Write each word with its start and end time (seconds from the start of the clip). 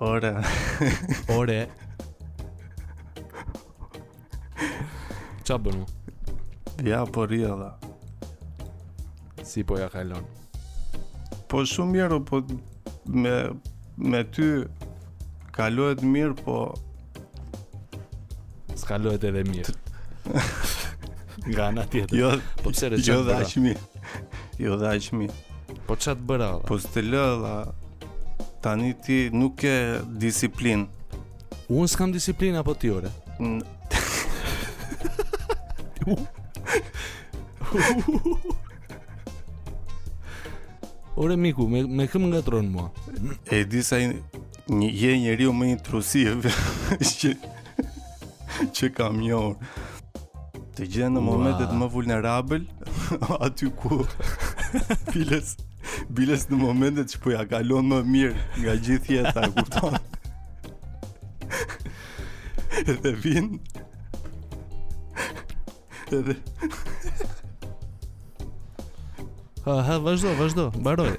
Ora. 0.00 0.42
Ora. 1.28 1.66
Çabën. 5.44 5.84
Ja 6.84 7.04
po 7.06 7.28
rija 7.28 7.56
dha. 7.58 7.78
Si 9.44 9.64
po 9.64 9.78
ja 9.78 9.88
kalon? 9.88 10.24
Po 11.48 11.62
shumë 11.64 11.92
mirë, 11.94 12.18
po 12.28 12.42
me 13.06 13.32
me 13.96 14.20
ty 14.36 14.66
kalohet 15.56 16.04
mirë, 16.04 16.36
po 16.44 16.58
s'kalohet 18.76 19.24
edhe 19.24 19.46
mirë. 19.48 19.76
Nga 21.48 21.66
ana 21.70 21.86
tjetër. 21.88 22.18
Jo, 22.20 22.34
po 22.62 22.68
pse 22.74 22.92
rëzoj. 22.92 23.08
Jo 23.08 23.24
dashmi. 23.30 23.74
Jo 24.60 24.76
dashmi. 24.82 25.30
Po 25.88 25.96
çat 25.96 26.20
bëra. 26.26 26.52
Po 26.68 26.76
të 26.84 27.06
lë 27.08 27.24
dha 27.46 27.56
tani 28.66 28.92
ti 29.06 29.16
nuk 29.32 29.58
ke 29.62 29.74
disiplin. 30.22 30.80
Unë 31.70 31.86
s'kam 31.90 32.10
disiplin 32.14 32.54
apo 32.58 32.72
ti 32.74 32.88
ore? 32.90 33.10
ore 41.16 41.36
miku, 41.44 41.62
me, 41.74 41.80
me 42.00 42.04
këm 42.10 42.24
nga 42.32 42.40
tronë 42.48 42.70
mua? 42.74 42.88
E 43.54 43.56
di 43.70 43.80
sa 43.86 43.96
një, 44.02 44.08
je 45.02 45.10
njeri 45.22 45.44
u 45.46 45.52
më 45.54 45.66
intrusiv 45.76 46.34
që, 47.20 47.30
që 48.80 48.86
kam 48.98 49.16
njohë. 49.28 49.54
Të 50.74 50.82
gjenë 50.96 51.14
në 51.14 51.20
momentet 51.30 51.70
më 51.70 51.86
vulnerabel 51.94 52.62
aty 53.46 53.66
ku 53.78 53.90
piles 55.14 55.48
Biles 56.16 56.46
në 56.48 56.56
momentet 56.56 57.10
që 57.12 57.18
po 57.20 57.32
ja 57.34 57.42
kalon 57.48 57.90
më 57.90 57.96
mirë 58.06 58.44
nga 58.62 58.72
gjithë 58.86 59.16
jeta, 59.18 59.42
kupton? 59.56 59.96
Edhe 62.88 63.12
vin. 63.20 63.50
Edhe. 66.16 66.38
Ha, 69.66 69.76
ha, 69.90 69.98
vazhdo, 70.06 70.32
vazhdo, 70.40 70.66
mbaroj. 70.80 71.12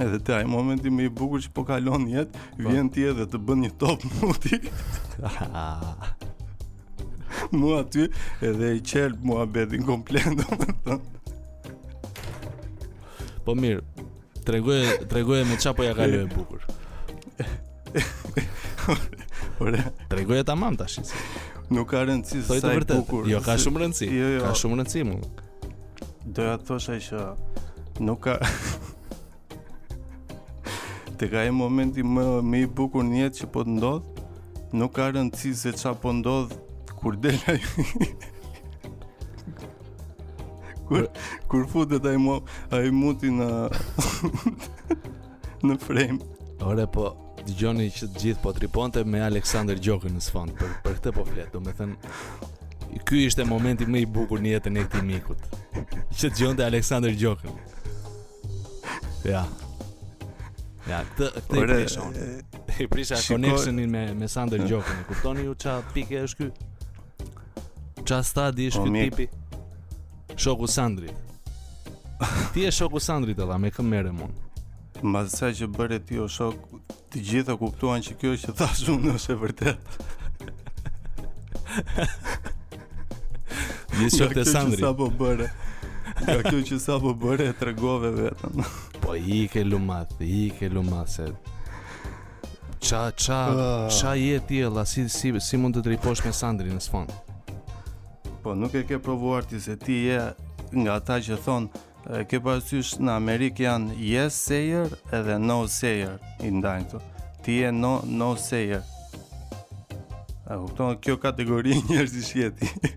Edhe 0.00 0.24
te 0.24 0.36
ai 0.38 0.48
momenti 0.48 0.88
më 0.94 1.08
i 1.10 1.12
bukur 1.12 1.44
që 1.44 1.52
po 1.56 1.66
kalon 1.68 2.08
jetë, 2.14 2.32
po. 2.62 2.68
vjen 2.72 2.88
ti 2.94 3.04
edhe 3.12 3.28
të 3.28 3.40
bën 3.44 3.64
një 3.66 3.74
top 3.82 4.08
muti. 4.22 4.62
Mu 7.58 7.76
aty 7.76 8.06
edhe 8.48 8.72
i 8.78 8.82
qelb 8.92 9.20
mua 9.28 9.44
bedin 9.44 9.84
komplet, 9.84 10.32
domethënë. 10.40 11.20
Po 13.44 13.54
mirë, 13.58 13.80
tregoje 14.46 14.92
tregoje 15.10 15.42
me 15.48 15.56
çfarë 15.58 15.76
po 15.78 15.82
ja 15.84 15.94
kaloj 15.98 16.26
bukur. 16.30 16.60
Ora, 19.62 19.82
tregoje 20.12 20.44
tamam 20.46 20.76
tash. 20.78 20.96
Nuk 21.72 21.88
ka 21.90 21.96
rëndësi 22.06 22.38
sa 22.46 22.54
i 22.60 22.62
bukur. 22.94 23.22
Jo, 23.30 23.38
ka 23.42 23.56
shumë 23.58 23.78
rëndësi. 23.82 24.06
Jo, 24.14 24.28
jo. 24.36 24.40
Ka 24.46 24.52
shumë 24.62 24.76
rëndësi 24.78 25.00
më. 25.08 25.14
Do 26.24 26.42
të 26.42 26.62
thosha 26.70 26.92
që 27.08 27.18
nuk 28.06 28.18
ka 28.28 28.34
Te 31.18 31.26
ka 31.30 31.40
e 31.46 31.48
moment 31.54 31.92
i 31.98 32.00
më 32.06 32.24
më 32.46 32.56
i 32.62 32.64
bukur 32.78 33.02
në 33.06 33.16
jetë 33.24 33.36
që 33.42 33.46
po 33.54 33.60
të 33.66 33.70
ndodh, 33.78 34.06
nuk 34.78 34.90
ka 35.00 35.04
rëndësi 35.16 35.50
se 35.64 35.70
çfarë 35.82 36.00
po 36.04 36.10
ndodh 36.20 36.50
kur 37.00 37.14
dela 37.18 37.52
kur 40.92 41.06
kur 41.48 41.66
futet 41.68 42.04
ai 42.06 42.16
mo 42.16 42.40
ai 42.72 42.90
muti 42.90 43.30
në 43.32 43.46
në 45.68 45.76
frame. 45.80 46.18
Ora 46.62 46.86
po 46.90 47.08
dëgjoni 47.42 47.88
që 47.90 48.08
të 48.14 48.22
gjithë 48.24 48.42
po 48.42 48.52
triponte 48.56 49.02
me 49.04 49.20
Aleksandr 49.26 49.80
Gjokën 49.82 50.12
në 50.16 50.22
sfond 50.22 50.54
për 50.60 50.72
për 50.84 50.96
këtë 50.98 51.14
po 51.16 51.24
flet. 51.28 51.50
Domethënë 51.54 53.04
ky 53.08 53.22
ishte 53.28 53.46
momenti 53.48 53.86
më 53.88 54.02
i 54.04 54.08
bukur 54.16 54.40
në 54.44 54.52
jetën 54.56 54.78
e 54.78 54.84
këtij 54.88 55.06
mikut. 55.08 55.50
Që 56.12 56.32
dëgjonte 56.36 56.66
Aleksandr 56.68 57.14
Gjokën. 57.24 57.60
Ja. 59.32 59.44
Ja, 60.90 61.04
këtë 61.06 61.28
këtë 61.38 61.60
Ore, 61.60 61.64
i 61.64 61.76
prishon. 61.76 62.18
I 62.72 62.88
prisha 62.90 63.18
shiko... 63.22 63.76
me 63.94 64.02
me 64.14 64.28
Sander 64.28 64.64
Gjokën. 64.66 65.02
E 65.04 65.06
kuptoni 65.10 65.44
ju 65.48 65.54
ç'a 65.54 65.76
pikë 65.94 66.22
është 66.26 66.42
ky? 66.42 66.70
Ç'a 68.02 68.18
stadi 68.26 68.68
po, 68.70 68.74
është 68.76 68.90
ky 68.90 68.90
tipi? 69.06 69.28
Mjë. 69.30 69.40
Shoku 70.36 70.66
Sandri. 70.66 71.08
Ti 72.52 72.60
je 72.60 72.72
shoku 72.72 73.00
Sandri 73.00 73.34
tëlla, 73.34 73.58
me 73.60 73.70
kë 73.70 73.82
mere 73.84 74.12
mund. 74.14 74.32
Ma 75.02 75.24
sa 75.28 75.50
që 75.52 75.66
bërë 75.74 75.98
ti 76.06 76.18
o 76.22 76.28
shok, 76.30 76.54
të 77.12 77.22
gjithë 77.28 77.56
kuptuan 77.58 78.04
që 78.06 78.14
kjo 78.20 78.32
është 78.36 78.48
që 78.52 78.54
thash 78.60 78.84
unë 78.94 79.14
është 79.18 79.32
e 79.34 79.38
vërtet. 79.42 79.96
Një 83.98 84.10
shok 84.16 84.36
të 84.38 84.44
Sandri. 84.48 84.82
Ka 84.82 84.84
kjo 84.84 84.84
që 84.84 84.84
sa 84.84 84.92
po 84.98 85.08
bërë, 85.22 85.48
nga 86.22 86.36
kjo 86.48 86.62
që 86.70 86.78
sa 86.86 87.00
po 87.02 87.14
bërë 87.24 87.48
e 87.50 87.56
tregove 87.62 88.12
vetëm. 88.20 88.62
Po 89.02 89.18
i 89.18 89.42
ke 89.52 89.66
lumat, 89.66 90.14
i 90.22 90.44
ke 90.58 90.70
lumat, 90.72 91.10
se... 91.18 91.32
Qa, 92.82 93.00
qa, 93.16 93.36
ah. 93.56 93.84
qa 93.94 94.10
jeti 94.18 94.58
e 94.60 94.68
lasit 94.68 95.08
si, 95.14 95.30
si 95.40 95.56
mund 95.56 95.78
të 95.78 95.84
driposh 95.86 96.20
me 96.26 96.32
Sandri 96.36 96.72
në 96.74 96.80
sfonë? 96.82 97.31
po 98.42 98.54
nuk 98.58 98.74
e 98.74 98.82
ke 98.82 98.98
provuar 98.98 99.44
ti 99.46 99.58
se 99.60 99.76
ti 99.78 99.94
je 100.04 100.18
nga 100.76 100.94
ata 100.98 101.20
që 101.22 101.36
thon 101.44 101.66
ke 102.30 102.40
parasysh 102.42 102.96
në 102.98 103.12
Amerik 103.14 103.60
janë 103.62 103.94
yes 104.02 104.34
sayer 104.48 104.90
edhe 105.18 105.36
no 105.42 105.58
sayer 105.74 106.16
i 106.42 106.50
ndajnë 106.50 106.88
këtu. 106.90 107.02
Ti 107.46 107.56
je 107.60 107.70
no 107.76 107.92
no 108.06 108.32
sayer. 108.46 108.82
A 110.50 110.58
u 110.58 110.66
kupton 110.66 110.98
kjo 111.04 111.16
kategori 111.26 111.76
njerëzish 111.92 112.34
je 112.40 112.50
ti? 112.58 112.72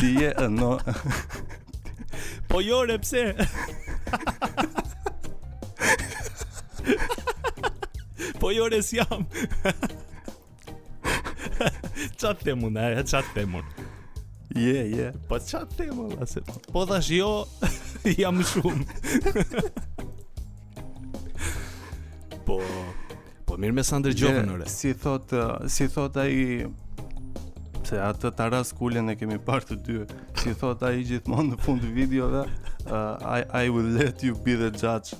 Ti 0.00 0.06
je 0.18 0.32
no. 0.58 0.72
Po 2.50 2.58
jo 2.66 2.82
re 2.90 2.94
pse? 3.06 3.24
Po 8.42 8.52
jo 8.58 8.68
re 8.74 8.82
si 8.82 8.96
jam. 8.98 9.26
Çfarë 12.16 12.44
themun, 12.44 12.74
a 12.76 13.04
Je, 14.56 14.60
yeah, 14.60 14.84
je. 14.88 15.02
Yeah. 15.02 15.12
Po 15.28 15.38
çfarë 15.38 15.76
themun, 15.76 16.12
a 16.22 16.26
se 16.26 16.40
po, 16.42 16.54
po 16.72 16.80
tash 16.90 17.10
jo 17.14 17.28
jam 18.18 18.40
shumë. 18.42 18.82
po 22.48 22.56
po 23.46 23.56
mirë 23.62 23.76
me 23.76 23.84
Sander 23.86 24.10
Gjokën 24.18 24.50
yeah, 24.50 24.66
Si 24.74 24.90
thot 24.98 25.30
uh, 25.38 25.68
si 25.70 25.86
thot 25.94 26.18
ai 26.18 26.66
se 27.86 28.02
atë 28.02 28.32
Taras 28.40 28.74
Kulen 28.74 29.14
e 29.14 29.14
kemi 29.18 29.38
parë 29.38 29.70
të 29.70 29.78
dy. 29.86 30.00
Si 30.42 30.56
thot 30.58 30.82
ai 30.86 31.04
gjithmonë 31.06 31.52
në 31.54 31.62
fund 31.62 31.86
të 31.86 31.94
videove, 32.00 32.42
uh, 32.90 33.16
I 33.38 33.44
I 33.68 33.70
will 33.70 33.94
let 34.02 34.26
you 34.26 34.34
be 34.48 34.56
the 34.64 34.72
judge. 34.82 35.14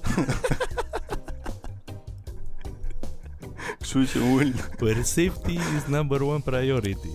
Kështu 3.81 4.01
që 4.13 4.21
ul. 4.35 4.51
Per 4.77 4.99
safety 5.09 5.55
is 5.77 5.87
number 5.89 6.19
one 6.29 6.43
priority. 6.45 7.13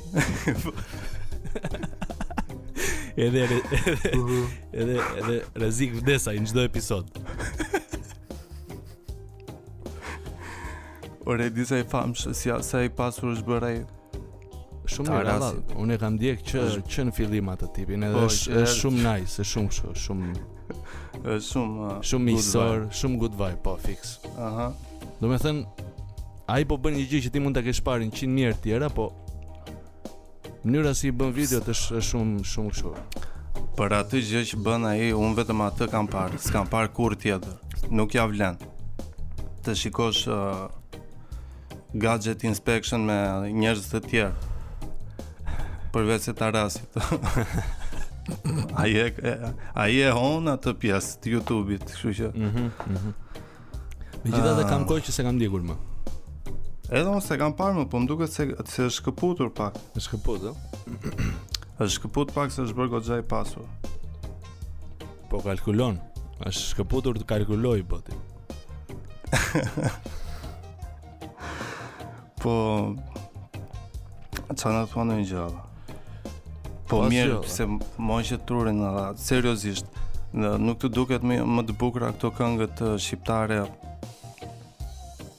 edhe 3.25 3.43
edhe 3.45 3.59
edhe 4.83 5.35
rrezik 5.61 5.93
vdesa 5.99 6.33
në 6.35 6.49
çdo 6.49 6.63
episod. 6.67 7.13
Ore 11.29 11.51
di 11.55 11.65
sa 11.69 11.77
i 11.77 11.85
famsh, 11.89 12.27
si 12.37 12.51
sa 12.65 12.81
i 12.85 12.89
pasur 12.93 13.35
është 13.35 13.47
bërë 13.51 13.69
ai. 13.69 13.79
Shumë 14.89 15.09
mirë, 15.13 15.31
valla. 15.31 15.51
Unë 15.81 15.95
e 15.95 16.01
kam 16.01 16.17
ndjek 16.17 16.43
që 16.49 16.65
që 16.93 17.05
në 17.09 17.15
fillim 17.19 17.53
atë 17.53 17.69
tipin, 17.77 18.05
edhe 18.09 18.17
po, 18.17 18.25
është 18.25 18.65
shumë 18.77 19.03
nice, 19.05 19.37
është 19.37 19.51
shumë 19.53 19.71
kështu, 19.71 19.95
shumë 20.07 20.35
është 21.37 21.41
shumë 21.49 21.95
shumë 22.05 22.23
uh, 22.23 22.29
miqësor, 22.31 22.85
shumë 23.01 23.21
good 23.25 23.37
vibe, 23.39 23.61
po 23.65 23.77
fix. 23.85 24.17
Aha. 24.37 24.67
Uh 24.71 24.71
-huh. 24.71 25.19
Do 25.21 25.94
Ai 26.47 26.61
po 26.69 26.75
bën 26.77 26.93
një 26.93 27.05
gjë 27.09 27.19
që 27.25 27.29
ti 27.33 27.41
mund 27.41 27.57
ta 27.57 27.61
kesh 27.65 27.79
parë 27.81 28.05
100 28.05 28.27
mijë 28.29 28.49
tjera, 28.61 28.87
po 28.93 29.07
mënyra 30.65 30.91
si 30.95 31.09
i 31.09 31.13
bën 31.17 31.31
videot 31.33 31.69
është 31.71 31.95
është 31.97 32.11
shumë 32.11 32.43
shumë 32.51 32.73
kështu. 32.73 32.91
Për 33.79 33.95
atë 33.99 34.21
gjë 34.27 34.43
që 34.51 34.59
bën 34.67 34.85
ai, 34.91 35.07
un 35.17 35.33
vetëm 35.37 35.63
atë 35.65 35.87
kam 35.89 36.05
parë, 36.11 36.37
s'kam 36.45 36.69
parë 36.69 36.91
kur 36.95 37.15
tjetër. 37.23 37.55
Nuk 37.97 38.13
ja 38.13 38.27
vlen. 38.29 38.59
Të 39.65 39.73
shikosh 39.81 40.19
uh, 40.29 40.67
gadget 42.05 42.45
inspection 42.45 43.07
me 43.09 43.17
njerëz 43.49 43.89
të 43.95 44.03
tjerë. 44.05 45.57
Përveç 45.97 46.29
se 46.29 46.35
ta 46.37 46.51
rasit. 46.53 47.01
ai 48.77 48.91
e 49.07 49.07
ai 49.81 49.97
e 50.05 50.13
hon 50.13 50.53
atë 50.53 50.77
pjesë 50.81 51.19
të 51.25 51.33
YouTube-it, 51.33 51.89
kështu 51.89 52.15
që. 52.21 52.31
Mhm. 52.37 52.71
Mm 52.85 53.11
Megjithatë 54.25 54.63
kam 54.69 54.81
ah. 54.85 54.87
kohë 54.93 55.03
që 55.09 55.17
s'e 55.17 55.23
kam 55.25 55.35
ndjekur 55.39 55.61
më. 55.67 55.73
Edhe 56.93 57.09
unë 57.09 57.21
se 57.25 57.35
kam 57.41 57.53
parë 57.57 57.79
më, 57.79 57.83
po 57.89 57.97
më 57.97 58.07
duke 58.11 58.27
se, 58.29 58.45
se 58.69 58.85
është 58.85 59.03
këputur 59.07 59.49
pak 59.57 59.77
është 59.97 60.11
këput, 60.13 60.43
dhe? 60.43 60.53
është 61.85 62.01
këput 62.03 62.33
pak 62.35 62.51
se 62.53 62.61
është 62.61 62.77
bërë 62.77 62.91
gotë 62.93 63.07
gjaj 63.09 63.23
pasur 63.31 63.65
Po 65.31 65.39
kalkulon 65.41 65.97
është 66.45 66.77
këputur 66.83 67.17
të 67.21 67.25
kalkuloj, 67.31 67.79
bëti 67.89 68.19
Po... 72.45 72.53
Qa 74.45 74.53
në 74.71 74.81
të 74.85 74.89
përnë 74.93 75.15
një 75.17 75.25
gjallë? 75.31 75.63
Po 76.85 76.99
Pas 76.99 77.09
mjerë, 77.09 77.39
pëse 77.47 77.65
mojë 78.11 78.27
që 78.29 78.37
të 78.45 78.59
rrinë, 78.61 78.93
seriosisht 79.25 79.89
Nuk 80.35 80.77
të 80.83 80.91
duket 80.93 81.25
më 81.25 81.65
të 81.65 81.77
bukra 81.81 82.13
këto 82.13 82.29
këngët 82.37 82.81
shqiptare 83.01 83.63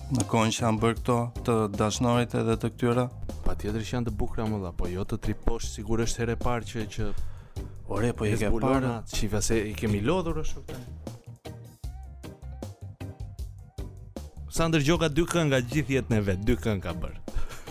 Në 0.06 0.22
kohën 0.30 0.52
që 0.54 0.60
janë 0.62 0.78
bërë 0.82 0.94
këto 1.00 1.14
të 1.46 1.54
dashnorit 1.80 2.32
edhe 2.38 2.54
të 2.62 2.68
këtyra? 2.76 3.04
Pa 3.42 3.50
tjetër 3.58 3.82
që 3.82 3.92
janë 3.96 4.06
të 4.06 4.12
bukra 4.20 4.44
më 4.46 4.58
dha, 4.62 4.70
po 4.78 4.84
jo 4.86 5.02
të 5.02 5.16
triposh, 5.24 5.64
sigur 5.72 5.98
është 6.04 6.18
herë 6.22 6.36
parë 6.44 6.64
që... 6.70 6.80
që... 6.94 7.04
Ore, 7.96 8.10
po 8.18 8.22
i 8.26 8.28
ke 8.38 8.48
parë, 8.54 8.90
qiva 9.10 9.40
se 9.42 9.54
i 9.72 9.74
kemi 9.78 9.98
lodhur 10.06 10.36
është 10.44 10.60
këtë. 14.52 14.78
gjo 14.86 14.96
ka 15.02 15.08
dy 15.10 15.22
kënë 15.34 15.46
nga 15.50 15.60
gjithë 15.74 15.92
jetë 15.96 16.10
në 16.14 16.18
vetë, 16.28 16.42
dy 16.46 16.54
kënë 16.54 16.82
ka 16.86 16.92
bërë. 17.02 17.18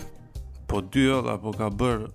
Po 0.70 0.76
dy 0.82 1.04
ola, 1.12 1.36
po 1.40 1.50
ka 1.56 1.68
bërë... 1.72 2.06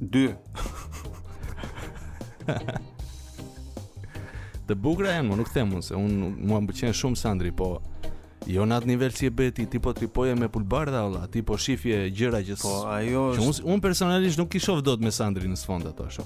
Dy. 0.00 0.24
të 4.70 4.74
bukra 4.84 5.16
janë, 5.18 5.26
më 5.32 5.34
nuk 5.42 5.50
themun, 5.54 5.82
se 5.82 5.98
unë 5.98 6.32
mua 6.46 6.62
më 6.62 6.66
bëqenë 6.72 6.94
shumë 7.02 7.18
Sandri, 7.26 7.50
po... 7.50 7.74
Jo 8.48 8.64
në 8.64 8.78
atë 8.80 8.88
nivel 8.88 9.10
si 9.12 9.26
e 9.28 9.30
beti, 9.36 9.66
ti 9.68 9.76
po 9.76 9.92
tripoje 9.92 10.32
me 10.38 10.46
pulbarda 10.48 11.02
ola, 11.04 11.26
ti 11.28 11.42
po 11.44 11.58
shifje 11.60 12.06
gjëra 12.16 12.38
që... 12.46 12.54
Po, 12.62 12.70
ajo... 12.94 13.22
Që 13.36 13.42
unë 13.44 13.64
un 13.74 13.80
personalisht 13.84 14.40
nuk 14.40 14.48
kishof 14.54 14.78
do 14.86 14.94
të 14.96 15.04
me 15.04 15.10
Sandri 15.12 15.50
në 15.52 15.56
sfond 15.60 15.90
ato 15.90 16.06
asho. 16.08 16.22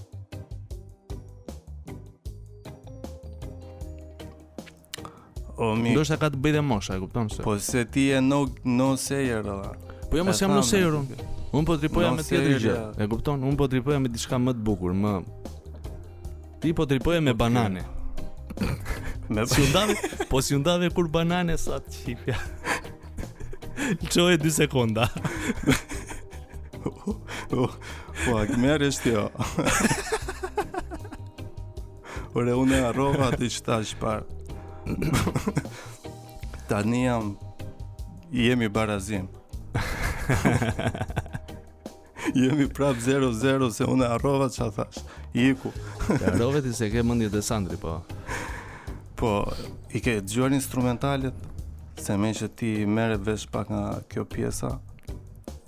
O, 5.63 5.73
mi... 5.79 5.91
Ndo 5.97 6.05
shta 6.07 6.21
ka 6.23 6.31
të 6.31 6.39
bëjde 6.45 6.63
mosha, 6.63 6.95
e 6.95 7.03
kuptam 7.03 7.27
se. 7.31 7.43
Po, 7.43 7.57
se 7.63 7.83
ti 7.91 8.07
e 8.15 8.21
no, 8.23 8.45
no 8.71 8.93
sayer, 9.03 9.43
ola. 9.57 9.73
Po, 10.07 10.21
jo 10.21 10.27
mos 10.31 10.43
jam 10.45 10.55
no 10.55 10.63
sayer, 10.67 10.95
unë. 11.01 11.29
Unë 11.59 11.69
po 11.69 11.77
tripoja 11.83 12.13
no 12.13 12.21
me 12.21 12.27
tjetër 12.27 12.63
gjë, 12.63 12.77
e 13.03 13.11
kupton? 13.13 13.43
Unë 13.51 13.59
po 13.63 13.67
tripoja 13.75 13.99
me 14.03 14.15
diçka 14.15 14.39
më 14.41 14.55
të 14.61 14.63
bukur, 14.71 14.95
më... 14.95 15.17
Ti 16.63 16.71
po 16.79 16.87
tripoja 16.87 17.19
me 17.23 17.35
banane. 17.35 17.83
Okay. 17.83 17.99
Si 19.47 19.63
undave, 19.63 19.95
po 20.29 20.43
si 20.43 20.55
undave 20.55 20.89
kur 20.95 21.09
banane 21.09 21.57
sa 21.59 21.79
të 21.81 22.03
qipja. 22.05 22.37
Lëqoj 24.03 24.35
e 24.35 24.41
dy 24.43 24.53
sekonda. 24.53 25.07
Po, 26.83 27.69
a 28.37 28.43
këmë 28.49 28.75
e 28.77 28.93
jo. 29.09 29.25
Ure, 32.33 32.53
unë 32.57 32.81
e 32.81 32.85
arroba 32.91 33.31
të 33.35 33.49
që 33.57 33.65
ta 33.67 33.79
shparë. 33.93 34.41
Ta 36.69 36.85
jam, 36.85 37.35
jemi 38.33 38.69
barazim. 38.69 39.29
Ha, 39.75 40.37
ha, 40.37 40.57
ha, 40.57 40.91
ha 40.93 41.29
jemi 42.35 42.69
prap 42.69 42.97
0-0 42.97 43.71
se 43.73 43.85
unë 43.89 44.07
arrova 44.17 44.47
që 44.53 44.67
a 44.67 44.71
thash, 44.75 45.03
iku. 45.35 45.73
arrova 46.27 46.61
ti 46.63 46.73
se 46.75 46.89
ke 46.91 47.03
mëndje 47.03 47.29
dhe 47.33 47.43
Sandri, 47.43 47.77
po. 47.81 48.01
Po, 49.19 49.33
i 49.95 50.01
ke 50.01 50.21
gjuar 50.21 50.53
instrumentalit, 50.55 51.35
se 52.03 52.17
me 52.17 52.33
që 52.35 52.49
ti 52.59 52.73
mere 52.87 53.17
vesh 53.17 53.47
pak 53.51 53.71
nga 53.71 53.85
kjo 54.11 54.25
pjesa, 54.27 54.79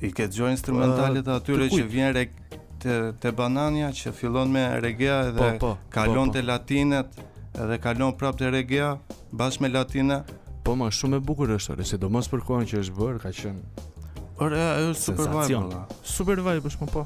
i 0.01 0.11
ke 0.12 0.29
gjuar 0.29 0.49
po, 0.53 0.55
instrumentalit 0.55 1.27
uh, 1.29 1.35
atyre 1.39 1.69
që 1.73 1.83
vjen 1.91 2.12
rek 2.15 2.35
te, 2.83 2.95
te 3.21 3.33
banania 3.33 3.91
që 3.93 4.12
fillon 4.12 4.50
me 4.50 4.65
regea 4.87 5.21
edhe 5.31 5.55
po, 5.59 5.67
po, 5.67 5.75
kalon 5.91 6.27
po, 6.29 6.33
po. 6.35 6.37
te 6.37 6.43
latinet 6.45 7.23
edhe 7.55 7.79
kalon 7.81 8.12
prap 8.19 8.39
te 8.39 8.50
regea 8.50 8.97
bashkë 9.33 9.67
me 9.67 9.73
latina 9.75 10.25
Po 10.65 10.73
ma 10.81 10.87
shumë 10.89 11.19
e 11.21 11.21
bukur 11.21 11.50
është, 11.59 11.85
sidomos 11.85 12.25
për 12.33 12.41
kohën 12.49 12.62
që 12.71 12.79
është 12.81 12.95
bërë, 12.97 13.19
ka 13.21 13.33
qenë 13.37 13.91
Por 14.35 14.51
ja, 14.57 14.75
ajo 14.79 14.89
është 14.93 15.09
super 15.09 15.33
vibe. 15.33 15.81
Super 16.13 16.41
vibe 16.43 16.71
është 16.71 16.83
më 16.83 16.89
po. 16.93 17.03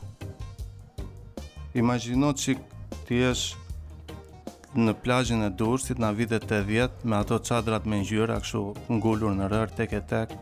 Imagjino 1.76 2.30
ti 2.36 2.54
ti 3.08 3.18
je 3.20 3.32
në 4.78 4.94
plazhin 5.02 5.42
e 5.44 5.50
Durrësit 5.56 6.00
në 6.00 6.10
vitet 6.16 6.46
80 6.52 7.04
me 7.08 7.16
ato 7.18 7.38
çadrat 7.44 7.84
me 7.88 8.00
ngjyra 8.02 8.38
kështu 8.44 8.62
ngulur 8.96 9.34
në 9.36 9.48
rër 9.52 9.72
tek 9.76 9.94
e 9.96 10.00
tek 10.10 10.32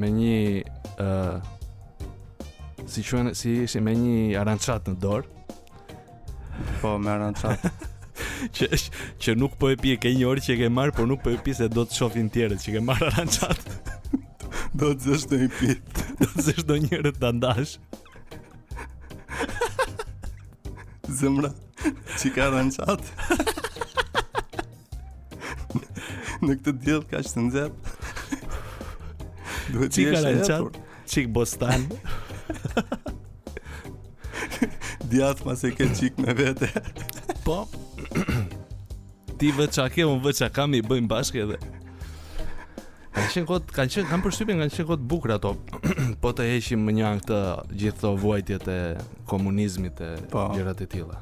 me 0.00 0.08
një 0.12 0.36
ë 0.96 1.08
uh, 1.08 1.40
si 2.88 3.04
si 3.40 3.54
si 3.68 3.80
me 3.84 3.92
një 3.98 4.16
arançat 4.40 4.88
në 4.92 4.96
dorë. 5.02 5.44
Po 6.82 6.94
me 6.98 7.12
arançat. 7.16 7.64
që 8.56 8.68
që 9.24 9.34
nuk 9.40 9.56
po 9.60 9.72
e 9.72 9.76
pije 9.80 9.96
ke 10.04 10.12
një 10.14 10.28
orë 10.30 10.44
që 10.48 10.54
e 10.54 10.60
ke 10.62 10.70
marr, 10.72 10.92
por 10.96 11.08
nuk 11.10 11.24
po 11.24 11.32
e 11.34 11.40
pije 11.44 11.62
se 11.62 11.68
do 11.68 11.84
të 11.84 11.96
shohin 12.00 12.28
tjerët 12.30 12.60
që 12.64 12.76
ke 12.76 12.84
marr 12.86 13.08
arançat. 13.08 13.64
Do 14.78 14.92
të 14.94 15.08
zesh 15.10 15.24
në 15.34 15.38
i 15.44 15.48
pit 15.58 16.00
Do 16.22 16.26
të 16.36 16.42
zesh 16.48 16.64
në 16.68 16.74
njërët 16.84 17.16
të 17.22 17.30
ndash 17.34 17.70
Zëmra 21.20 21.50
Që 21.80 22.32
ka 22.36 22.46
qatë 22.76 23.38
Në 26.38 26.56
këtë 26.60 26.74
djelë 26.84 27.06
ka 27.10 27.22
që 27.26 27.32
të 27.32 27.44
nëzep 27.46 27.88
Do 29.72 29.80
të 29.80 29.88
zesh 29.96 30.20
në 30.26 30.34
e 30.34 30.44
për 30.52 30.70
Qik 31.08 31.32
bostan 31.34 31.88
Djatë 35.08 35.48
ma 35.48 35.56
se 35.56 35.72
ke 35.74 35.88
qik 35.98 36.22
me 36.22 36.36
vete 36.38 36.70
Po 37.42 37.62
Ti 39.38 39.50
vë 39.54 39.68
qa 39.72 39.86
ke, 39.94 40.04
unë 40.10 40.22
vë 40.26 40.32
qa 40.42 40.52
kam 40.58 40.74
i 40.76 40.82
bëjmë 40.84 41.10
bashkë 41.10 41.42
edhe 41.46 41.58
kanë 43.18 43.32
qenë 43.34 43.48
kot, 43.48 43.72
kanë 43.74 43.90
qenë 43.94 44.08
kanë 44.10 44.22
përshtypjen 44.24 44.60
kanë 44.62 44.74
qenë 44.76 44.86
kot 44.90 45.00
bukur 45.10 45.30
ato. 45.36 45.50
po 46.22 46.28
të 46.36 46.42
heqim 46.52 46.80
më 46.86 46.92
anë 47.10 47.20
këtë 47.22 47.38
gjithë 47.72 47.96
këto 47.96 48.10
vuajtjet 48.24 48.66
e 48.72 48.74
komunizmit 49.30 49.96
e 50.04 50.06
po, 50.32 50.42
gjërat 50.54 50.78
e 50.84 50.86
tilla. 50.92 51.16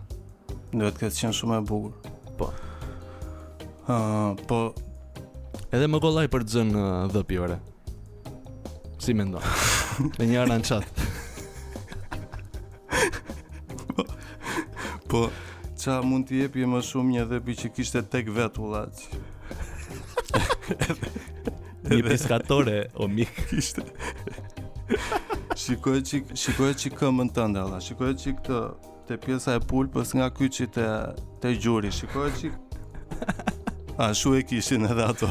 Do 0.77 0.83
të 0.85 0.99
ketë 1.01 1.17
qenë 1.21 1.37
shumë 1.41 1.55
e 1.59 1.61
bukur. 1.71 1.93
Po. 2.41 2.47
Ëh, 3.87 3.95
uh, 3.95 4.31
po 4.49 4.59
edhe 5.77 5.87
më 5.91 5.99
kollaj 6.03 6.29
për 6.33 6.41
të 6.47 6.51
zënë 6.57 6.75
dhëpi 7.15 7.35
dhëpjore. 7.35 7.57
Si 9.03 9.11
mendon? 9.15 9.45
me 10.19 10.25
një 10.31 10.39
anë 10.47 10.61
chat. 10.69 10.87
po, 13.95 14.01
po 15.11 15.19
qa 15.87 15.95
mund 16.03 16.25
të 16.27 16.33
jepje 16.43 16.67
më 16.67 16.79
shumë 16.83 17.11
një 17.15 17.23
dhëpi 17.31 17.53
që 17.63 17.67
kishte 17.77 18.01
tek 18.11 18.27
vetë 18.35 18.59
u 18.59 18.67
laqë. 18.75 19.05
një 21.91 22.05
piskatore 22.07 22.79
o 23.01 23.07
mik 23.09 23.49
ishte. 23.53 23.83
shikoj 25.59 26.01
çik, 26.07 26.25
shikoj 26.39 26.75
çik 26.77 26.93
këmën 26.99 27.29
tënde 27.35 27.59
alla. 27.63 27.81
Shikoj 27.81 28.17
çik 28.23 28.37
të 28.47 28.61
te 29.07 29.17
pjesa 29.23 29.55
e 29.57 29.59
pulpës 29.71 30.13
nga 30.19 30.29
kyçi 30.35 30.67
te 30.77 30.87
te 31.43 31.53
gjuri. 31.55 31.93
Shikoj 31.99 32.31
çik. 32.41 32.53
A 33.99 34.15
shu 34.15 34.35
e 34.37 34.43
kishin 34.43 34.85
edhe 34.87 35.03
ato. 35.05 35.29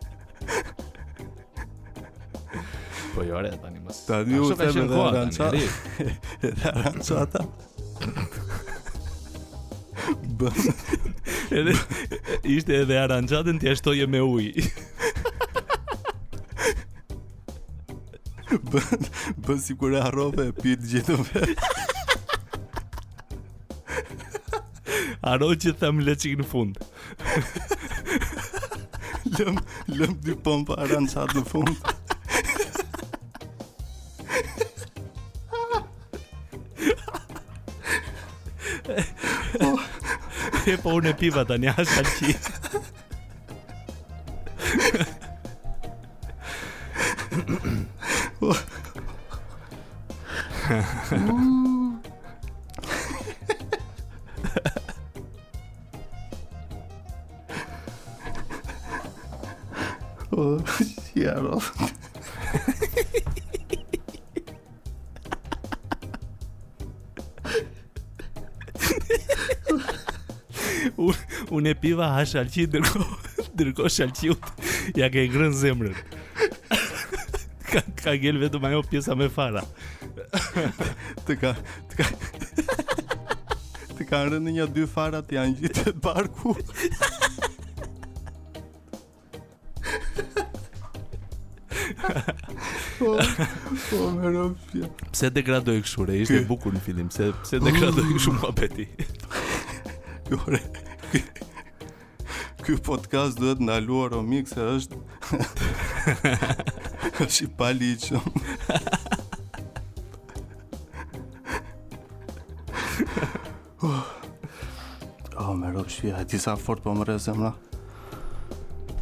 po 3.14 3.24
jo 3.24 3.42
tani 3.62 3.80
mos. 3.80 4.06
Tani 4.06 4.40
u 4.40 4.54
them 4.56 4.72
dhe 4.92 5.12
ranca. 5.16 5.46
Edhe 6.50 6.68
ranca 6.84 7.16
ata. 7.24 7.40
B. 10.38 10.42
Edhe 11.54 11.74
ishte 12.56 12.74
edhe 12.82 12.96
aranxhatën 13.00 13.58
ti 13.62 13.74
shtoje 13.80 14.06
me 14.12 14.20
ujë. 14.24 14.66
B. 18.70 19.56
sikur 19.66 19.94
e 19.98 20.02
harrove 20.04 20.46
e 20.50 20.54
pit 20.62 20.84
gjithë 20.92 21.18
vetë. 21.20 21.72
Haro 25.20 25.52
që 25.62 25.74
thëm 25.82 25.98
leqik 26.06 26.38
në 26.40 26.46
fund 26.48 26.80
Lëm, 29.36 29.60
lëm 29.98 30.16
dy 30.24 30.38
pompa 30.46 30.78
aranqat 30.86 31.36
në 31.36 31.42
fund 31.52 31.92
Chleba 40.76 40.92
ohne 40.92 41.14
Piwatan, 41.14 41.62
ja, 41.64 41.74
Santi. 41.84 42.36
me 71.70 71.74
piva 71.80 72.06
ha 72.18 72.22
shalqi 72.28 72.64
dërko 72.74 73.04
dërko 73.60 73.88
shalqiut 73.96 74.46
ja 75.00 75.08
ke 75.14 75.22
ngrën 75.30 75.52
zemrën 75.58 75.98
ka 77.72 77.82
ka 78.00 78.14
gjel 78.22 78.40
vetëm 78.42 78.66
ajo 78.70 78.80
pjesa 78.94 79.14
me 79.20 79.28
fara 79.36 79.62
të 81.28 81.36
ka 81.42 81.52
të 81.92 82.08
ka 84.10 84.24
të 84.32 84.40
një 84.50 84.66
dy 84.78 84.86
fara 84.96 85.20
të 85.30 85.36
janë 85.38 85.56
gjithë 85.62 85.84
të 85.92 85.94
barku 86.08 86.56
po, 92.98 93.14
po 93.20 93.98
më 94.16 94.30
rëmë 94.34 94.86
Pse 95.12 95.30
degradoj 95.36 95.78
këshure, 95.86 96.16
ishte 96.24 96.42
bukur 96.48 96.74
në 96.74 96.82
filim 96.88 97.08
Pse, 97.12 97.30
pse 97.44 97.60
degradoj 97.62 98.06
këshu 98.14 98.34
më 98.40 98.46
apeti 98.50 98.88
Jore 100.30 100.62
ky 102.70 102.76
podcast 102.78 103.34
duhet 103.38 103.58
ndaluar 103.58 104.12
o 104.14 104.20
mik 104.22 104.46
se 104.48 104.62
është 104.62 104.98
është 107.24 107.40
i 107.44 107.46
paliçëm. 107.58 108.36
Oh, 113.90 114.06
oh 115.40 115.50
më 115.58 115.72
rrok 115.74 115.90
shpia, 115.90 116.22
ti 116.30 116.38
sa 116.38 116.54
fort 116.54 116.86
po 116.86 116.94
më 116.94 117.10
rrez 117.10 117.26
zemra. 117.26 117.50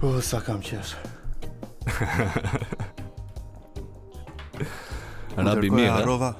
Po 0.01 0.15
oh, 0.15 0.21
sa 0.25 0.41
kam 0.47 0.65
qesh. 0.65 0.97
Ana 5.37 5.59
bi 5.61 5.69
mirë, 5.69 5.91
harrova. 5.93 6.33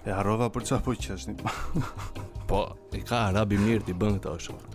E 0.00 0.08
harrova 0.16 0.48
për 0.54 0.70
çfarë 0.70 0.88
po 0.88 0.96
qeshni? 0.96 1.36
Po, 2.44 2.60
i 2.96 3.00
ka 3.04 3.22
arabi 3.30 3.56
mirë 3.60 3.88
ti 3.90 3.94
bën 3.96 4.16
këto 4.18 4.32
ashtu. 4.36 4.73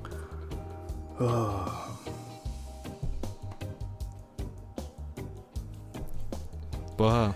Po 6.95 7.05
ha 7.11 7.33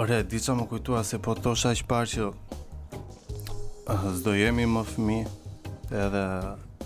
Ore, 0.00 0.22
di 0.24 0.40
më 0.56 0.64
kujtua 0.68 1.04
se 1.04 1.18
po 1.20 1.34
të 1.36 1.52
shaq 1.52 1.82
parë 1.84 2.06
që 2.08 2.32
Zdo 4.16 4.30
eh, 4.32 4.38
jemi 4.40 4.64
më 4.72 4.84
fmi 4.88 5.18
Edhe 5.92 6.24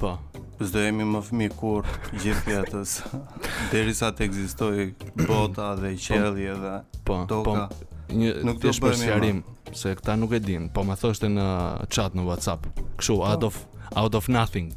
Po 0.03 0.17
Zdo 0.59 0.79
jemi 0.83 1.05
më 1.07 1.21
fmi 1.29 1.49
kur 1.55 1.87
gjithë 2.19 2.43
pjetës... 2.49 2.97
Deri 3.73 3.95
sa 3.95 4.11
të 4.15 4.23
egzistoj 4.27 4.89
bota 5.23 5.71
dhe 5.79 5.95
qeli 6.03 6.49
edhe 6.51 6.81
po, 7.07 7.21
po, 7.23 7.31
toka 7.31 7.69
po, 7.71 7.79
një, 8.15 8.35
Nuk 8.49 8.59
të 8.63 8.75
bëjmë 8.83 9.03
i 9.23 9.33
Se 9.77 9.95
këta 9.99 10.19
nuk 10.19 10.35
e 10.39 10.43
din 10.51 10.67
Po 10.75 10.83
më 10.87 10.99
thoshte 10.99 11.31
në 11.31 11.47
chat 11.95 12.11
në 12.19 12.27
Whatsapp 12.27 12.67
Këshu, 12.99 13.23
out, 13.23 13.47
of, 13.47 13.63
out 13.95 14.15
of 14.19 14.27
nothing 14.29 14.75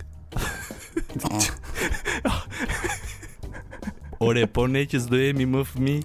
Ore, 4.22 4.46
po 4.48 4.68
ne 4.70 4.86
që 4.90 5.00
s'do 5.02 5.16
jemi 5.18 5.46
më 5.50 5.62
fëmi 5.70 5.96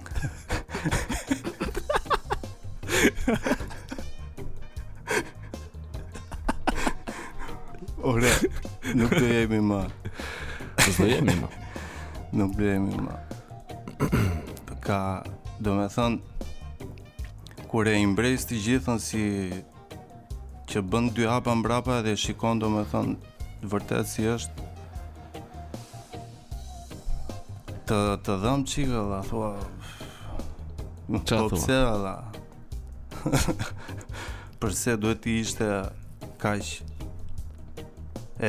Ore, 8.05 8.29
nuk 8.97 9.11
do 9.13 9.25
jemi 9.29 9.59
më 9.71 9.81
S'do 10.89 11.05
jemi 11.11 11.35
më 11.43 11.49
Nuk 12.39 12.51
do 12.57 12.63
jemi 12.71 12.95
më 12.95 13.15
Ka, 14.85 14.99
do 15.61 15.69
me 15.77 15.85
thënë 15.91 16.19
Kure 17.69 17.93
i 17.99 18.05
mbrejs 18.09 18.41
të 18.49 18.55
gjithën 18.67 18.99
si 19.05 19.23
Që 20.69 20.79
bëndë 20.81 21.13
dy 21.19 21.23
hapa 21.29 21.51
mbrapa 21.55 22.01
dhe 22.05 22.13
shikon 22.17 22.55
do 22.61 22.67
me 22.73 22.83
thënë 22.91 23.13
Vërtet 23.69 24.05
si 24.09 24.21
është 24.33 24.55
të 27.95 28.01
të 28.25 28.33
dhëm 28.43 28.63
çiga 28.67 28.99
valla 29.03 29.19
thua 29.23 29.49
çfarë 31.23 31.49
po 31.53 31.59
thua 31.59 31.79
valla 31.85 32.13
përse 34.59 34.95
duhet 35.01 35.21
të 35.23 35.35
ishte 35.43 35.67
kaq 36.41 36.73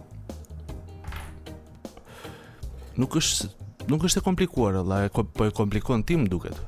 nuk 3.01 3.17
është 3.21 3.49
nuk 3.91 4.05
është 4.07 4.21
e 4.23 4.27
komplikuar 4.29 4.79
valla 4.79 5.03
e 5.07 5.11
po 5.15 5.25
e 5.47 5.51
komplikon 5.61 6.05
tim 6.07 6.23
duket 6.31 6.59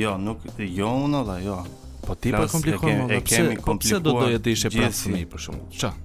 jo 0.00 0.14
nuk 0.20 0.46
jo 0.58 0.92
unë 1.06 1.24
valla 1.24 1.40
jo 1.50 1.60
Po 2.04 2.12
ti 2.20 2.28
po 2.36 2.44
komplikon, 2.50 3.08
e 3.10 3.22
kemi 3.24 3.54
komplikuar. 3.56 3.62
Po 3.64 3.74
pse 3.80 3.98
do 4.04 4.12
doje 4.12 4.36
të 4.44 4.52
ishe 4.52 4.68
pranë 4.74 4.92
fëmi 4.98 5.22
për 5.32 5.40
shkak? 5.42 5.60
Çfarë? 5.72 6.02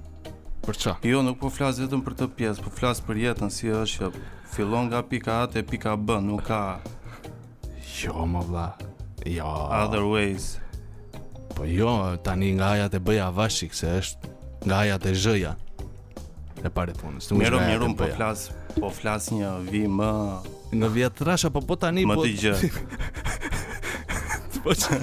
për 0.69 0.77
çka? 0.77 0.91
Jo, 1.07 1.23
nuk 1.25 1.39
po 1.41 1.49
flas 1.49 1.79
vetëm 1.81 2.03
për 2.05 2.13
këtë 2.19 2.35
pjesë, 2.37 2.63
po 2.67 2.71
flas 2.75 2.99
për 3.01 3.17
jetën 3.23 3.49
si 3.53 3.71
është 3.73 3.97
që 3.97 4.23
fillon 4.53 4.89
nga 4.91 4.99
pika 5.09 5.39
A 5.45 5.47
te 5.49 5.63
pika 5.65 5.95
B, 5.97 6.19
nuk 6.21 6.43
ka 6.45 6.79
jo 7.99 8.25
më 8.29 8.43
vla. 8.47 8.67
Jo. 9.27 9.49
Other 9.73 10.05
ways. 10.07 10.49
Po 11.55 11.65
jo, 11.67 11.89
tani 12.23 12.51
nga 12.59 12.75
A 12.85 12.89
te 12.93 13.01
bëja 13.01 13.25
ja 13.25 13.31
vashi 13.33 13.69
se 13.73 13.89
është 13.97 14.69
nga 14.69 14.83
A 14.95 14.99
te 15.01 15.13
zhëja. 15.15 15.55
ja. 15.55 15.55
E 16.63 16.69
pare 16.75 16.91
të 16.93 17.01
funës 17.01 17.31
Mjero, 17.31 17.59
mjero, 17.63 17.87
më 17.87 17.95
po 17.95 18.07
flasë 18.17 18.53
Po 18.83 18.89
flasë 18.91 19.35
një 19.37 19.51
vi 19.71 19.85
më 19.87 20.09
Në 20.75 20.89
vjetë 20.95 21.25
rasha, 21.29 21.49
po 21.55 21.61
po 21.63 21.77
tani 21.79 22.03
Më 22.05 22.15
po... 22.15 22.25
të 22.25 22.29
gjë 22.41 22.57
Po 24.65 24.75
që 24.75 24.99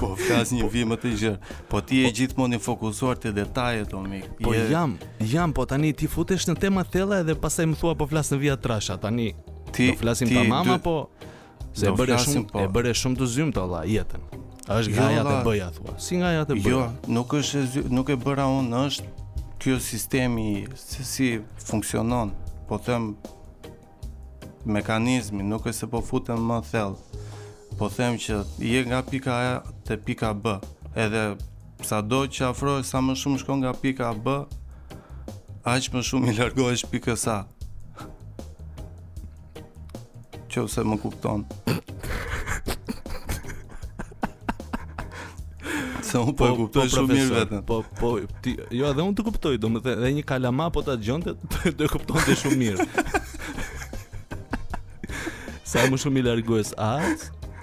po 0.00 0.16
flas 0.16 0.52
një 0.56 0.64
vim 0.72 0.88
më 0.90 0.96
të 1.02 1.10
gjë. 1.20 1.32
Po 1.70 1.80
ti 1.84 2.00
je 2.02 2.08
po, 2.08 2.14
gjithmonë 2.18 2.56
i 2.58 2.62
fokusuar 2.64 3.18
te 3.20 3.32
detajet, 3.36 3.92
Omi. 3.94 4.22
Po 4.42 4.54
je... 4.56 4.64
jam, 4.72 4.96
jam, 5.32 5.52
po 5.52 5.66
tani 5.68 5.92
ti 5.96 6.08
futesh 6.08 6.48
në 6.48 6.56
tema 6.62 6.84
thella 6.88 7.20
edhe 7.24 7.36
pastaj 7.38 7.68
më 7.74 7.78
thua 7.80 7.92
po 8.00 8.08
flas 8.10 8.32
në 8.32 8.38
via 8.42 8.56
trasha. 8.56 8.96
Tani 9.02 9.30
ti 9.74 9.90
do 9.92 9.98
flasim 10.00 10.30
ti, 10.30 10.38
pa 10.40 10.46
mama, 10.48 10.78
po 10.80 10.96
se 11.72 11.90
e 11.90 11.94
bëre 11.98 12.16
shumë, 12.24 12.46
po. 12.52 12.62
e 12.64 12.70
bëre 12.74 12.94
shumë 12.96 13.20
të 13.20 13.28
zymt 13.34 13.60
olla 13.62 13.82
jetën. 13.88 14.24
A 14.70 14.78
është 14.80 14.94
jo, 14.94 14.96
gaja 15.02 15.18
jo, 15.18 15.26
të 15.26 15.42
bëja 15.48 15.68
thua? 15.76 15.96
Si 16.00 16.20
nga 16.20 16.30
ja 16.36 16.44
të 16.46 16.56
jo, 16.56 16.62
bëja? 16.62 16.76
Jo, 16.76 17.14
nuk 17.16 17.34
është 17.38 17.86
nuk 17.98 18.12
e 18.12 18.16
bëra 18.22 18.46
unë, 18.56 18.82
është 18.86 19.10
ky 19.60 19.76
sistemi 19.82 20.48
se 20.80 21.04
si 21.04 21.30
funksionon. 21.66 22.32
Po 22.70 22.78
them 22.78 23.16
mekanizmi, 24.70 25.42
nuk 25.42 25.66
e 25.70 25.74
se 25.74 25.88
po 25.90 26.00
futem 26.06 26.40
më 26.48 26.58
thellë. 26.70 27.24
Po 27.80 27.88
them 27.90 28.14
që 28.20 28.40
je 28.62 28.82
nga 28.86 28.98
pika 29.08 29.36
pika 29.96 30.34
B. 30.44 30.60
Edhe 30.96 31.34
sa 31.82 32.00
do 32.02 32.24
që 32.26 32.50
afrohesh 32.50 32.90
sa 32.90 33.00
më 33.02 33.14
shumë 33.18 33.40
shkon 33.42 33.62
nga 33.64 33.72
pika 33.74 34.10
B, 34.14 34.40
aq 35.66 35.90
më 35.94 36.02
shumë 36.06 36.32
i 36.32 36.36
largohesh 36.38 36.86
pikës 36.92 37.26
A. 37.30 37.38
që 40.50 40.64
se 40.66 40.82
më 40.82 40.96
kupton. 40.98 41.44
se 46.02 46.18
po, 46.18 46.32
po 46.34 46.46
e 46.46 46.48
po, 46.48 46.48
kuptoj 46.58 46.88
po, 46.88 46.96
shumë 46.96 47.12
mirë 47.14 47.28
vetën. 47.36 47.60
Po, 47.66 47.78
po, 48.00 48.08
ti, 48.42 48.56
jo, 48.74 48.88
edhe 48.90 49.04
unë 49.06 49.14
të 49.14 49.26
kuptoj, 49.28 49.52
do 49.62 49.70
më 49.70 49.78
po 49.78 49.86
të 49.88 49.96
dhe 50.02 50.10
një 50.18 50.24
kalama 50.26 50.66
po 50.74 50.82
të 50.82 50.96
gjonte, 51.06 51.36
të, 51.38 51.76
e 51.86 51.90
kupton 51.92 52.18
të 52.26 52.34
shumë 52.42 52.58
mirë. 52.64 52.86
sa 55.70 55.86
më 55.86 56.02
shumë 56.02 56.18
i 56.18 56.26
largohesh 56.32 56.74
A, 56.82 56.96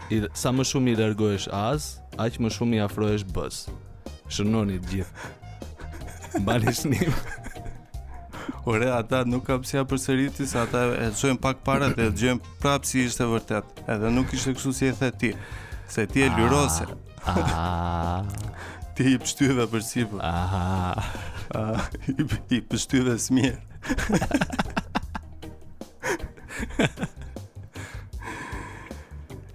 I, 0.08 0.22
sa 0.38 0.54
më 0.56 0.64
shumë 0.70 0.94
i 0.94 0.98
largohesh 1.02 1.50
as, 1.52 1.88
aq 2.20 2.38
më 2.40 2.52
shumë 2.56 2.78
i 2.78 2.82
afrohesh 2.86 3.26
bës. 3.36 3.64
Shënoni 4.32 4.78
të 4.80 4.94
gjithë. 4.94 6.42
Mbani 6.44 6.74
snim. 6.76 7.18
Ora 8.72 8.94
ata 9.02 9.24
nuk 9.28 9.46
kam 9.48 9.66
si 9.68 9.80
apo 9.80 9.98
seriti 10.00 10.48
se 10.48 10.60
ata 10.62 10.86
e 11.06 11.10
çojm 11.20 11.38
pak 11.44 11.60
para 11.68 11.90
dhe 11.92 12.08
dëgjojm 12.12 12.40
prap 12.62 12.88
si 12.88 13.04
ishte 13.08 13.28
vërtet. 13.28 13.84
Edhe 13.92 14.12
nuk 14.16 14.32
ishte 14.36 14.56
kështu 14.56 14.74
si 14.80 14.88
e 14.88 14.96
the 15.02 15.12
ti. 15.22 15.32
Se 15.92 16.06
ti 16.08 16.24
e 16.24 16.30
ah, 16.32 16.38
lyrose. 16.40 16.88
Aha. 17.26 18.24
Ti 18.98 19.06
i 19.14 19.18
pështyve 19.22 19.68
për 19.70 19.82
sipër. 19.86 20.22
Aha. 20.26 21.04
Ah, 21.54 21.86
i 22.16 22.24
i 22.58 22.62
pështyve 22.66 23.14
smir. 23.22 23.60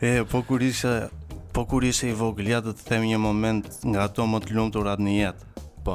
E, 0.02 0.24
po 0.30 0.42
kur 0.42 0.60
ishe, 0.62 1.10
po 1.52 1.62
kur 1.66 1.84
ishe 1.86 2.08
i 2.10 2.14
vogël, 2.18 2.48
ja 2.50 2.58
të 2.60 2.72
të 2.74 2.86
themi 2.88 3.10
një 3.12 3.18
moment 3.22 3.68
nga 3.86 4.08
ato 4.08 4.24
më 4.26 4.40
të 4.42 4.56
lumë 4.56 4.72
të 4.74 4.96
një 5.06 5.12
jetë. 5.14 5.62
Po. 5.86 5.94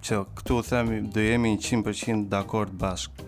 Që 0.00 0.20
këtu 0.38 0.56
të 0.56 0.70
themi, 0.70 1.00
do 1.16 1.20
jemi 1.24 1.50
një 1.52 1.60
100% 1.66 2.30
dakord 2.32 2.72
bashkë. 2.80 3.26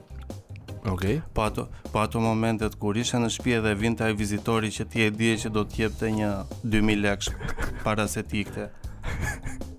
Okay. 0.95 1.21
Po 1.37 1.45
ato, 1.45 1.67
po 1.93 1.99
ato 2.07 2.23
momentet 2.25 2.79
kur 2.81 2.97
isha 2.97 3.21
në 3.21 3.29
shtëpi 3.37 3.59
dhe 3.67 3.75
vinte 3.83 4.05
ai 4.09 4.15
vizitori 4.17 4.73
që 4.79 4.89
ti 4.89 5.05
e 5.05 5.11
dije 5.11 5.37
që 5.45 5.53
do 5.59 5.67
të 5.69 5.83
jepte 5.85 6.11
një 6.17 6.33
2000 6.65 7.05
lekë 7.05 7.53
para 7.85 8.09
se 8.09 8.25
ti 8.31 8.47
ikte. 8.47 8.71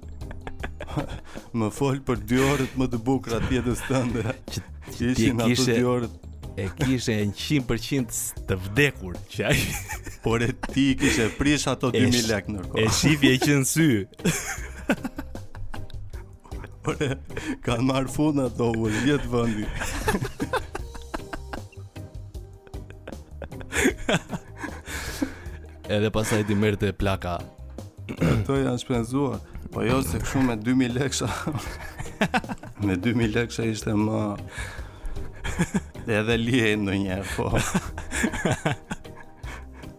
më 1.60 1.74
fol 1.74 1.98
për 2.06 2.22
2 2.36 2.46
orët 2.54 2.78
më 2.80 2.92
të 2.94 3.02
bukura 3.10 3.42
të 3.48 3.58
jetës 3.62 3.82
tënde. 3.90 4.30
Që 4.54 4.68
ti 4.94 5.08
ishin 5.16 5.42
ato 5.48 5.72
2 5.74 5.88
orët 5.98 6.26
e 6.60 6.66
kishe 6.80 7.14
në 7.22 7.34
100% 7.36 8.08
të 8.50 8.56
vdekur 8.66 9.14
qaj. 9.32 9.56
Por 10.26 10.38
e 10.44 10.46
ti 10.72 10.88
kishe 11.00 11.26
prish 11.40 11.68
ato 11.72 11.88
2.000 11.96 12.20
sh... 12.20 12.26
lek 12.32 12.46
nërko 12.52 12.74
E 12.76 12.78
shifi 12.92 13.28
e 13.32 13.34
që 13.40 13.54
në 13.62 13.66
sy 13.68 13.92
Por 16.84 16.94
e 17.06 17.08
kanë 17.66 17.86
marrë 17.88 18.10
fun 18.16 18.34
në 18.36 18.42
ato 18.52 18.68
u 18.76 18.78
jetë 19.08 19.28
vëndi 19.32 19.66
Edhe 25.90 26.10
pasaj 26.14 26.44
ti 26.50 26.56
mërë 26.60 26.78
të 26.82 26.86
e 26.92 26.94
plaka 27.02 27.34
Ato 28.34 28.54
janë 28.60 28.82
shpenzuar 28.84 29.38
Po 29.72 29.78
jo 29.88 29.98
se 30.04 30.18
këshu 30.24 30.40
me 30.48 30.56
2.000 30.60 30.96
lek 31.00 31.14
Me 32.84 32.94
2.000 33.00 33.30
lekësha 33.38 33.64
ishte 33.72 33.92
më 34.02 34.18
edhe 36.10 36.36
lihej 36.38 36.76
ndonjëherë, 36.82 37.28
po. 37.36 37.60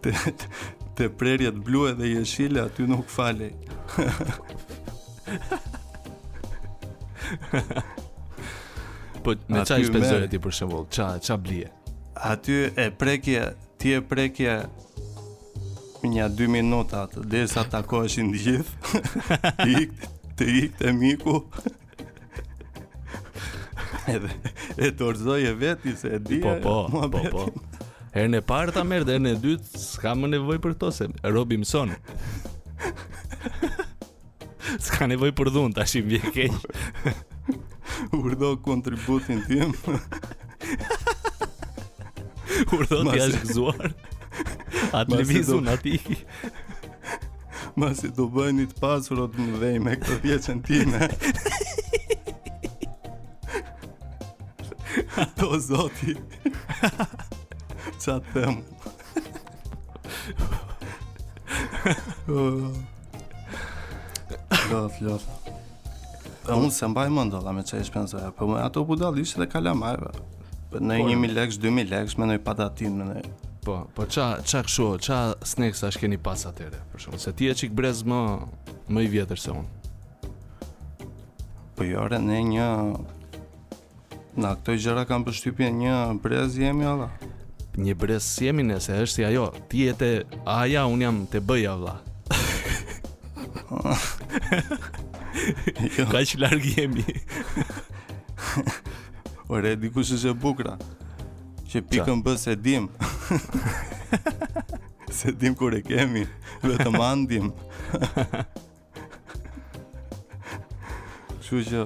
te 0.04 0.12
te 0.99 1.07
prerjet 1.23 1.57
blu 1.66 1.80
edhe 1.88 2.07
jeshile 2.11 2.59
aty 2.66 2.80
nuk 2.88 3.07
fali 3.09 3.50
po 9.25 9.30
qa 9.49 9.62
çaj 9.71 9.83
spenzore 9.88 10.26
ti 10.33 10.38
për 10.45 10.52
shembull, 10.59 10.85
ç'a 10.92 11.07
ç'a 11.25 11.35
blie? 11.40 11.69
Aty 12.33 12.52
e 12.80 12.83
prekje, 13.00 13.42
ti 13.80 13.88
e 13.97 13.99
prekje 14.11 14.54
një 16.04 16.26
2 16.37 16.49
minuta 16.52 16.95
atë, 17.07 17.19
derisa 17.33 17.62
takoheshin 17.73 18.28
të 18.33 18.38
gjithë. 18.47 18.73
të 20.40 20.45
ikte 20.57 20.88
miku 20.97 21.37
edhe 24.14 24.29
e 24.79 24.90
torzoj 24.93 25.47
e 25.49 25.55
veti 25.55 25.97
se 25.97 26.09
e 26.17 26.19
di. 26.19 26.40
Po 26.40 26.55
po, 26.62 26.75
po 27.14 27.23
po. 27.31 27.45
Herën 28.14 28.35
e 28.35 28.43
parë 28.43 28.73
ta 28.75 28.83
merr, 28.83 29.07
herën 29.12 29.29
e 29.31 29.37
dytë 29.38 29.79
s'ka 29.85 30.17
më 30.19 30.33
nevojë 30.33 30.61
për 30.64 30.73
to 30.83 30.88
se 30.95 31.07
Robi 31.31 31.61
mëson. 31.62 31.93
S'ka 34.83 35.07
nevojë 35.12 35.35
për 35.38 35.50
dhun 35.55 35.75
tash 35.76 35.95
i 36.00 36.02
vjen 36.09 36.26
keq. 36.35 37.07
Urdo 38.19 38.50
kontributin 38.67 39.43
tim. 39.47 39.75
Urdo 42.75 43.05
ti 43.12 43.23
as 43.23 43.38
gëzuar. 43.45 43.93
At 44.90 45.11
lëvizun 45.14 45.71
aty. 45.71 45.97
Masi 47.79 48.11
do 48.14 48.26
bëni 48.35 48.67
të 48.73 48.83
pasur 48.83 49.25
atë 49.29 49.47
më 49.47 49.62
dhej 49.64 49.79
me 49.87 49.95
këtë 50.02 50.21
vjeqen 50.26 50.64
time. 50.67 51.11
Po 55.38 55.59
zoti. 55.61 56.14
Ça 57.99 58.20
them? 58.35 58.62
Jo, 64.70 64.88
jo. 65.00 65.18
Po 66.42 66.56
unë 66.56 66.73
se 66.75 66.88
mbaj 66.90 67.11
mend 67.14 67.32
dalla 67.35 67.52
me 67.52 67.62
çaj 67.66 67.85
shpenzoja, 67.90 68.30
po 68.35 68.49
ato 68.59 68.85
po 68.87 68.97
dall 68.97 69.18
ishte 69.23 69.47
kalamajve. 69.50 70.11
Po 70.73 70.80
në 70.82 70.99
1000 71.06 71.37
lekë, 71.37 71.61
2000 71.62 71.90
lekë, 71.94 72.16
me 72.20 72.28
ndonjë 72.30 72.44
patatin 72.47 72.99
në 73.04 73.20
Po, 73.61 73.75
po 73.92 74.06
ç'a 74.09 74.38
ç'a 74.40 74.62
kshu, 74.64 74.87
ç'a 75.04 75.35
snacks 75.44 75.82
as 75.85 75.99
keni 76.00 76.16
pas 76.16 76.47
atyre. 76.49 76.78
Për 76.94 77.02
shkak 77.04 77.20
se 77.20 77.32
ti 77.37 77.50
je 77.50 77.54
çik 77.61 77.75
brez 77.76 78.00
më 78.09 78.20
më 78.88 79.02
i 79.04 79.11
vjetër 79.12 79.42
se 79.42 79.52
unë. 79.52 81.09
Po 81.76 81.85
jore, 81.85 82.23
ne 82.25 82.38
një 82.49 82.68
Na 84.39 84.53
këto 84.55 84.77
gjëra 84.79 85.03
kanë 85.11 85.25
përshtypjen 85.27 85.79
një 85.83 85.95
brez 86.23 86.55
jemi 86.59 86.85
valla. 86.87 87.09
Një 87.75 87.95
brez 87.99 88.27
jemi 88.39 88.63
nëse 88.63 88.93
është 89.03 89.15
si 89.17 89.25
ajo. 89.27 89.49
Ti 89.69 89.79
je 89.89 89.95
te 90.03 90.11
aja 90.47 90.85
un 90.87 91.01
jam 91.03 91.19
te 91.31 91.41
bëja 91.41 91.71
valla. 91.79 91.97
Jo. 93.67 93.83
Ka 96.11 96.19
që 96.27 96.35
largë 96.43 96.71
jemi 96.75 97.05
Ore, 99.55 99.77
diku 99.79 100.01
shë 100.05 100.16
që 100.25 100.33
bukra 100.43 100.73
Që 101.71 101.79
pikën 101.87 102.19
bë 102.27 102.35
se 102.38 102.55
dim 102.59 102.85
Se 105.21 105.29
dim 105.31 105.55
kur 105.57 105.75
e 105.79 105.81
kemi 105.87 106.25
Dhe 106.66 106.77
të 106.83 106.90
mandim 106.93 107.49
Shushë 111.47 111.81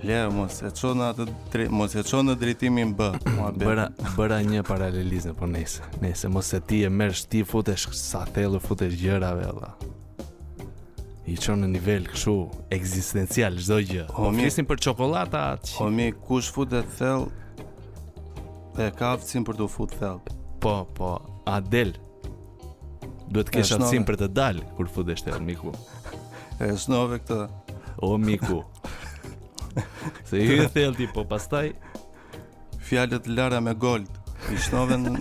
Le, 0.00 0.16
mos 0.32 0.60
e 0.64 0.70
qonë 0.72 0.96
në 0.96 1.06
atë 1.12 1.24
tre, 1.52 1.64
mos 1.68 1.92
e 1.92 2.02
çon 2.08 2.24
në 2.30 2.34
drejtimin 2.40 2.94
B. 2.96 3.10
Bëra 3.60 3.88
bëra 4.16 4.38
një 4.46 4.62
paralelizëm 4.64 5.34
po 5.36 5.48
nesër. 5.48 5.88
Nesër 6.00 6.32
mos 6.32 6.48
e 6.56 6.60
ti 6.64 6.78
e 6.86 6.90
merr 6.90 7.12
ti 7.30 7.42
futesh 7.48 7.90
sa 7.96 8.22
thellë 8.32 8.62
futesh 8.64 8.96
gjërave 8.96 9.44
vëlla. 9.44 9.68
I 11.28 11.36
çon 11.36 11.60
në 11.64 11.68
nivel 11.74 12.08
kështu 12.08 12.32
ekzistencial 12.78 13.58
çdo 13.60 13.80
gjë. 13.90 14.06
O 14.14 14.30
po 14.30 14.30
mi 14.38 14.48
për 14.70 14.80
çokoladata. 14.88 15.68
O 15.84 15.90
mi 15.92 16.08
kush 16.24 16.48
futet 16.56 16.88
thellë 16.96 17.68
e 18.80 18.88
ka 18.96 19.12
aftësinë 19.18 19.44
për 19.50 19.60
të 19.60 19.68
futur 19.74 20.00
thellë. 20.00 20.38
Po, 20.64 20.76
po, 20.96 21.12
a 21.44 21.58
del? 21.60 21.92
Duhet 23.28 23.52
kesh 23.52 23.76
aftësinë 23.76 24.08
për 24.08 24.22
të 24.24 24.30
dalë 24.40 24.64
kur 24.78 24.88
futesh 24.96 25.28
thellë, 25.28 25.44
miku. 25.52 25.76
E 26.60 26.72
shnove 26.80 27.20
këtë. 27.26 27.42
O 28.08 28.16
miku. 28.16 28.64
Se 30.28 30.38
i 30.38 30.50
e 31.04 31.08
po 31.14 31.24
pastaj 31.24 31.72
Fjallet 32.88 33.26
lara 33.26 33.60
me 33.60 33.74
gold 33.74 34.08
I 34.54 34.58
shtoven 34.58 35.10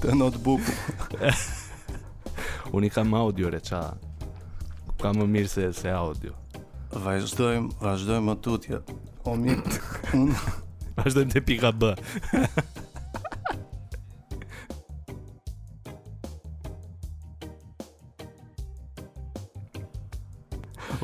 Të 0.00 0.14
notebook 0.16 1.14
Unë 2.74 2.88
i 2.88 2.90
kam 2.94 3.14
audio 3.20 3.50
reqa 3.54 3.82
Kam 5.02 5.20
më 5.22 5.26
mirë 5.36 5.50
se, 5.52 5.68
se 5.76 5.90
audio 5.92 6.34
Vajzdojmë 7.04 7.80
Vajzdojmë 7.82 8.28
më 8.30 8.38
tutje 8.46 8.80
O 9.26 9.36
mirë 9.38 10.24
Vajzdojmë 10.96 11.36
të 11.36 11.44
pika 11.50 11.74
bë 11.74 11.92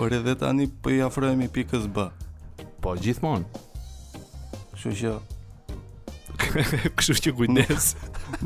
Por 0.00 0.12
edhe 0.16 0.32
tani 0.32 0.64
po 0.80 0.88
i 0.88 0.96
afrohemi 1.04 1.44
pikës 1.52 1.84
B. 1.92 2.00
Po 2.80 2.94
gjithmonë. 3.04 3.44
Kështu 4.72 4.90
që 4.96 5.12
Kështu 6.96 7.14
që 7.26 7.30
kujdes. 7.36 7.90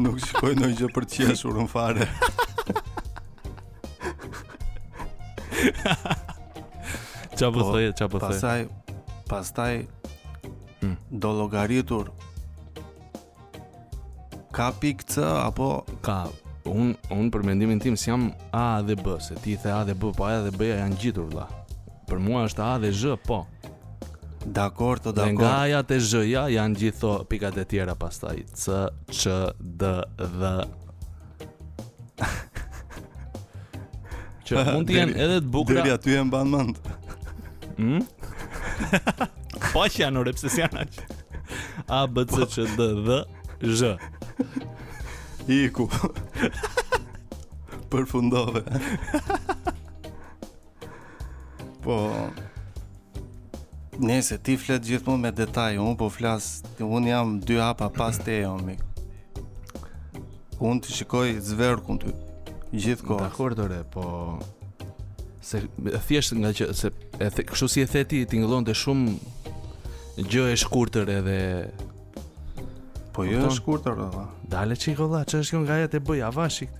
Nuk, 0.02 0.18
shkoj 0.24 0.50
në 0.58 0.72
gjë 0.80 0.88
për 0.96 1.04
të 1.06 1.14
qeshur 1.28 1.54
në 1.60 1.68
fare. 1.70 2.08
Qa 7.38 7.46
po, 7.46 7.60
po 7.60 7.60
thëje, 7.70 7.90
qa 8.02 8.10
po 8.10 8.18
Pasaj, 8.22 8.66
pasaj 9.30 9.72
hmm. 10.80 10.98
Do 11.22 11.30
logaritur 11.38 12.10
Ka 14.54 14.68
pikë 14.82 15.04
të, 15.14 15.26
apo 15.44 15.68
Ka, 16.06 16.18
un 16.70 16.94
un 17.10 17.28
për 17.30 17.42
mendimin 17.44 17.78
tim 17.80 17.96
s'jam 17.96 18.28
jam 18.28 18.32
A 18.52 18.82
dhe 18.82 18.94
B, 18.94 19.18
se 19.20 19.34
ti 19.42 19.56
the 19.62 19.70
A 19.70 19.84
dhe 19.84 19.94
B, 19.94 20.12
po 20.16 20.24
A 20.26 20.40
dhe 20.44 20.50
B-ja 20.54 20.76
janë 20.80 20.94
ngjitur 20.96 21.26
vëlla. 21.30 21.46
Për 22.08 22.20
mua 22.20 22.44
është 22.48 22.62
A 22.62 22.72
dhe 22.80 22.92
Z, 22.92 23.16
po. 23.26 23.44
Dakor, 24.44 24.98
to 25.00 25.12
dakor. 25.12 25.32
Nga 25.34 25.78
A 25.78 25.82
te 25.88 25.98
Z-ja 26.00 26.46
janë 26.52 26.80
gjithë 26.80 27.12
pikat 27.30 27.58
e 27.62 27.66
tjera 27.68 27.94
pastaj. 27.94 28.44
C, 28.52 28.80
C, 29.10 29.30
D, 29.58 29.92
V. 30.18 30.52
Që 34.44 34.64
mund 34.72 34.88
të 34.88 34.98
jenë 35.00 35.18
edhe 35.26 35.40
të 35.40 35.48
bukura. 35.56 35.80
Dëri 35.82 35.94
aty 35.96 36.16
e 36.20 36.24
mban 36.28 36.52
mend. 36.56 36.84
Hm? 37.78 38.04
Po 39.74 39.82
që 39.88 40.04
janë 40.04 40.20
ore, 40.20 40.34
pëse 40.36 40.60
janë 40.64 40.84
aqë 40.84 41.22
A, 41.98 42.04
B, 42.14 42.24
C, 42.28 42.44
C, 42.54 42.66
D, 42.76 42.90
D, 43.08 43.22
Z 43.80 43.96
Iku 45.44 45.84
Përfundove. 47.90 48.62
po 51.84 51.96
Nese, 53.94 54.40
ti 54.42 54.56
flet 54.58 54.82
gjithmonë 54.82 55.22
me 55.28 55.30
detaj, 55.30 55.76
unë 55.78 55.96
po 56.00 56.08
flas, 56.10 56.56
unë 56.82 57.12
jam 57.12 57.36
dy 57.46 57.60
hapa 57.62 57.86
pas 57.94 58.16
te 58.18 58.40
jomi. 58.40 58.74
Unë 60.58 60.82
të 60.82 60.94
shikoj 60.96 61.28
zverkun 61.46 62.00
ty 62.02 62.10
gjithkohë. 62.74 63.20
Dakor 63.28 63.54
dore, 63.58 63.78
po 63.94 64.08
se 65.44 65.60
thjesht 66.08 66.34
nga 66.40 66.50
që 66.56 66.72
se 66.74 66.90
kështu 67.46 67.66
si 67.70 67.82
e 67.84 67.86
theti 67.92 68.22
ti 68.24 68.30
tingëllonte 68.34 68.72
shumë 68.80 70.22
gjë 70.26 70.46
e 70.48 70.54
shkurtër 70.64 71.10
edhe 71.20 71.38
Po 73.14 73.22
jo. 73.24 73.38
Është 73.38 73.54
shkurtër 73.60 73.92
valla. 73.94 74.10
Po, 74.10 74.34
po. 74.34 74.48
Dale 74.50 74.76
çik 74.76 74.98
valla, 74.98 75.20
ç'është 75.24 75.50
kjo 75.54 75.60
ngajet 75.62 75.94
e 75.94 76.00
bëja 76.08 76.30
vashik. 76.34 76.70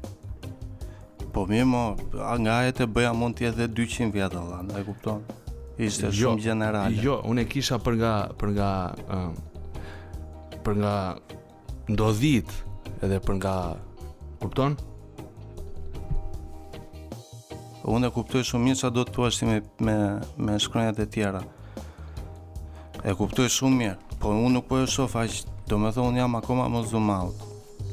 Po 1.35 1.45
më 1.51 1.61
mo, 1.71 1.85
ngajet 2.43 2.81
e 2.83 2.89
bëja 2.91 3.13
mund 3.15 3.39
të 3.39 3.47
jetë 3.47 3.69
200 3.79 4.11
vjet 4.15 4.35
valla, 4.35 4.59
e 4.81 4.83
kupton? 4.89 5.23
Ishte 5.79 6.11
jo, 6.11 6.33
shumë 6.35 6.43
generale. 6.43 6.99
Jo, 7.03 7.21
unë 7.31 7.45
e 7.45 7.47
kisha 7.51 7.79
për 7.83 7.97
nga 8.01 8.15
për 8.41 8.53
nga 8.59 8.73
për 10.67 10.79
nga 10.83 10.95
ndodhit 11.93 12.51
edhe 13.07 13.19
për 13.29 13.39
nga 13.39 13.55
kupton? 14.43 14.77
Unë 17.95 18.11
e 18.11 18.15
kuptoj 18.17 18.43
shumë 18.51 18.73
mirë 18.73 18.83
sa 18.83 18.91
do 18.95 19.03
të 19.07 19.15
tuash 19.19 19.43
me 19.47 19.61
me 19.85 19.99
me 20.47 20.59
shkronjat 20.65 20.99
e 21.05 21.09
tjera. 21.15 21.45
E 23.05 23.13
kuptoj 23.15 23.47
shumë 23.59 23.79
mirë, 23.83 23.99
po 24.19 24.33
unë 24.35 24.55
nuk 24.59 24.71
po 24.71 24.83
e 24.83 24.87
shoh 24.91 25.11
do 25.69 25.79
me 25.81 25.91
thonë 25.97 26.19
jam 26.21 26.35
akoma 26.37 26.67
më 26.73 26.83
zoom 26.91 27.09
out 27.15 27.45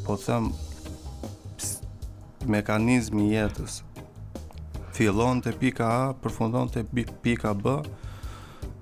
po 0.03 0.17
them 0.19 0.49
pst, 1.59 1.85
mekanizmi 2.51 3.29
jetës 3.31 3.77
fillon 4.95 5.39
të 5.45 5.53
pika 5.61 5.87
A 5.93 6.11
përfundon 6.23 6.67
të 6.73 6.83
pika 7.23 7.53
B 7.55 7.77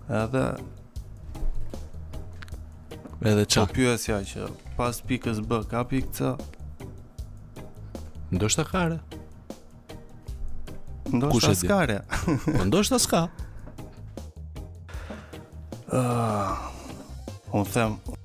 edhe 0.10 0.44
edhe 3.30 3.46
qa 3.46 3.66
po 3.68 3.74
pjesja 3.78 4.24
që 4.32 4.48
pas 4.78 5.02
pikës 5.06 5.44
B 5.50 5.62
ka 5.70 5.86
pikë 5.92 6.14
C 6.14 6.34
ndoshta 8.34 8.66
kare 8.72 8.98
ndoshta 11.14 11.54
skare 11.62 12.02
po 12.58 12.66
ndoshta 12.70 12.98
ska 13.02 13.24
uh, 15.94 15.96
ah, 15.96 16.72
unë 17.54 17.70
them 17.78 17.98
unë 18.08 18.18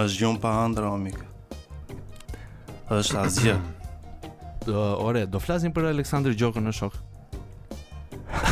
është 0.00 0.20
gjumë 0.22 0.40
pa 0.40 0.50
andra, 0.64 0.92
është 2.94 3.20
asgjë 3.26 3.56
Do, 4.66 4.76
ore, 5.02 5.22
do 5.24 5.40
flasin 5.40 5.72
për 5.72 5.86
Aleksandr 5.90 6.34
Gjokën 6.38 6.66
në 6.68 6.72
shok 6.76 6.96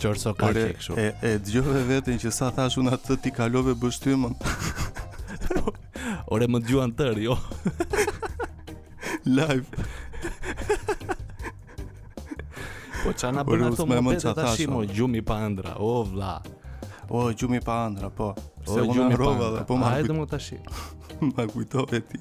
Qërso 0.01 0.33
ka 0.39 0.49
që 0.55 0.65
E, 0.97 1.05
e 1.29 1.33
dëgjove 1.45 1.83
vetën 1.91 2.17
që 2.25 2.33
sa 2.33 2.49
thash 2.57 2.79
unë 2.81 2.95
atë 2.97 3.19
Ti 3.21 3.35
kalove 3.37 3.77
bështymën 3.83 4.33
Ore, 6.33 6.47
më 6.49 6.61
dëgjuan 6.65 6.95
tërë, 6.97 7.27
jo 7.29 7.37
Live 9.37 9.83
Po 13.11 13.17
çan 13.19 13.35
na 13.35 13.43
po, 13.43 13.51
bën 13.59 13.65
ato 13.67 13.83
më 13.83 14.13
të 14.23 14.31
tashimo 14.39 14.77
mo 14.79 14.85
gjumi 14.87 15.19
pa 15.21 15.35
ëndra. 15.43 15.73
O 15.83 16.03
vlla. 16.07 16.37
O 17.11 17.25
gjumi 17.35 17.59
pa 17.59 17.81
ëndra, 17.89 18.07
po. 18.15 18.29
O 18.63 18.77
gjumi 18.87 19.17
pa 19.19 19.49
dhe 19.55 19.63
po 19.67 19.75
më. 19.81 19.89
Hajde 19.95 20.13
më 20.15 20.25
tash. 20.31 20.47
Ma 21.19 21.43
kujtove 21.51 21.99
ti. 22.07 22.19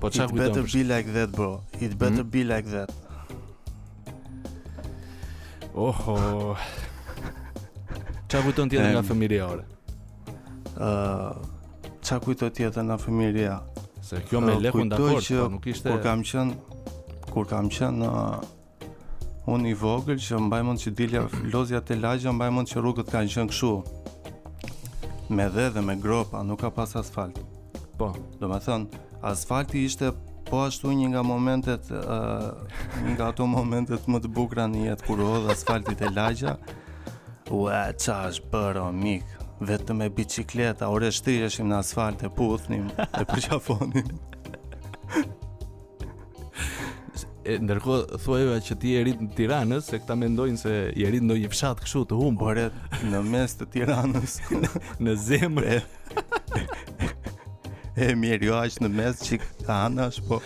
Po 0.00 0.08
çfarë 0.08 0.32
kujtove? 0.32 0.40
Better 0.48 0.64
be 0.72 0.82
like 0.92 1.12
that, 1.12 1.30
bro. 1.36 1.50
It 1.82 1.98
better 2.00 2.22
hmm? 2.24 2.32
be 2.32 2.42
like 2.48 2.68
that. 2.72 2.88
Oho. 5.76 6.16
Qa 8.30 8.38
kujton 8.40 8.72
tjetë 8.72 8.96
nga 8.96 9.04
familja 9.04 9.50
ore? 9.52 9.68
Uh, 10.80 11.36
qa 12.00 12.16
kujton 12.24 12.56
tjetë 12.56 12.88
nga 12.88 12.96
familja? 13.04 13.60
se 14.10 14.20
kjo 14.28 14.40
me 14.40 14.52
uh, 14.54 14.62
lehun 14.62 14.88
dakord, 14.90 15.22
që, 15.22 15.36
po 15.44 15.50
nuk 15.54 15.66
ishte... 15.70 15.90
Kur 15.92 16.00
kam 16.02 16.24
qen 16.30 16.52
kur 17.30 17.46
kam 17.46 17.68
qen 17.70 18.00
në... 18.02 18.08
Uh, 18.10 18.56
unë 19.50 19.70
i 19.70 19.74
vogël 19.80 20.18
që 20.20 20.38
mbaj 20.46 20.60
që 20.84 20.90
dilja 20.98 21.22
lozja 21.52 21.80
të 21.82 21.96
lagja 21.98 22.30
mbaj 22.34 22.50
që 22.72 22.82
rrugët 22.82 23.08
kanë 23.10 23.30
qënë 23.32 23.50
kështu 23.50 23.72
Me 25.38 25.46
dhe 25.54 25.68
dhe 25.74 25.82
me 25.86 25.94
gropa, 26.04 26.42
nuk 26.42 26.58
ka 26.64 26.68
pas 26.74 26.90
asfalt. 26.98 27.36
Po, 27.98 28.08
do 28.40 28.48
me 28.50 28.58
thënë, 28.64 28.98
asfalti 29.30 29.84
ishte 29.86 30.08
po 30.50 30.64
ashtu 30.64 30.90
një 30.90 31.12
nga 31.12 31.22
momentet, 31.22 31.86
uh, 31.94 32.50
nga 33.12 33.28
ato 33.30 33.46
momentet 33.46 34.08
më 34.10 34.24
të 34.24 34.30
bukra 34.38 34.66
në 34.66 34.88
jetë 34.88 35.06
kur 35.06 35.22
rrugët 35.22 35.52
asfaltit 35.54 36.02
e 36.02 36.10
lagja 36.18 36.56
Ua, 37.50 37.84
qa 37.98 38.20
është 38.30 38.44
për 38.52 38.78
vetëm 39.60 39.96
me 40.00 40.08
bicikleta, 40.14 40.88
orë 40.88 41.10
shtrihëshim 41.12 41.68
në 41.68 41.78
asfalt 41.82 42.22
e 42.24 42.30
puthnim, 42.32 42.86
e 43.02 43.24
përqafonim. 43.28 44.16
e 47.50 47.54
ndërko 47.58 47.94
thuajve 48.22 48.56
që 48.66 48.74
ti 48.80 48.90
e 48.94 49.00
rritë 49.04 49.24
në 49.26 49.36
tiranës 49.38 49.86
se 49.90 49.98
këta 50.00 50.14
mendojnë 50.20 50.60
se 50.60 50.74
i 50.96 51.04
e 51.06 51.10
rritë 51.10 51.26
në 51.30 51.36
një 51.40 51.50
këshu 51.80 52.02
të 52.10 52.18
humë 52.20 52.38
por 52.38 52.58
e 52.60 52.68
në 53.12 53.22
mes 53.32 53.54
të 53.58 53.68
tiranës 53.76 54.34
në 55.04 55.14
zemrë, 55.26 55.76
e, 55.76 56.64
e 58.04 58.14
mirë 58.14 58.50
jo 58.50 58.56
ashtë 58.60 58.84
në 58.86 58.92
mes 58.98 59.22
që 59.26 59.40
ka 59.64 59.80
anash 59.88 60.20
po 60.28 60.40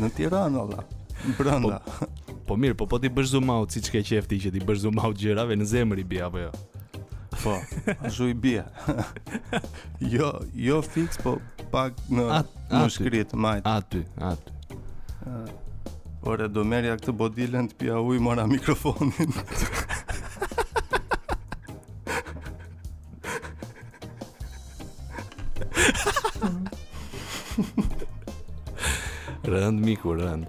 në 0.00 0.12
tiranë 0.20 0.60
ola 0.62 0.84
në 1.24 1.36
brënda 1.40 1.80
po, 1.84 2.08
po 2.46 2.56
mirë 2.62 2.76
po 2.78 2.86
po 2.86 3.00
ti 3.00 3.08
out 3.08 3.72
si 3.72 3.80
që 3.80 3.90
ke 3.96 4.02
qefti 4.12 4.40
që 4.40 4.50
ti 4.50 4.60
out 4.98 5.16
gjërave 5.18 5.56
në 5.56 5.64
zemë 5.64 5.96
ribi 5.98 6.20
apo 6.22 6.38
jo 6.38 6.52
po. 7.44 7.58
Ashtu 8.04 8.28
i 8.28 8.34
bie. 8.34 8.64
jo, 10.14 10.40
jo 10.54 10.82
fix, 10.82 11.18
po 11.22 11.38
pak 11.70 11.92
në 12.10 12.26
at, 12.40 12.46
në 12.72 12.88
shkrit 12.92 13.32
Aty, 13.64 14.02
aty. 14.20 14.50
Uh, 15.26 15.32
Ore, 16.26 16.48
do 16.48 16.64
merja 16.64 16.96
këtë 16.98 17.12
bodilën 17.16 17.68
të 17.70 17.74
pja 17.80 17.94
ujë 18.04 18.20
mora 18.20 18.44
mikrofonin. 18.46 19.32
rënd 29.50 29.78
miku 29.82 30.14
rënd. 30.16 30.44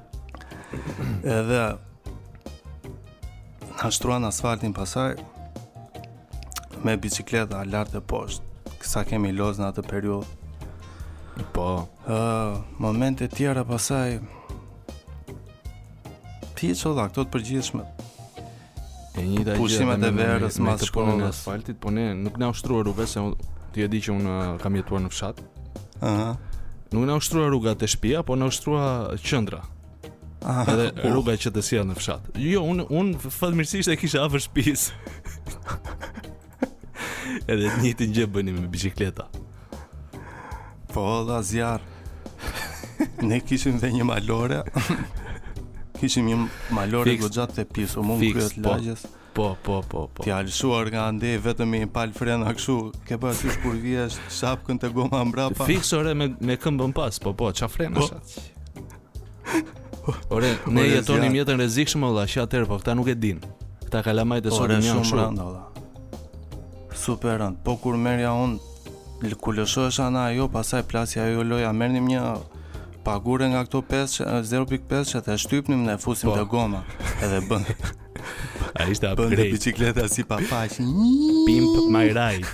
Edhe 1.28 1.64
na 3.82 3.88
shtruan 3.94 4.24
asfaltin 4.28 4.74
pasaj 4.78 5.12
me 6.86 6.98
bicikletë 6.98 7.54
a 7.58 7.62
lartë 7.68 8.00
e 8.00 8.04
poshtë 8.12 8.76
Kësa 8.82 9.04
kemi 9.06 9.32
lozë 9.36 9.62
në 9.62 9.68
atë 9.72 9.84
periud 9.86 10.26
Po 11.56 11.66
uh, 12.08 12.62
Momente 12.82 13.28
tjera 13.32 13.64
pasaj 13.70 14.18
Ti 16.58 16.70
që 16.78 16.94
dha, 16.98 17.06
këto 17.10 17.26
të 17.26 17.28
përgjithshme 17.36 17.86
E 19.22 19.26
një 19.28 19.44
da 19.52 19.58
gjithë 19.60 19.84
e 19.86 20.14
verës, 20.18 20.60
me, 20.62 20.70
mas 20.70 20.82
Me 20.82 20.82
të 20.82 20.92
punën 20.96 21.26
e 21.26 21.28
asfaltit, 21.30 21.80
po 21.82 21.94
ne 21.94 22.10
nuk 22.18 22.40
nga 22.42 22.52
ushtruar 22.54 22.88
u 22.90 22.96
vese 22.98 23.24
Ti 23.76 23.86
e 23.86 23.92
di 23.92 24.02
që 24.04 24.16
unë 24.18 24.40
kam 24.64 24.80
jetuar 24.80 25.04
në 25.06 25.12
fshat 25.14 25.44
uh 25.44 26.08
-huh. 26.08 26.34
Nuk 26.92 27.06
nga 27.08 27.20
ushtruar 27.22 27.52
rrugat 27.54 27.82
të 27.82 27.92
shpia 27.96 28.24
Po 28.24 28.36
nga 28.38 28.50
ushtruar 28.54 29.16
qëndra 29.22 29.62
Aha, 30.42 30.64
edhe 30.74 31.12
rruga 31.14 31.34
e 31.34 31.38
qëtësia 31.38 31.84
në 31.86 31.94
fshat 32.00 32.32
Jo, 32.42 32.64
unë 32.66 32.88
un, 32.90 33.12
fëdmirësisht 33.22 33.92
e 33.92 33.96
kisha 33.98 34.24
afër 34.26 34.42
shpis 34.42 34.90
edhe 37.52 37.70
të 37.70 37.80
njëjtin 37.84 38.14
gjë 38.18 38.28
bëni 38.36 38.54
me 38.56 38.68
biçikleta. 38.72 39.28
Po, 40.94 41.04
dha 41.28 41.40
zjarr. 41.46 41.82
ne 43.22 43.40
kishim 43.40 43.80
dhe 43.80 43.90
një 43.96 44.04
malore. 44.06 44.64
kishim 46.00 46.26
një 46.28 46.38
malore 46.74 47.16
të 47.56 47.66
pisë, 47.74 48.00
o 48.00 48.04
mund 48.04 48.24
kryet 48.34 48.56
po. 48.64 48.70
lagjes. 48.70 49.06
Po, 49.34 49.56
po, 49.64 49.80
po, 49.90 50.08
po. 50.14 50.24
Ti 50.24 50.30
lëshuar 50.30 50.90
nga 50.92 51.06
ande 51.08 51.38
vetëm 51.40 51.70
me 51.72 51.86
pal 51.88 52.12
frena 52.12 52.52
kështu, 52.54 52.76
ke 53.08 53.18
pa 53.18 53.32
sy 53.34 53.48
kur 53.64 53.78
vihesh 53.80 54.18
shapkën 54.40 54.80
te 54.82 54.90
goma 54.90 55.22
mbrapa. 55.24 55.66
Fiksore 55.66 56.14
me 56.14 56.28
me 56.42 56.58
këmbën 56.60 56.92
pas, 56.94 57.20
po 57.24 57.34
po, 57.34 57.52
qa 57.60 57.68
frenash 57.72 58.12
po. 58.12 58.20
atë. 58.20 58.42
Ore, 60.30 60.56
ne 60.68 60.84
jetonim 60.90 61.36
jetën 61.40 61.60
rezikshme, 61.64 62.02
valla, 62.08 62.28
që 62.28 62.44
atëherë 62.44 62.68
po 62.68 62.82
këta 62.84 62.96
nuk 63.00 63.08
e 63.08 63.16
din. 63.16 63.40
Këta 63.86 64.04
kalamajt 64.08 64.46
e 64.48 64.58
sonin 64.60 64.82
janë 64.82 65.06
shumë. 65.08 65.24
Ore, 65.24 65.28
shumë 65.28 65.28
rënda 65.30 65.71
superën 67.06 67.56
po 67.66 67.74
kur 67.82 67.98
merja 67.98 68.32
unë 68.46 69.34
kulëshojsh 69.44 70.00
ana 70.08 70.26
ajo 70.32 70.48
pasaj 70.56 70.82
plasja 70.90 71.24
ajo 71.30 71.44
loja 71.52 71.72
mernim 71.82 72.08
një 72.12 72.22
pagure 73.06 73.48
nga 73.54 73.64
këto 73.66 73.82
0.5 74.50 75.08
që 75.12 75.22
të 75.28 75.38
shtypnim 75.44 75.86
dhe 75.90 75.98
fusim 76.04 76.30
po. 76.32 76.36
të 76.38 76.44
goma 76.54 76.84
edhe 77.26 77.40
bënd 77.50 77.72
a 78.78 78.86
ishte 78.94 79.10
apë 79.10 79.24
bënd 79.24 79.40
të 79.42 79.48
bicikleta 79.56 80.06
si 80.14 80.26
pa 80.32 80.38
fash 80.52 80.78
pimp 81.48 81.74
my 81.96 82.06
right 82.18 82.46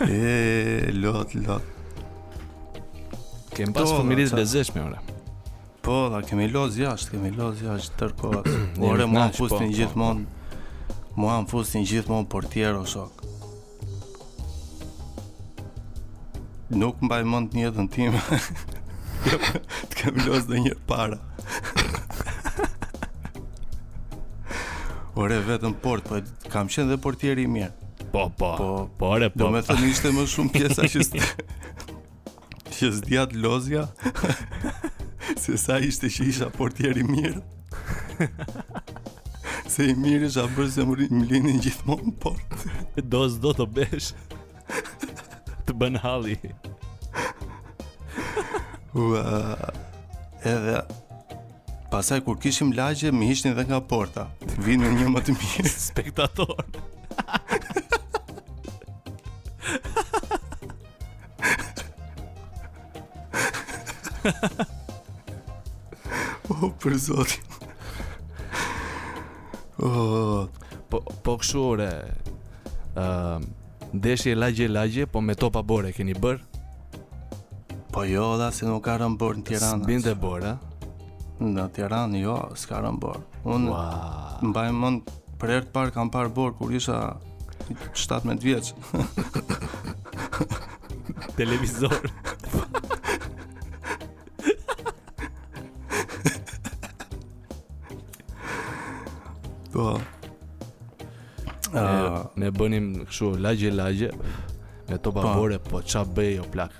e 0.24 0.96
lot 1.04 1.36
lot 1.44 1.76
Kem 3.52 3.72
pas 3.76 3.90
fëmiris 3.92 4.30
bezesh 4.32 4.70
me 4.72 4.80
ora. 4.86 5.00
Po, 5.90 6.04
da 6.06 6.20
kemi 6.22 6.44
lozë 6.46 6.84
jashtë, 6.84 7.10
kemi 7.16 7.30
lozë 7.34 7.64
jashtë 7.66 8.06
po. 8.20 8.28
Ore, 8.86 9.08
mua 9.10 9.24
më 9.26 9.34
fustin 9.34 9.72
po, 9.72 9.74
gjithmonë, 9.74 10.22
po. 10.22 11.16
mua 11.18 11.40
më 11.42 11.48
fustin 11.50 11.82
gjithmonë 11.90 12.28
portier 12.30 12.76
o 12.78 12.84
shok. 12.86 13.24
Nuk 16.78 17.02
mbaj 17.02 17.24
mund 17.26 17.56
një 17.58 17.72
dhe 17.74 17.86
në 17.88 17.90
tim. 17.96 18.14
Të 19.26 19.98
kemi 19.98 20.28
lozë 20.28 20.52
dhe 20.52 20.60
njërë 20.68 20.86
para. 20.92 21.18
Ore, 25.18 25.40
vetëm 25.50 25.74
port, 25.82 26.06
po 26.06 26.22
kam 26.54 26.70
qenë 26.70 26.92
dhe 26.92 27.00
portieri 27.08 27.48
i 27.48 27.50
mirë. 27.50 27.72
Po, 28.14 28.28
po, 28.38 28.52
po, 28.62 28.68
po, 28.94 29.10
ore, 29.18 29.32
po. 29.34 29.42
Do 29.42 29.50
me 29.58 29.64
thënë 29.66 29.90
ishte 29.90 30.14
më 30.14 30.28
shumë 30.36 30.54
pjesa 30.54 30.86
që 32.78 32.94
s'dijat 33.00 33.34
lozja. 33.42 33.88
se 35.36 35.56
sa 35.58 35.78
ishte 35.78 36.08
që 36.10 36.24
isha 36.30 36.50
portier 36.54 36.96
i 36.98 37.04
mirë. 37.06 37.42
se 39.72 39.86
i 39.90 39.94
mirë 39.94 40.30
isha 40.30 40.46
bërë 40.56 40.72
se 40.74 40.86
më 40.86 40.96
linin 41.30 41.60
gjithmonë 41.62 42.10
në 42.10 42.14
port. 42.22 42.66
do 43.10 43.22
s'do 43.30 43.52
të 43.60 43.66
besh. 43.78 44.10
të 45.68 45.76
bën 45.78 45.98
halli. 46.04 46.36
Ua, 48.98 49.22
edhe 50.52 50.80
pasaj 51.90 52.20
kur 52.26 52.38
kishim 52.42 52.72
lagje 52.74 53.12
më 53.14 53.28
ishin 53.34 53.52
edhe 53.52 53.64
nga 53.68 53.80
porta. 53.92 54.26
Vinë 54.66 54.90
një 54.98 55.10
më 55.14 55.24
të 55.28 55.36
mirë 55.38 55.72
spektator. 55.90 56.58
Ha 64.20 64.30
ha 64.30 64.56
ha. 64.58 64.74
Po, 66.50 66.66
për 66.82 66.96
Zotin! 66.98 67.66
oh, 69.78 70.48
Po, 70.90 70.98
po 71.22 71.34
këshore 71.38 71.86
uh, 72.98 73.36
Deshe 73.92 74.32
e 74.34 74.34
lagje 74.34 74.66
e 74.66 74.72
lagje 74.72 75.06
Po 75.06 75.20
me 75.22 75.36
topa 75.38 75.62
bore, 75.62 75.92
keni 75.94 76.16
bërë 76.18 77.78
Po 77.94 78.02
jo, 78.06 78.32
da, 78.38 78.50
se 78.54 78.66
nuk 78.66 78.82
ka 78.88 78.96
rëmë 78.98 79.18
bërë 79.22 79.42
në 79.42 79.46
Tiranë 79.52 79.86
Së 79.86 80.02
dhe 80.08 80.16
bore? 80.24 80.56
a? 80.58 80.90
Në 81.42 81.68
Tiranë, 81.78 82.18
jo, 82.24 82.34
s'ka 82.58 82.82
rëmë 82.82 83.00
bërë 83.06 83.46
Unë 83.54 83.70
wow. 83.70 84.50
më 84.50 84.66
mund 84.82 85.14
Për 85.40 85.54
ertë 85.60 85.74
parë, 85.78 85.94
kam 85.94 86.10
parë 86.12 86.34
bërë, 86.34 86.56
kur 86.58 86.74
isha 86.80 86.98
17 87.94 88.42
vjeqë 88.42 89.86
Televizor 91.38 92.02
Po. 99.70 99.98
ne 102.36 102.50
bënim 102.52 102.86
kështu 103.06 103.28
lagje 103.40 103.70
lagje 103.70 104.08
me 104.88 104.96
topa 104.98 105.22
pa. 105.22 105.30
Po. 105.30 105.38
bore, 105.38 105.58
po 105.62 105.82
ç'a 105.82 106.02
bëj 106.04 106.40
o 106.42 106.46
plak. 106.52 106.72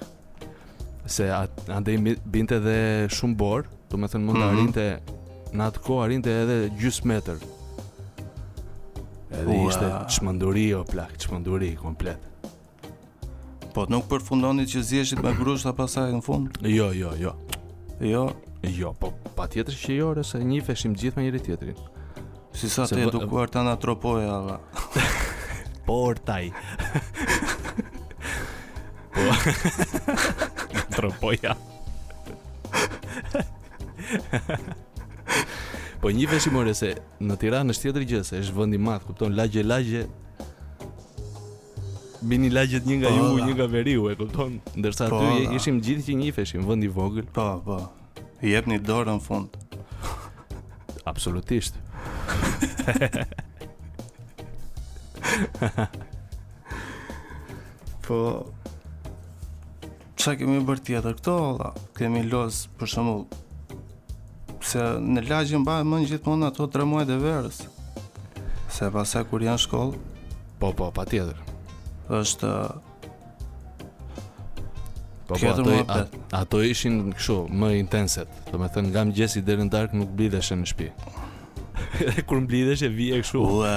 Se 1.07 1.29
andej 1.75 2.17
binte 2.27 2.59
dhe 2.61 2.77
shumë 3.11 3.37
bor, 3.39 3.67
do 3.91 3.97
të 4.01 4.11
thënë 4.15 4.27
mund 4.27 4.39
të 4.39 4.45
mhm. 4.45 4.51
arrinte 4.51 5.55
në 5.59 5.65
atë 5.69 5.83
kohë 5.87 6.05
arrinte 6.07 6.35
edhe 6.43 6.57
gjys 6.81 6.99
metër. 7.11 7.39
Edhe 9.39 9.61
ishte 9.69 9.89
çmenduri 10.17 10.67
o 10.75 10.83
plak, 10.87 11.15
çmenduri 11.23 11.71
komplet. 11.79 12.19
Po 13.75 13.87
nuk 13.87 14.09
përfundonit 14.11 14.67
që 14.73 14.83
zieshit 14.83 15.23
me 15.23 15.31
grusht 15.39 15.67
a 15.71 15.73
pasaj 15.79 16.11
në 16.17 16.25
fund? 16.27 16.59
Jo, 16.67 16.91
jo, 16.95 17.15
jo. 17.23 17.37
Jo? 18.03 18.25
Jo, 18.67 18.91
po 18.99 19.13
pa 19.39 19.47
tjetër 19.49 19.77
që 19.79 19.97
jo, 20.01 20.09
rëse 20.19 20.41
një 20.51 20.59
feshim 20.67 20.97
gjithë 20.99 21.19
me 21.21 21.29
njëri 21.29 21.41
tjetërin. 21.47 21.79
Si 22.55 22.67
sa 22.71 22.85
të 22.89 23.03
edukuar 23.07 23.49
të 23.51 23.61
anatropoj, 23.63 24.21
ala. 24.29 24.57
Portaj. 25.89 26.49
po, 30.97 31.31
po 36.01 36.11
një 36.15 36.55
more 36.55 36.75
se 36.75 36.95
në 37.21 37.37
Tiranë 37.43 37.71
është 37.75 37.83
tjetër 37.89 38.03
gjë 38.13 38.23
se 38.29 38.41
është 38.43 38.55
vend 38.59 38.75
i 38.75 38.79
madh, 38.81 39.05
kupton, 39.09 39.37
lagje 39.37 39.63
lagje. 39.67 40.05
Bini 42.21 42.51
lagjet 42.53 42.85
një 42.87 42.97
nga 43.01 43.09
pa, 43.09 43.15
po, 43.17 43.23
ju, 43.23 43.35
një 43.47 43.55
nga 43.59 43.67
veriu, 43.73 44.09
e 44.11 44.15
kupton? 44.21 44.59
Ndërsa 44.77 45.09
po, 45.09 45.17
aty 45.27 45.43
ishim 45.57 45.77
gjithë 45.83 46.05
që 46.11 46.15
njifeshim, 46.25 46.63
vend 46.69 46.85
i 46.85 46.89
vogël. 46.93 47.27
Po, 47.35 47.49
po. 47.65 47.77
Jepni 48.43 48.81
dorën 48.83 49.15
në 49.19 49.23
fund. 49.23 49.49
Absolutisht. 51.09 51.75
po 58.09 58.45
Qa 60.21 60.33
kemi 60.37 60.61
bër 60.69 60.79
tjetër 60.85 61.17
këto 61.17 61.35
valla 61.43 61.69
kemi 61.97 62.21
los 62.29 62.65
për 62.79 62.89
shembull 62.93 63.23
se 64.71 64.81
në 65.01 65.21
lagje 65.31 65.59
mbahen 65.63 65.89
më 65.89 65.97
gjithmonë 66.11 66.45
ato 66.51 66.63
3 66.75 66.85
muaj 66.93 67.05
të 67.09 67.17
verës 67.23 67.59
se 68.75 68.91
pas 68.97 69.11
kur 69.31 69.41
janë 69.47 69.63
shkollë 69.65 69.95
po 70.61 70.69
po 70.77 70.87
patjetër 70.99 71.39
është 72.21 72.51
po 75.31 75.35
po 75.35 75.37
ato 75.55 75.71
ato 76.43 76.57
ishin 76.73 76.95
kështu 77.17 77.37
më 77.63 77.69
intenset 77.81 78.31
do 78.53 78.57
me 78.61 78.67
thënë 78.75 78.89
nga 78.93 79.03
mëngjesi 79.09 79.45
deri 79.49 79.63
në 79.69 79.73
darkë 79.77 79.95
nuk 80.03 80.11
blidheshën 80.21 80.59
në 80.61 80.67
shtëpi 80.75 80.91
kur 82.27 82.41
mblidhesh 82.41 82.83
e 82.87 82.91
vije 82.97 83.21
kështu. 83.25 83.39
Ua. 83.39 83.73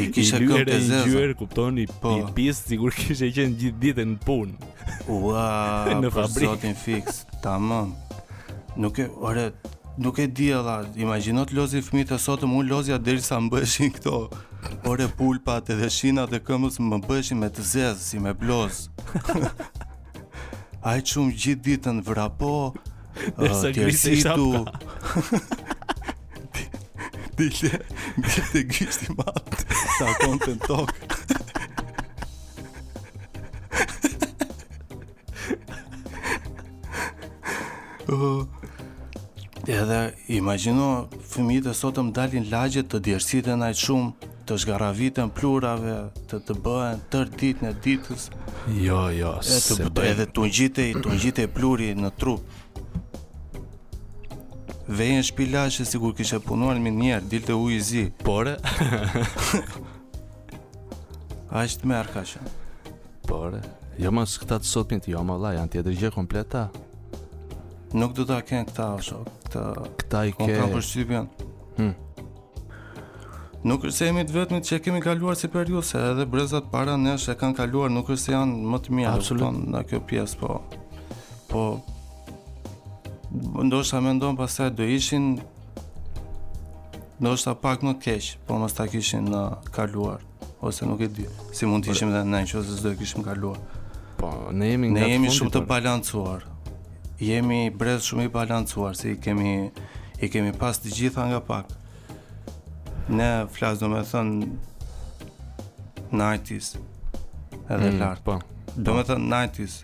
I 0.00 0.08
kisha 0.14 0.40
këmbë 0.42 0.64
të 0.68 0.78
zezë. 0.88 1.06
Gjyer, 1.10 1.32
kupton 1.38 1.80
i 1.82 1.86
po. 2.00 2.16
i 2.22 2.24
pis 2.36 2.60
sigur 2.68 2.94
kishe 2.94 3.30
qenë 3.36 3.56
gjithë 3.60 3.82
ditën 3.84 4.12
në 4.16 4.20
punë. 4.26 4.70
Ua. 5.14 5.48
në 6.02 6.12
fabrikë 6.14 6.52
zotin 6.52 6.78
fix. 6.78 7.22
Tamam. 7.44 7.94
Nuk 8.78 9.00
e 9.04 9.08
ore 9.28 9.50
Nuk 9.98 10.14
e 10.22 10.28
di 10.30 10.44
edhe, 10.54 10.72
imagjino 11.02 11.42
të 11.50 11.56
lozi 11.58 11.80
fëmitë 11.82 12.20
sot, 12.22 12.44
më 12.46 12.58
unë 12.60 12.70
lozja 12.70 12.98
deri 13.02 13.18
sa 13.20 13.40
mbëshin 13.42 13.90
këto 13.96 14.12
ore 14.86 15.08
pulpat 15.18 15.72
edhe 15.74 15.88
shinat 15.90 16.36
e 16.38 16.38
këmbës 16.38 16.78
më 16.86 17.00
bëshin 17.08 17.40
me 17.42 17.48
të 17.50 17.64
zezë 17.72 18.04
si 18.04 18.20
me 18.22 18.30
bloz. 18.38 18.84
Ai 20.86 21.00
çum 21.02 21.32
gjithë 21.34 21.64
ditën 21.66 21.98
vrapo. 22.06 22.52
Dersa 23.40 23.72
uh, 23.72 24.22
shapka 24.22 25.57
dilje 27.38 27.78
Dilje 28.16 28.44
të 28.52 28.62
gjishti 28.68 29.14
matë 29.18 29.62
Sa 29.98 30.14
konë 30.20 30.38
të 30.44 30.52
në 30.52 30.60
tokë 30.66 31.08
oh. 38.14 38.44
Edhe 39.68 39.98
imagjino 40.32 40.84
fëmijët 41.28 41.66
e 41.70 41.74
më 42.02 42.12
dalin 42.16 42.46
lagjet 42.50 42.86
të 42.88 43.00
djersit 43.04 43.48
e 43.52 43.56
najtë 43.60 43.82
shumë 43.82 44.28
të 44.48 44.56
zgaravitën 44.62 45.28
plurave, 45.36 45.98
të 46.30 46.38
të 46.46 46.54
bëhen 46.64 47.02
tër 47.12 47.26
ditën 47.36 47.68
e 47.68 47.74
ditës. 47.84 48.22
Jo, 48.86 49.02
jo. 49.12 49.34
se 49.44 49.76
të, 49.76 50.04
edhe 50.10 50.24
tungjitej, 50.32 50.94
tungjitej 51.04 51.50
pluri 51.52 51.90
në 52.00 52.14
trup 52.16 52.46
vejen 54.88 55.22
shpilashe 55.22 55.84
si 55.84 55.98
kur 56.00 56.14
kishe 56.16 56.38
punuar 56.44 56.76
në 56.78 56.84
minë 56.86 57.02
njerë, 57.02 57.24
dilë 57.32 57.46
të 57.50 57.56
ujë 57.64 57.76
i 57.76 57.82
zi. 57.90 58.04
Pore? 58.24 58.54
A 61.52 61.64
ishtë 61.64 61.88
me 61.88 61.96
arkashën? 61.98 62.48
Pore? 63.28 63.60
Jo 64.00 64.12
më 64.14 64.24
së 64.30 64.42
këta 64.44 64.60
të 64.62 64.68
sot 64.70 64.92
jo 65.14 65.22
më 65.28 65.36
la, 65.42 65.52
janë 65.58 65.72
tjetër 65.74 65.96
gjë 66.02 66.10
kompleta. 66.16 66.68
Nuk 67.92 68.14
du 68.16 68.24
të 68.28 68.36
akenë 68.38 68.68
këta, 68.70 68.90
osho, 68.98 69.22
këta... 69.46 69.64
Këta 70.02 70.26
i 70.28 70.34
ke... 70.36 70.44
Unë 70.46 70.58
kam 70.60 70.74
përshqypjen. 70.76 71.28
Hm. 71.78 71.94
Nuk 73.68 73.84
është 73.88 73.96
se 73.96 74.06
jemi 74.06 74.24
të 74.28 74.36
vetëmit 74.36 74.66
që 74.68 74.78
kemi 74.84 75.00
kaluar 75.02 75.36
si 75.36 75.48
periud, 75.50 75.84
se 75.84 75.98
edhe 76.10 76.26
brezat 76.30 76.68
para 76.70 76.96
nesh 77.00 77.26
e 77.28 77.34
kanë 77.36 77.56
kaluar, 77.58 77.90
nuk 77.90 78.08
është 78.12 78.24
se 78.28 78.34
janë 78.36 78.60
më 78.72 78.82
të 78.86 78.94
mirë, 78.98 79.14
Absolut. 79.16 79.44
Ton, 79.44 79.62
në 79.74 79.84
kjo 79.90 80.02
pjesë, 80.08 80.40
po... 80.42 80.60
Po, 81.48 81.62
ndoshta 83.64 84.00
mendon 84.00 84.36
pastaj 84.36 84.70
do 84.74 84.84
ishin 84.84 85.40
ndoshta 87.20 87.54
pak 87.54 87.82
më 87.82 87.92
keq, 88.00 88.24
po 88.46 88.56
mos 88.58 88.72
ta 88.72 88.86
kishin 88.88 89.28
në 89.28 89.42
kaluar 89.74 90.22
ose 90.64 90.86
nuk 90.86 91.00
e 91.04 91.08
di. 91.08 91.26
Si 91.52 91.66
mund 91.66 91.84
të 91.84 91.92
ishim 91.92 92.08
edhe 92.12 92.24
ne 92.24 92.40
nëse 92.42 92.62
s'do 92.78 92.92
e 92.92 92.96
kishim 92.98 93.22
kaluar. 93.22 93.60
Po 94.18 94.32
ne 94.52 94.70
jemi 94.72 94.88
ne 94.90 95.04
jemi 95.12 95.28
fundi, 95.28 95.36
shumë 95.38 95.52
të 95.56 95.60
por... 95.60 95.68
balancuar. 95.74 96.46
Jemi 97.20 97.60
brez 97.74 98.02
shumë 98.08 98.26
i 98.28 98.32
balancuar, 98.32 98.96
se 98.96 99.12
si 99.14 99.20
kemi 99.22 99.70
i 100.24 100.28
kemi 100.32 100.54
pas 100.58 100.78
të 100.80 100.94
gjitha 100.96 101.28
nga 101.32 101.42
pak. 101.50 101.74
Ne 103.08 103.28
flas 103.52 103.78
domethën 103.80 104.32
nights 106.12 106.74
edhe 107.68 107.88
mm, 107.92 107.98
lart. 108.00 108.24
Po. 108.24 108.40
Domethën 108.76 109.22
nights 109.30 109.82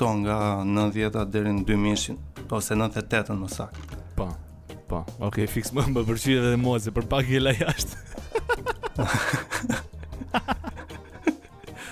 këto 0.00 0.16
nga 0.24 0.38
90-ta 0.64 1.26
deri 1.28 1.52
në 1.52 1.60
2000-shin, 1.68 2.14
ose 2.50 2.72
po 2.72 2.86
98-ën 2.86 3.36
më 3.36 3.48
saktë. 3.52 3.78
Po. 4.16 4.26
Po. 4.88 4.98
Okej, 5.28 5.44
okay, 5.44 5.62
më 5.76 5.82
më 5.92 6.00
përqyer 6.08 6.42
edhe 6.48 6.56
mua 6.58 6.78
se 6.82 6.90
për 6.90 7.04
pak 7.12 7.26
jela 7.28 7.52
jashtë. 7.52 7.96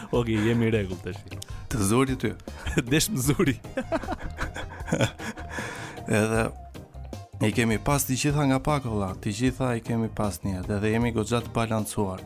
Okej, 0.08 0.36
okay, 0.36 0.48
jemi 0.48 0.70
rregull 0.72 1.02
tash. 1.04 1.20
Të 1.68 1.76
zuri 1.90 2.14
ty. 2.24 2.28
Desh 2.90 3.08
më 3.12 3.18
zuri. 3.28 3.54
edhe 6.20 6.42
i 7.44 7.50
kemi 7.54 7.76
pas 7.78 8.02
të 8.08 8.14
gjitha 8.22 8.42
nga 8.48 8.58
pak 8.64 8.82
të 9.20 9.28
gjitha 9.36 9.74
i 9.76 9.80
kemi 9.84 10.08
pas 10.16 10.40
një, 10.48 10.58
edhe 10.64 10.88
jemi 10.96 11.10
goxhat 11.14 11.52
balancuar. 11.54 12.20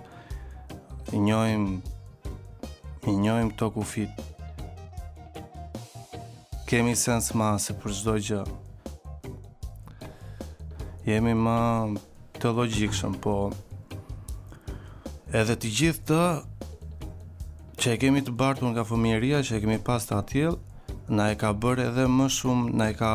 I 1.11 1.19
njohim 1.19 1.83
i 3.11 3.13
njohim 3.19 3.49
këto 3.51 3.71
kufit 3.81 4.11
kemi 6.73 6.95
sens 6.97 7.29
ma 7.37 7.51
se 7.61 7.75
për 7.77 7.93
çdo 7.93 8.13
gjë. 8.27 8.39
Jemi 11.05 11.35
më 11.37 11.57
të 12.41 12.53
logjikshëm, 12.57 13.19
po 13.21 13.35
edhe 15.41 15.53
të 15.61 15.69
gjithë 15.79 16.09
të 16.09 16.21
që 17.77 17.93
e 17.93 17.97
kemi 18.01 18.23
të 18.25 18.33
bartur 18.41 18.71
nga 18.73 18.87
fëmijëria, 18.89 19.43
që 19.45 19.59
e 19.59 19.61
kemi 19.67 19.77
pas 19.89 20.01
të 20.01 20.23
na 21.13 21.27
e 21.35 21.37
ka 21.43 21.51
bërë 21.53 21.85
edhe 21.91 22.07
më 22.09 22.31
shumë, 22.39 22.73
na 22.79 22.89
e 22.89 22.97
ka 22.97 23.13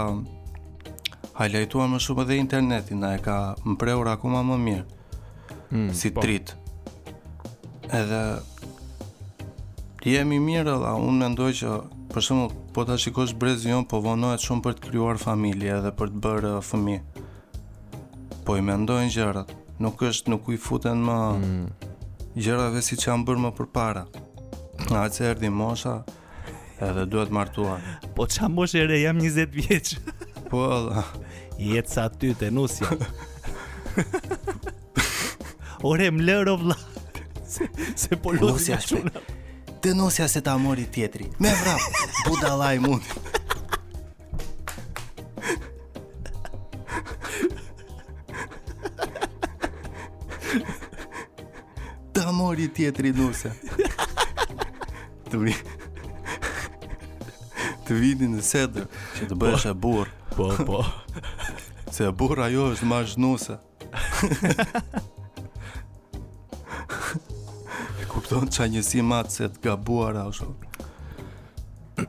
hajlajtuar 1.40 1.90
më 1.90 2.00
shumë 2.06 2.22
edhe 2.28 2.38
interneti, 2.44 2.94
na 2.94 3.16
e 3.18 3.24
ka 3.26 3.38
mprehur 3.66 4.12
akoma 4.14 4.44
më 4.52 4.58
mirë. 4.68 4.86
Mm, 5.74 5.90
si 5.98 6.14
po. 6.14 6.22
trit. 6.22 6.54
Edhe 7.90 8.22
jemi 10.06 10.38
mirë, 10.40 10.78
dha, 10.86 10.94
unë 11.02 11.20
mendoj 11.26 11.52
që 11.64 11.74
për 12.14 12.22
shembull 12.30 12.58
po 12.78 12.84
ta 12.86 12.94
shikosh 12.98 13.32
brezion, 13.34 13.72
jon 13.80 13.86
po 13.90 13.98
vonohet 14.06 14.44
shumë 14.46 14.62
për 14.66 14.76
të 14.78 14.82
krijuar 14.86 15.18
familje 15.18 15.80
dhe 15.82 15.90
për 15.98 16.12
të 16.14 16.20
bërë 16.22 16.50
uh, 16.56 16.58
fëmijë. 16.62 17.24
Po 18.46 18.54
i 18.54 18.62
mendojnë 18.62 19.10
gjërat, 19.16 19.54
nuk 19.82 20.02
është 20.06 20.30
nuk 20.30 20.46
u 20.46 20.54
i 20.54 20.60
futen 20.62 21.00
më 21.08 21.16
mm. 21.40 21.88
gjërave 22.38 22.84
siç 22.86 23.08
janë 23.08 23.26
bërë 23.32 23.42
më 23.48 23.50
përpara. 23.58 24.04
Atë 24.94 25.26
erdhi 25.32 25.50
mosha 25.50 25.96
edhe 26.88 27.08
duhet 27.10 27.32
të 27.32 27.38
martuam. 27.40 27.82
Po 28.14 28.28
çam 28.30 28.54
moshë 28.60 28.84
re 28.92 29.00
jam 29.02 29.18
20 29.26 29.58
vjeç. 29.58 29.96
Po 30.52 30.62
edhe. 30.78 31.06
Jetë 31.72 31.96
sa 31.96 32.06
ty 32.14 32.36
të 32.38 32.52
nusja 32.54 32.92
Ore 35.94 36.12
më 36.14 36.30
lërë 36.30 36.54
o 36.54 36.76
Se, 37.48 37.66
se 37.96 38.16
po 38.22 38.34
lusja 38.38 38.76
shpe 38.84 39.06
denosja 39.84 40.28
se 40.28 40.42
ta 40.42 40.58
mori 40.58 40.86
tjetri. 40.92 41.26
Me 41.40 41.50
vrap, 41.62 41.80
budala 42.28 42.74
i 42.74 42.80
mundi. 42.80 43.06
Ta 52.14 52.32
mori 52.32 52.74
tjetri 52.74 53.12
nusja. 53.14 53.52
Të 55.32 55.38
vi... 55.44 55.54
Të 57.88 57.96
vini 58.04 58.28
në 58.36 58.42
sedër, 58.44 58.84
që 59.18 59.30
të 59.30 59.38
bësh 59.40 59.70
e 59.70 59.74
burë. 59.80 60.10
Po, 60.36 60.50
po, 60.60 60.66
po. 60.66 61.94
Se 61.96 62.10
burë 62.12 62.50
ajo 62.50 62.66
është 62.76 62.86
ma 62.88 63.00
zhnusë. 63.08 63.56
Ha, 63.94 65.07
thonë 68.38 68.54
qa 68.54 68.66
njësi 68.70 69.02
matë 69.02 69.32
se 69.34 69.46
të 69.56 69.62
gabuar 69.64 70.18
a 70.22 70.26
shumë 70.34 70.74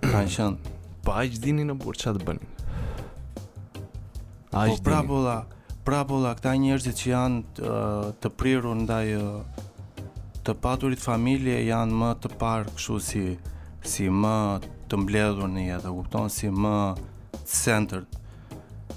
Ka 0.03 0.21
në 0.21 0.33
shënë 0.35 0.73
Po 1.05 1.15
a 1.17 1.23
që 1.25 1.41
dini 1.43 1.65
në 1.67 1.77
burë 1.81 2.03
qa 2.03 2.13
të 2.17 2.27
bëni 2.27 2.49
A 4.53 4.67
që 4.69 4.75
po, 4.75 4.75
dini 4.75 4.81
Po 4.81 4.83
pra 4.91 5.39
prapo 5.89 6.19
la 6.21 6.35
këta 6.37 6.51
njerëzit 6.61 6.99
që 7.01 7.07
janë 7.09 7.39
të, 7.57 7.69
të 8.21 8.33
priru 8.37 8.75
ndaj 8.83 9.07
të 10.45 10.55
paturit 10.63 11.01
familje 11.01 11.63
janë 11.65 11.97
më 11.97 12.11
të 12.21 12.31
parë 12.43 12.75
këshu 12.77 12.97
si 13.09 13.23
si 13.89 14.11
më 14.13 14.35
të 14.93 14.99
mbledhur 15.01 15.49
një 15.49 15.63
edhe 15.79 15.93
kupton 15.97 16.29
si 16.33 16.51
më 16.53 16.75
center 17.49 18.05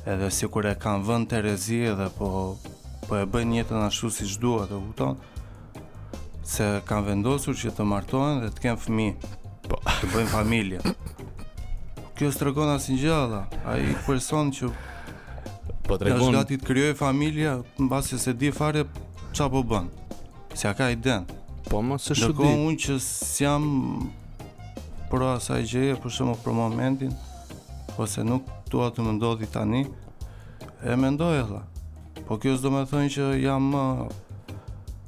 edhe 0.04 0.28
si 0.36 0.50
kur 0.52 0.67
e 0.67 0.76
kanë 0.84 1.08
vënd 1.08 1.30
të 1.32 1.41
rezi 1.48 1.80
edhe 1.94 2.10
po 2.17 2.28
po 3.08 3.22
e 3.22 3.24
bëjnë 3.24 3.62
jetën 3.62 3.86
ashtu 3.88 4.12
si 4.17 4.28
shduat 4.34 4.76
e 4.76 4.82
kupton 4.84 5.15
se 6.46 6.66
kanë 6.90 7.06
vendosur 7.12 7.54
që 7.58 7.72
të 7.78 7.86
martohen 7.88 8.40
dhe 8.44 8.50
të 8.56 8.64
kenë 8.66 8.82
fëmi 8.86 9.08
po. 9.68 9.78
të 9.86 10.10
bëjnë 10.14 10.32
familje 10.32 10.80
kjo 12.18 12.32
së 12.34 12.42
tregon 12.42 12.72
asin 12.76 12.98
gjalla 13.02 13.44
a 13.66 13.78
i 13.78 13.92
person 14.08 14.50
që 14.54 14.72
po 15.88 15.98
të 15.98 16.08
regon... 16.10 16.34
gati 16.34 16.58
të 16.58 16.68
kryoj 16.70 16.96
familje 16.98 17.54
në 17.78 17.88
basë 17.92 18.16
që 18.16 18.22
se 18.26 18.34
di 18.42 18.52
fare 18.54 18.84
qa 19.38 19.48
po 19.50 19.62
bënë 19.62 20.58
se 20.58 20.68
a 20.70 20.74
ka 20.78 20.90
i 20.94 20.98
den 20.98 21.28
po 21.70 21.82
më 21.86 22.00
se 22.04 22.18
shudit 22.18 22.44
në 22.46 22.66
unë 22.66 22.80
që 22.88 22.98
si 23.06 23.44
jam 23.46 23.68
për 25.12 25.28
asaj 25.36 25.62
gjeje 25.72 26.00
për 26.04 26.16
shumë 26.18 26.40
për 26.44 26.58
momentin 26.58 27.14
po 27.96 28.08
se 28.08 28.26
nuk 28.26 28.50
të 28.72 29.04
më 29.04 29.18
ndodhi 29.20 29.48
tani 29.52 29.84
e 30.90 30.96
me 30.98 31.12
ndoj 31.14 31.38
e 31.40 31.64
po 32.26 32.38
kjo 32.40 32.56
së 32.58 32.64
do 32.66 32.70
me 32.74 32.84
thonjë 32.90 33.14
që 33.18 33.32
jam 33.46 33.70
më 33.74 33.86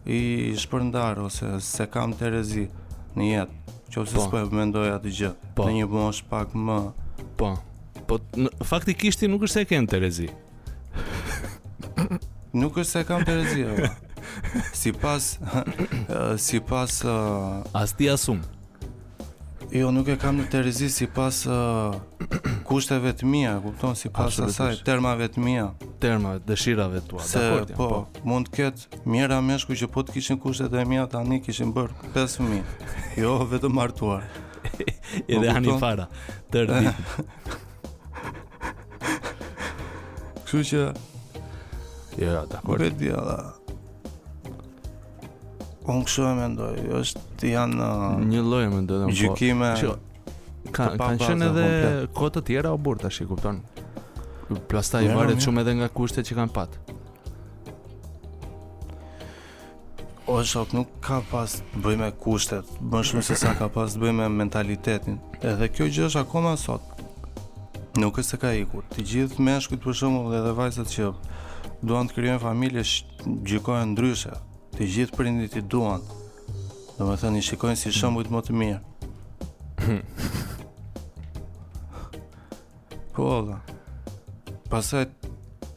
i 0.05 0.51
shpërndar 0.57 1.19
ose 1.23 1.59
se 1.61 1.85
kam 1.87 2.13
të 2.19 2.29
rezi 2.35 2.65
në 3.15 3.27
jetë 3.29 3.75
që 3.93 4.01
ose 4.01 4.15
po. 4.17 4.25
s'po 4.25 4.39
e 4.41 4.45
përmendoj 4.49 4.89
atë 4.97 5.11
gjë 5.17 5.29
po. 5.55 5.67
në 5.67 5.75
një 5.79 5.85
mosh 5.91 6.23
pak 6.29 6.55
më 6.55 6.77
po, 7.39 7.53
po 8.07 8.19
në, 8.35 8.49
nuk 9.29 9.45
është 9.47 9.53
se 9.61 9.65
kem 9.69 9.87
të 9.87 9.99
rezi 10.03 10.27
nuk 12.63 12.77
është 12.77 12.91
se 12.91 13.05
kam 13.07 13.23
të 13.23 13.37
rezi 13.41 13.89
si 14.81 14.91
pas 14.93 15.37
si 16.45 16.59
pas 16.59 16.99
uh, 17.05 17.63
as 17.73 17.93
ti 17.93 18.09
asum 18.09 18.41
jo 19.71 19.91
nuk 19.91 20.07
e 20.07 20.17
kam 20.21 20.37
në 20.41 20.49
të 20.51 20.65
rezi 20.67 20.89
si 20.91 21.07
pas 21.07 21.45
uh, 21.47 21.95
kushteve 22.67 23.13
të 23.15 23.25
mija 23.25 23.55
kupton 23.63 23.95
si 23.95 24.11
pas 24.11 24.39
asaj 24.41 24.81
termave 24.83 25.31
të 25.31 25.39
mija 25.47 25.71
terma 26.03 26.35
dëshirave 26.45 27.01
tua. 27.07 27.21
Se, 27.23 27.39
po, 27.77 27.87
po, 27.87 28.21
mund 28.27 28.49
të 28.51 28.57
ketë 28.59 28.99
mjera 29.07 29.37
meshku 29.43 29.75
që 29.79 29.87
po 29.93 30.03
të 30.03 30.17
kishin 30.17 30.39
kushtet 30.41 30.75
e 30.75 30.83
mia 30.89 31.05
tani 31.11 31.39
kishin 31.45 31.71
bërë 31.75 32.11
5.000, 32.15 32.61
jo 33.21 33.37
vetëm 33.51 33.75
martuar. 33.77 34.25
Edhe 35.31 35.49
ani 35.53 35.75
fara, 35.81 36.09
tërë 36.51 36.83
Kështu 40.43 40.63
që... 40.69 40.81
Jo, 42.19 42.29
ja, 42.29 42.41
dakor. 42.49 42.81
Vetë 42.83 42.99
djela. 42.99 43.37
Unë 45.89 46.03
kështu 46.05 46.25
e 46.29 46.33
mendoj, 46.37 46.73
është 46.99 47.23
të 47.41 47.53
janë... 47.55 47.87
Uh, 47.89 48.17
Një 48.29 48.43
lojë 48.51 48.69
mendoj, 48.75 48.99
dhe 48.99 49.07
më 49.07 49.09
po. 49.09 49.21
Gjykime... 49.23 49.71
kanë 50.73 51.13
qenë 51.23 51.47
edhe 51.47 51.67
kote 52.15 52.43
tjera 52.51 52.73
o 52.75 52.77
burta, 52.85 53.09
shi, 53.13 53.25
kupton? 53.31 53.63
i 54.49 55.09
varet 55.13 55.39
shumë 55.41 55.61
edhe 55.63 55.73
nga 55.79 55.87
kushtet 55.89 56.25
që 56.27 56.35
kanë 56.35 56.53
pat. 56.55 56.69
O 60.27 60.39
shok, 60.47 60.73
nuk 60.75 60.87
ka 61.03 61.21
pas 61.31 61.59
të 61.61 61.63
bëj 61.83 61.97
me 61.99 62.09
kushtet, 62.15 62.65
më 62.79 63.01
shumë 63.03 63.21
se 63.27 63.35
sa 63.39 63.53
ka 63.59 63.67
pas 63.71 63.93
të 63.95 63.99
bëj 64.01 64.11
me 64.17 64.27
mentalitetin. 64.31 65.17
Edhe 65.43 65.67
kjo 65.69 65.85
gjë 65.91 66.05
është 66.07 66.19
akoma 66.23 66.55
sot. 66.57 66.81
Nuk 67.99 68.17
është 68.17 68.29
se 68.29 68.37
ka 68.41 68.53
ikur. 68.57 68.83
Të 68.95 69.01
gjithë 69.09 69.39
meshkujt 69.45 69.81
për 69.83 69.93
shembull 69.99 70.31
dhe, 70.31 70.39
dhe 70.47 70.53
vajzat 70.57 70.87
që 70.93 71.11
duan 71.83 72.07
të 72.07 72.13
krijojnë 72.17 72.39
familje 72.41 72.83
sh... 72.83 73.03
ndryshe. 73.23 74.31
Të 74.77 74.83
gjithë 74.95 75.15
prindit 75.17 75.55
i 75.55 75.61
duan. 75.61 76.01
Domethënë 76.97 77.37
i 77.37 77.41
shikojnë 77.43 77.75
si 77.77 77.91
shembujt 77.91 78.31
më 78.31 78.41
të 78.47 78.53
mirë. 78.57 78.81
po, 83.13 83.27
pasaj 84.73 85.05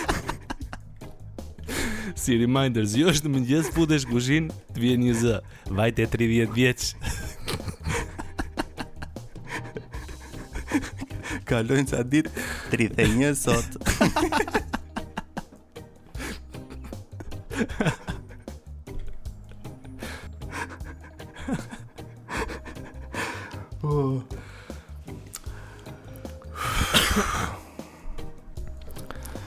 si 2.23 2.31
reminder, 2.39 2.85
zjo 2.87 3.09
është 3.11 3.27
më 3.33 3.39
njësë 3.49 3.73
futesh 3.75 4.05
kushin, 4.07 4.45
të 4.73 4.79
vjen 4.79 5.01
një 5.03 5.13
zë, 5.19 5.43
vajte 5.75 6.05
30 6.13 6.47
vjeq. 6.55 6.81
Kalojnë 11.49 11.89
sa 11.91 12.01
ditë 12.07 12.29
31 12.71 13.33
sot. 13.35 13.67
oh. 23.83 24.23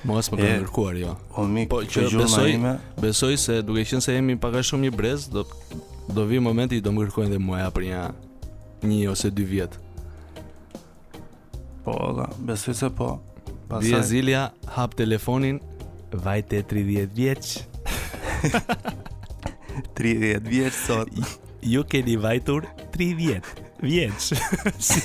Mos 0.06 0.30
më 0.30 0.38
ka 0.38 0.48
ngërkuar 0.60 0.96
jo. 1.02 1.12
Po, 1.34 1.44
mi, 1.50 1.64
po 1.70 1.80
që 1.82 2.04
jo, 2.12 2.20
besoj, 2.22 2.50
besoj 3.02 3.32
se 3.42 3.56
duke 3.66 3.82
qenë 3.88 4.04
se 4.04 4.14
jemi 4.14 4.36
pak 4.40 4.54
a 4.60 4.62
shumë 4.68 4.86
një 4.88 4.92
brez, 4.94 5.24
do 5.34 5.42
do 6.14 6.24
vi 6.30 6.38
momenti 6.42 6.78
do 6.80 6.92
më 6.94 7.08
kërkojnë 7.08 7.32
dhe 7.34 7.40
mua 7.42 7.66
për 7.74 7.88
një 7.88 8.02
një 8.86 9.00
ose 9.10 9.32
dy 9.34 9.46
vjet. 9.50 9.74
Po, 11.84 11.94
da, 12.20 12.28
besoj 12.50 12.76
se 12.84 12.90
po. 12.98 13.16
Pasaj. 13.66 14.14
hap 14.76 14.94
telefonin 14.94 15.58
vajte 16.14 16.62
30 16.70 17.10
vjeç. 17.16 17.56
30 19.98 20.48
vjeç 20.54 20.74
sot. 20.86 21.10
Ju 21.72 21.82
keni 21.90 22.14
vajtur 22.16 22.68
30 22.94 23.42
vjeç. 23.82 24.32
si? 24.88 25.00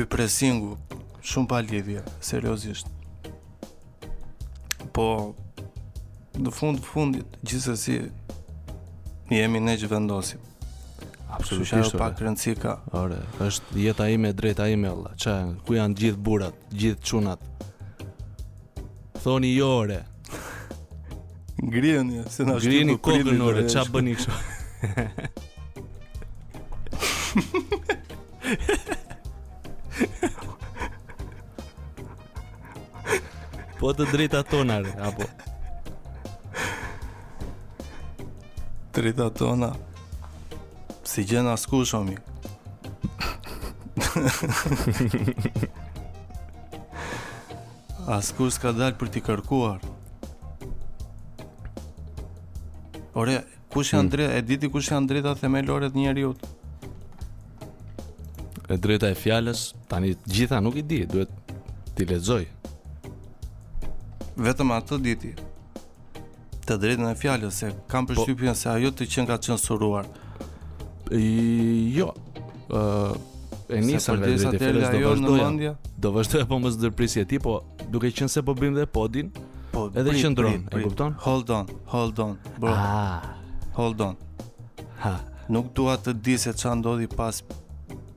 ky 0.00 0.06
pressingu 0.08 0.78
shumë 1.20 1.48
pa 1.50 1.58
lidhje, 1.60 2.00
seriozisht. 2.24 2.88
Po 4.96 5.04
në 6.40 6.52
fund 6.56 6.80
fundit 6.88 7.34
gjithsesi 7.44 7.98
jemi 9.30 9.60
ne 9.60 9.74
që 9.76 9.90
vendosim. 9.92 10.40
Absolutisht. 11.36 11.76
Është 11.84 12.00
pak 12.00 12.22
rëndësi 12.24 12.54
ka. 12.62 12.78
Ore, 12.98 13.18
është 13.44 13.76
jeta 13.84 14.08
ime, 14.10 14.32
drejta 14.34 14.70
ime, 14.72 14.88
Allah. 14.88 15.12
Çka, 15.20 15.36
ku 15.66 15.76
janë 15.76 15.98
gjithë 16.00 16.24
burrat, 16.28 16.56
gjithë 16.72 17.04
çunat? 17.10 17.44
Thoni 19.20 19.52
jo 19.58 19.68
ore. 19.82 20.00
Ngrihen 21.60 22.14
se 22.32 22.46
na 22.48 22.56
shtypin 22.56 22.96
kokën 22.96 23.44
ore, 23.46 23.68
çfarë 23.68 23.94
bëni 23.98 24.16
kështu? 24.16 24.40
Po 33.80 33.94
të 33.96 34.04
drejta 34.12 34.42
tona 34.44 34.74
re, 34.84 34.90
apo? 35.08 35.24
Drejta 38.92 39.30
tona. 39.32 39.70
Si 41.08 41.24
gjen 41.24 41.48
askush 41.48 41.94
homi. 41.96 42.18
Askush 48.18 48.60
ka 48.60 48.74
dalë 48.76 48.98
për 49.00 49.12
t'i 49.16 49.24
kërkuar. 49.30 49.80
Ore, 53.16 53.38
kush 53.72 53.94
janë 53.94 54.04
hmm. 54.04 54.14
drejta, 54.18 54.30
e 54.34 54.44
diti 54.52 54.70
kush 54.76 54.92
janë 54.92 55.14
drejta 55.14 55.32
themelore 55.46 55.88
të 55.94 56.02
njerëzit? 56.02 56.48
E 58.68 58.76
drejta 58.76 59.14
e 59.14 59.22
fjalës, 59.24 59.70
tani 59.88 60.12
gjitha 60.28 60.60
nuk 60.68 60.76
i 60.76 60.84
di, 60.84 61.00
duhet 61.08 61.32
t'i 61.96 62.04
lexoj 62.12 62.44
vetëm 64.40 64.72
atë 64.74 64.98
diti 65.04 65.30
të 66.66 66.76
drejtën 66.80 67.06
e 67.10 67.14
fjalës 67.18 67.56
se 67.62 67.70
kam 67.90 68.06
po. 68.06 68.14
përshtypjen 68.14 68.54
po, 68.54 68.56
se 68.58 68.68
ajo 68.70 68.90
të 68.94 69.06
qenë 69.12 69.28
ka 69.28 69.36
censuruar. 69.46 70.06
Jo. 71.90 72.10
ë 72.10 72.80
uh, 72.80 73.14
e 73.74 73.80
nisën 73.86 74.20
vetë 74.22 74.50
drejtë 74.56 74.84
e 74.86 74.92
fjalës 74.94 75.24
do 75.24 75.32
vazhdoja. 75.36 75.72
Do 76.00 76.12
vazhdoj 76.14 76.44
po 76.52 76.58
mos 76.62 76.78
ndërprisi 76.78 77.24
ti, 77.28 77.40
po 77.42 77.56
duke 77.90 78.12
qenë 78.14 78.30
se 78.30 78.42
po 78.46 78.54
bëjmë 78.54 78.78
dhe 78.82 78.86
podin, 78.86 79.32
po 79.72 79.88
edhe 79.90 80.14
e 80.14 80.54
kupton? 80.84 81.14
Hold 81.26 81.50
on, 81.56 81.66
hold 81.90 82.18
on. 82.26 82.38
Bro. 82.58 82.72
Ah. 82.72 83.20
Hold 83.74 84.00
on. 84.06 84.14
Ha. 85.04 85.14
Nuk 85.50 85.74
dua 85.74 85.96
të 85.98 86.12
di 86.22 86.38
se 86.38 86.52
ç'a 86.54 86.74
ndodhi 86.76 87.06
pas 87.10 87.42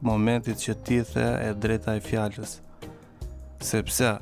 momentit 0.01 0.57
që 0.61 0.73
ti 0.85 1.01
the 1.13 1.25
e 1.47 1.49
drejta 1.57 1.95
e 1.97 2.01
fjalës. 2.05 2.59
Sepse 3.63 4.13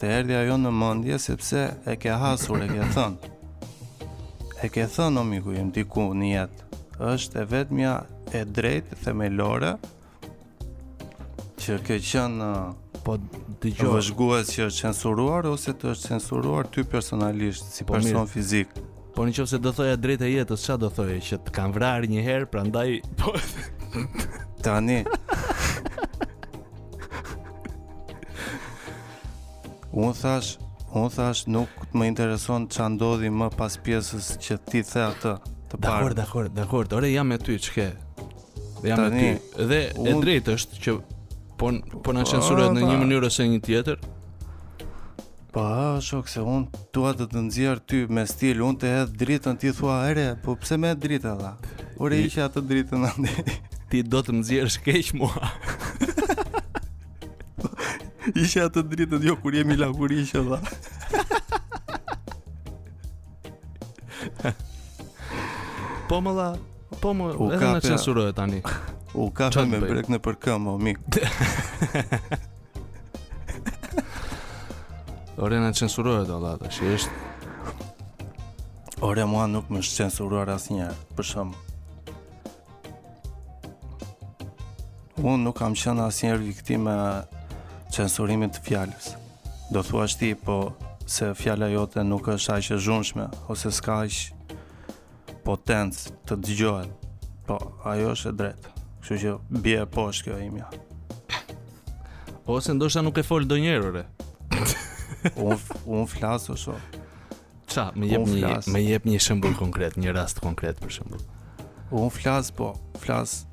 të 0.00 0.08
erdi 0.16 0.34
ajo 0.40 0.54
në 0.56 0.70
mendje 0.72 1.18
sepse 1.20 1.62
e 1.84 1.94
ke 2.00 2.14
hasur 2.16 2.62
e 2.64 2.68
ke 2.72 2.86
thënë. 2.94 3.28
E 4.64 4.70
ke 4.72 4.86
thënë 4.92 5.20
o 5.20 5.24
miku 5.28 5.52
diku 5.76 6.06
një 6.16 6.30
jetë, 6.30 6.68
është 7.12 7.40
e 7.42 7.44
vetmja 7.50 7.92
e 8.32 8.42
drejtë 8.48 8.96
themelore 9.04 9.74
që 11.60 11.76
ke 11.84 11.98
qënë 12.00 12.48
po 13.04 13.18
dëgjoj 13.64 13.90
vëzhgues 13.98 14.54
që 14.54 14.64
është 14.70 14.78
censuruar 14.84 15.48
ose 15.52 15.72
të 15.76 15.92
është 15.92 16.12
censuruar 16.14 16.70
ty 16.72 16.84
personalisht 16.88 17.68
si 17.76 17.84
po, 17.88 17.98
person 17.98 18.24
fizik. 18.28 18.72
Po 19.16 19.26
në 19.26 19.36
qofë 19.36 19.52
se 19.52 19.60
do 19.64 19.72
thoja 19.76 19.96
drejtë 20.00 20.24
e 20.30 20.34
jetës, 20.38 20.64
qa 20.68 20.78
do 20.80 20.88
thoja 20.92 21.20
që 21.28 21.42
të 21.48 21.52
kanë 21.58 21.76
vrarë 21.76 22.08
një 22.14 22.24
herë, 22.24 22.48
prandaj... 22.52 22.88
ndaj... 22.96 23.16
Po. 23.20 24.38
Tani, 24.64 25.02
Unë 29.90 30.12
thash, 30.20 30.50
unë 30.94 31.08
thash 31.16 31.46
nuk 31.50 31.80
më 31.98 32.06
intereson 32.12 32.68
që 32.70 32.84
ndodhi 32.94 33.30
më 33.34 33.48
pas 33.58 33.74
pjesës 33.82 34.28
që 34.42 34.58
ti 34.70 34.84
the 34.86 35.00
atë 35.08 35.32
të 35.70 35.80
parë. 35.80 35.80
Dakor, 35.82 36.14
dakor, 36.20 36.50
dakor, 36.60 36.90
ore 37.00 37.10
jam 37.10 37.26
me 37.32 37.38
ty, 37.42 37.56
që 37.58 37.72
ke? 37.74 37.86
Dhe 38.80 38.92
jam 38.92 39.00
Tani, 39.02 39.22
me 39.22 39.34
ty. 39.34 39.66
Dhe 39.72 39.80
e 40.06 40.14
drejt 40.22 40.52
është 40.54 40.80
që 40.84 40.94
po, 41.58 41.72
po 42.06 42.14
në 42.14 42.24
shensurët 42.30 42.74
në 42.76 42.86
një 42.86 43.00
mënyrë 43.02 43.30
ose 43.32 43.48
një 43.50 43.58
tjetër? 43.66 43.98
Pa, 45.50 45.66
shok, 46.06 46.28
se 46.30 46.38
unë 46.46 46.84
tua 46.94 47.10
të 47.18 47.26
të 47.32 47.40
nëzjerë 47.48 47.84
ty 47.90 48.04
me 48.06 48.22
stil, 48.30 48.62
unë 48.68 48.78
të 48.84 48.92
hedhë 48.94 49.18
dritën, 49.24 49.58
ti 49.58 49.74
thua, 49.74 49.98
ere, 50.12 50.28
po 50.44 50.54
pse 50.62 50.78
me 50.78 50.94
dritë 51.02 51.34
edhe? 51.34 51.50
Ure, 51.98 52.14
I... 52.14 52.30
që 52.30 52.46
atë 52.46 52.62
dritën, 52.70 53.08
andi. 53.10 53.36
ti 53.90 54.04
do 54.06 54.20
të 54.22 54.38
më 54.38 54.46
zjerë 54.52 54.72
shkeq 54.78 55.16
mua. 55.18 55.50
Isha 58.36 58.66
atë 58.68 58.82
dritë 58.92 59.16
jo 59.24 59.32
kur 59.40 59.54
jemi 59.56 59.76
lagur 59.80 60.10
kur 60.10 60.12
isha 60.12 60.42
dha 60.44 60.60
Po 66.10 66.18
më 66.20 66.32
la 66.36 66.48
Po 67.00 67.14
më 67.16 67.24
U 67.40 67.48
edhe 67.54 67.66
në 67.78 68.32
tani 68.36 68.60
U 69.24 69.30
kafe 69.34 69.64
me 69.66 69.80
brek 69.80 70.08
në 70.12 70.18
për 70.26 70.36
O 70.58 70.76
mi 70.78 70.94
Ore 75.44 75.56
në 75.64 75.72
censurojë 75.80 76.26
të 76.28 76.34
allatë 76.36 76.68
Shë 76.76 76.84
është 76.98 77.14
Ore 79.08 79.24
mua 79.24 79.46
nuk 79.48 79.66
më 79.72 79.78
shë 79.80 79.92
censurojë 80.00 80.52
asë 80.58 80.70
njerë, 80.76 80.96
për 81.16 81.24
shumë 81.30 81.54
Unë 85.24 85.42
nuk 85.46 85.56
kam 85.60 85.72
qënë 85.76 86.02
asë 86.04 86.20
njerë 86.26 86.42
viktime 86.50 86.94
censurimit 87.94 88.54
të 88.56 88.62
fjalës. 88.66 89.10
Do 89.70 89.82
thua 89.86 90.06
shti, 90.10 90.32
po 90.44 90.72
se 91.06 91.32
fjala 91.38 91.68
jote 91.70 92.02
nuk 92.06 92.28
është 92.30 92.56
aqë 92.56 92.78
zhunshme, 92.82 93.26
ose 93.50 93.70
s'ka 93.74 93.98
aqë 94.04 95.38
potencë 95.46 96.14
të 96.28 96.38
dëgjohet, 96.46 97.08
po 97.48 97.58
ajo 97.90 98.12
është 98.14 98.30
e 98.32 98.36
drejtë, 98.42 98.72
kështu 99.02 99.18
që 99.24 99.34
bje 99.66 99.80
e 99.84 99.88
poshtë 99.96 100.28
kjo 100.28 100.38
imja. 100.46 100.70
Ose 102.50 102.74
ndoshta 102.74 103.02
nuk 103.04 103.18
e 103.22 103.26
folë 103.30 103.50
do 103.50 103.58
njerëre. 103.62 104.06
unë 105.36 105.60
un 105.86 106.06
flasë 106.08 106.50
o 106.54 106.56
shumë. 106.56 107.06
Qa, 107.70 107.90
me 107.94 108.08
jep, 108.10 108.26
një, 108.26 108.54
me 108.72 108.80
jep 108.82 109.04
një 109.04 109.56
konkret, 109.58 109.96
një 109.96 110.12
rast 110.12 110.40
konkret 110.40 110.80
për 110.80 110.90
shembull. 110.90 111.22
Unë 111.90 112.10
flasë, 112.16 112.54
po, 112.56 112.72
flasë 113.02 113.46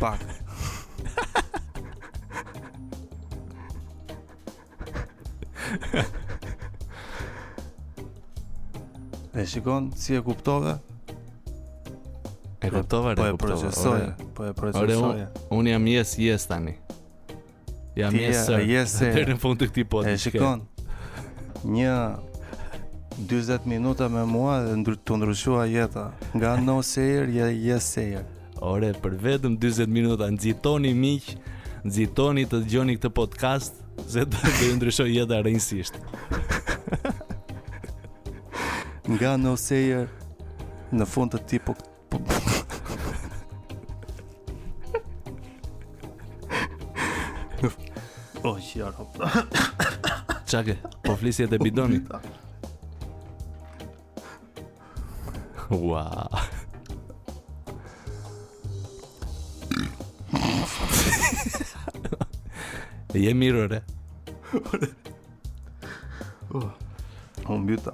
pak. 0.00 0.24
dhe 9.34 9.46
shikon 9.46 9.92
si 9.96 10.14
e 10.14 10.20
kuptove? 10.22 10.78
E 12.60 12.68
kuptove 12.70 13.12
e 13.12 13.16
po 13.30 13.36
procesoj? 13.36 14.00
Po 14.34 14.44
e 14.44 14.52
procesoj. 14.52 15.26
Un, 15.50 15.58
un 15.58 15.66
jam 15.66 15.86
yes 15.86 16.16
yes 16.18 16.46
tani. 16.46 16.76
Jam 17.96 18.10
Tia, 18.10 18.30
yes. 18.66 18.94
në 19.00 19.36
fund 19.38 19.60
të 19.60 19.68
këtij 19.70 19.86
podcasti. 19.90 20.14
E 20.14 20.22
shikon. 20.34 20.64
Një 21.64 21.92
40 23.30 23.68
minuta 23.70 24.08
me 24.10 24.24
mua 24.26 24.56
dhe 24.66 24.96
të 24.96 25.14
ndryshua 25.20 25.68
jeta 25.70 26.08
Nga 26.34 26.56
no 26.60 26.74
sejr, 26.82 27.28
ja 27.30 27.46
yes 27.46 27.92
Ore, 28.58 28.90
për 28.98 29.14
vetëm 29.22 29.54
40 29.62 29.86
minuta 29.86 30.26
Nëzitoni 30.34 30.90
miq 30.98 31.30
Nëzitoni 31.86 32.44
të 32.50 32.58
gjoni 32.68 32.98
këtë 32.98 33.12
podcast 33.14 33.83
Se 34.06 34.24
të 34.28 34.72
ndryshoj 34.76 35.08
jetë 35.10 35.36
a 35.38 35.42
rejnësisht 35.44 35.98
Nga 39.10 39.34
në 39.40 39.52
osejer 39.54 40.08
Në 40.94 41.06
fund 41.10 41.32
të 41.34 41.42
tipu 41.54 41.74
O, 47.64 47.68
po- 47.68 47.72
po, 48.42 48.50
qjarë 48.60 48.94
hopë 48.98 49.44
Qake, 50.54 50.76
po 51.06 51.16
flisjet 51.18 51.54
e 51.56 51.60
bidoni 51.62 52.02
Wow 55.70 55.78
Ua 55.78 56.43
E 63.14 63.20
je 63.22 63.30
mirë 63.38 63.60
re. 63.70 63.78
uh, 66.50 66.70
unë 67.54 67.66
bjuta. 67.68 67.92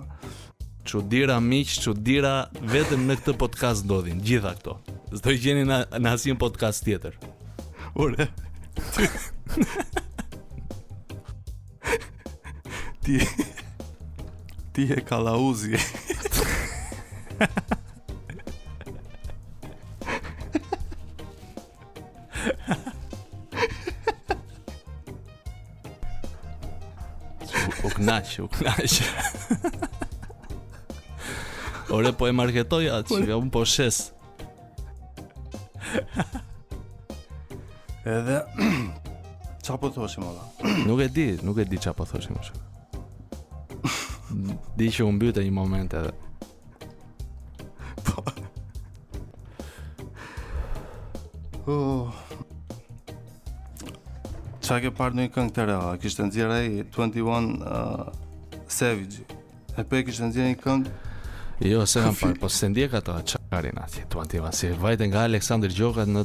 Qudira 0.89 1.35
miq, 1.45 1.75
qudira 1.85 2.31
vetëm 2.73 3.05
në 3.07 3.19
këtë 3.21 3.35
podcast 3.43 3.85
ndodhin, 3.87 4.23
gjitha 4.25 4.55
këto. 4.57 4.79
Zdoj 5.21 5.37
gjeni 5.43 5.67
në, 5.69 5.81
asim 6.09 6.39
podcast 6.41 6.87
tjetër. 6.87 7.19
Ure. 8.01 8.27
Ti. 13.05 13.19
ti. 13.21 13.21
Ti 14.73 14.89
e 14.97 15.05
kalauzi. 15.05 15.77
Ha 15.77 17.45
ha 17.45 17.53
ha. 17.61 17.80
Knaq, 28.01 28.39
u 28.43 28.49
knaq. 28.49 29.03
Ora 31.91 32.13
po 32.17 32.27
e 32.31 32.33
marketoj 32.33 32.89
atë, 32.97 33.13
që 33.19 33.27
ka 33.29 33.37
un 33.37 33.51
po 33.53 33.63
shes. 33.69 33.99
Edhe 38.09 38.39
çapo 39.67 39.91
po 39.93 40.07
më 40.07 40.25
valla. 40.25 40.47
Nuk 40.89 41.03
e 41.07 41.11
di, 41.13 41.27
nuk 41.45 41.61
e 41.61 41.69
di 41.69 41.79
çapo 41.83 42.07
thoshi 42.09 42.33
më 42.33 42.47
shumë. 42.49 42.65
Dhe 44.79 44.89
ju 44.89 45.11
një 45.11 45.51
moment 45.61 45.95
edhe. 46.01 46.15
Po. 48.07 48.25
Oh. 51.69 52.20
Qa 54.71 54.77
ke 54.79 54.93
parë 54.95 55.17
në 55.19 55.25
i 55.27 55.31
këngë 55.35 55.51
të 55.55 55.65
rëva? 55.67 55.89
Kishtë 55.99 56.25
nëzirë 56.29 56.59
21 56.95 57.47
uh, 57.59 58.13
Savage 58.71 59.25
E 59.75 59.83
pe 59.83 60.05
kishtë 60.07 60.29
nëzirë 60.29 60.45
e 60.47 60.53
një 60.53 60.59
këngë? 60.61 60.93
Jo, 61.73 61.81
se 61.91 62.05
kam 62.05 62.15
parë, 62.15 62.37
po 62.39 62.47
se 62.55 62.69
ndjek 62.71 62.95
ato 63.01 63.17
Qa 63.27 63.41
karin 63.51 63.81
atje, 63.83 64.05
21 64.13 64.55
Si 64.55 64.71
vajte 64.85 65.09
nga 65.11 65.25
Aleksandr 65.27 65.75
Gjokat 65.75 66.13
në 66.15 66.23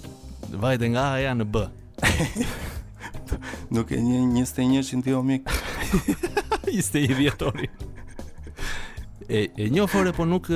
Vajte 0.61 0.91
nga 0.93 1.07
aja 1.15 1.31
në 1.39 1.47
B 1.55 1.63
Nuk 3.79 3.95
e 3.97 4.03
një 4.11 4.21
një 4.35 4.45
stë 4.51 4.67
një 4.75 4.85
që 4.91 4.99
në 4.99 5.07
tjo 5.09 5.23
mik 5.25 5.51
I 6.69 6.83
stë 6.91 7.01
i 7.07 7.17
vjetori 7.23 7.71
E, 9.25 9.47
e 9.57 9.71
një 9.73 9.89
fore, 9.89 10.13
po 10.13 10.29
nuk 10.29 10.53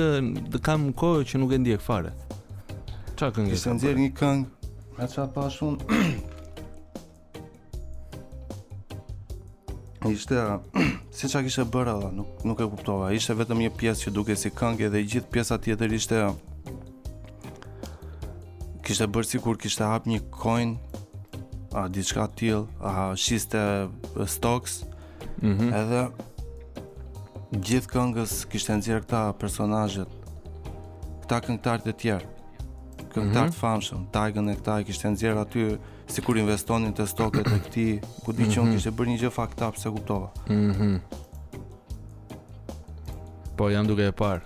Kam 0.62 0.92
kohë 0.94 1.26
që 1.32 1.42
nuk 1.42 1.58
e 1.58 1.62
ndjek 1.66 1.82
fare 1.90 2.14
Qa 3.18 3.34
këngë? 3.34 3.50
Kishtë 3.58 3.74
nëzirë 3.80 4.04
një 4.06 4.14
këngë 4.22 4.74
Me 5.00 5.10
qa 5.10 5.32
pashun 5.34 5.80
Ishte 10.08 10.34
si 11.12 11.28
çka 11.28 11.42
kishte 11.44 11.64
bërë 11.74 11.92
edhe 11.98 12.10
nuk 12.16 12.44
nuk 12.48 12.60
e 12.60 12.68
kuptova. 12.72 13.10
Ishte 13.12 13.34
vetëm 13.36 13.58
një 13.66 13.72
pjesë 13.76 14.06
që 14.06 14.12
duke 14.16 14.36
si 14.40 14.48
këngë 14.50 14.88
dhe 14.94 15.02
gjithë 15.04 15.28
pjesa 15.32 15.58
tjetër 15.60 15.92
ishte 15.96 16.20
kishte 18.86 19.04
bërë 19.12 19.28
sikur 19.30 19.58
kishte 19.60 19.84
hap 19.84 20.08
një 20.08 20.22
coin 20.32 20.72
a 21.76 21.84
diçka 21.92 22.24
të 22.32 22.38
tillë, 22.38 22.64
a 22.80 23.12
shiste 23.16 23.60
stocks. 24.32 24.80
Mhm. 25.42 25.52
Mm 25.52 25.78
edhe 25.82 26.02
gjithë 27.68 27.92
këngës 27.92 28.34
kishte 28.52 28.76
nxjerr 28.80 29.02
këta 29.04 29.20
personazhet 29.40 30.10
këta 31.24 31.38
këngëtarë 31.46 31.82
të 31.88 31.94
tjerë 32.02 32.26
këngëtarë 33.10 33.50
mm 33.50 33.54
-hmm. 33.54 33.58
famshëm, 33.60 34.02
Tigën 34.14 34.48
e 34.52 34.54
këta 34.56 34.76
i 34.80 34.84
kishte 34.88 35.10
nxjerr 35.12 35.40
aty 35.44 35.64
si 36.10 36.22
kur 36.26 36.36
investonin 36.38 36.92
të 36.96 37.04
stoket 37.06 37.46
e 37.46 37.58
këti, 37.64 37.84
ku 38.24 38.32
di 38.34 38.46
që 38.48 38.58
unë 38.58 38.66
mhm. 38.66 38.78
kishtë 38.78 38.92
bërë 38.98 39.12
një 39.12 39.18
gjë 39.22 39.30
fakta 39.36 39.68
përse 39.74 39.92
kuptova. 39.94 40.32
Mm 40.48 40.72
-hmm. 40.72 41.00
Po, 43.56 43.68
jam 43.70 43.86
duke 43.86 44.06
e 44.06 44.12
parë. 44.12 44.40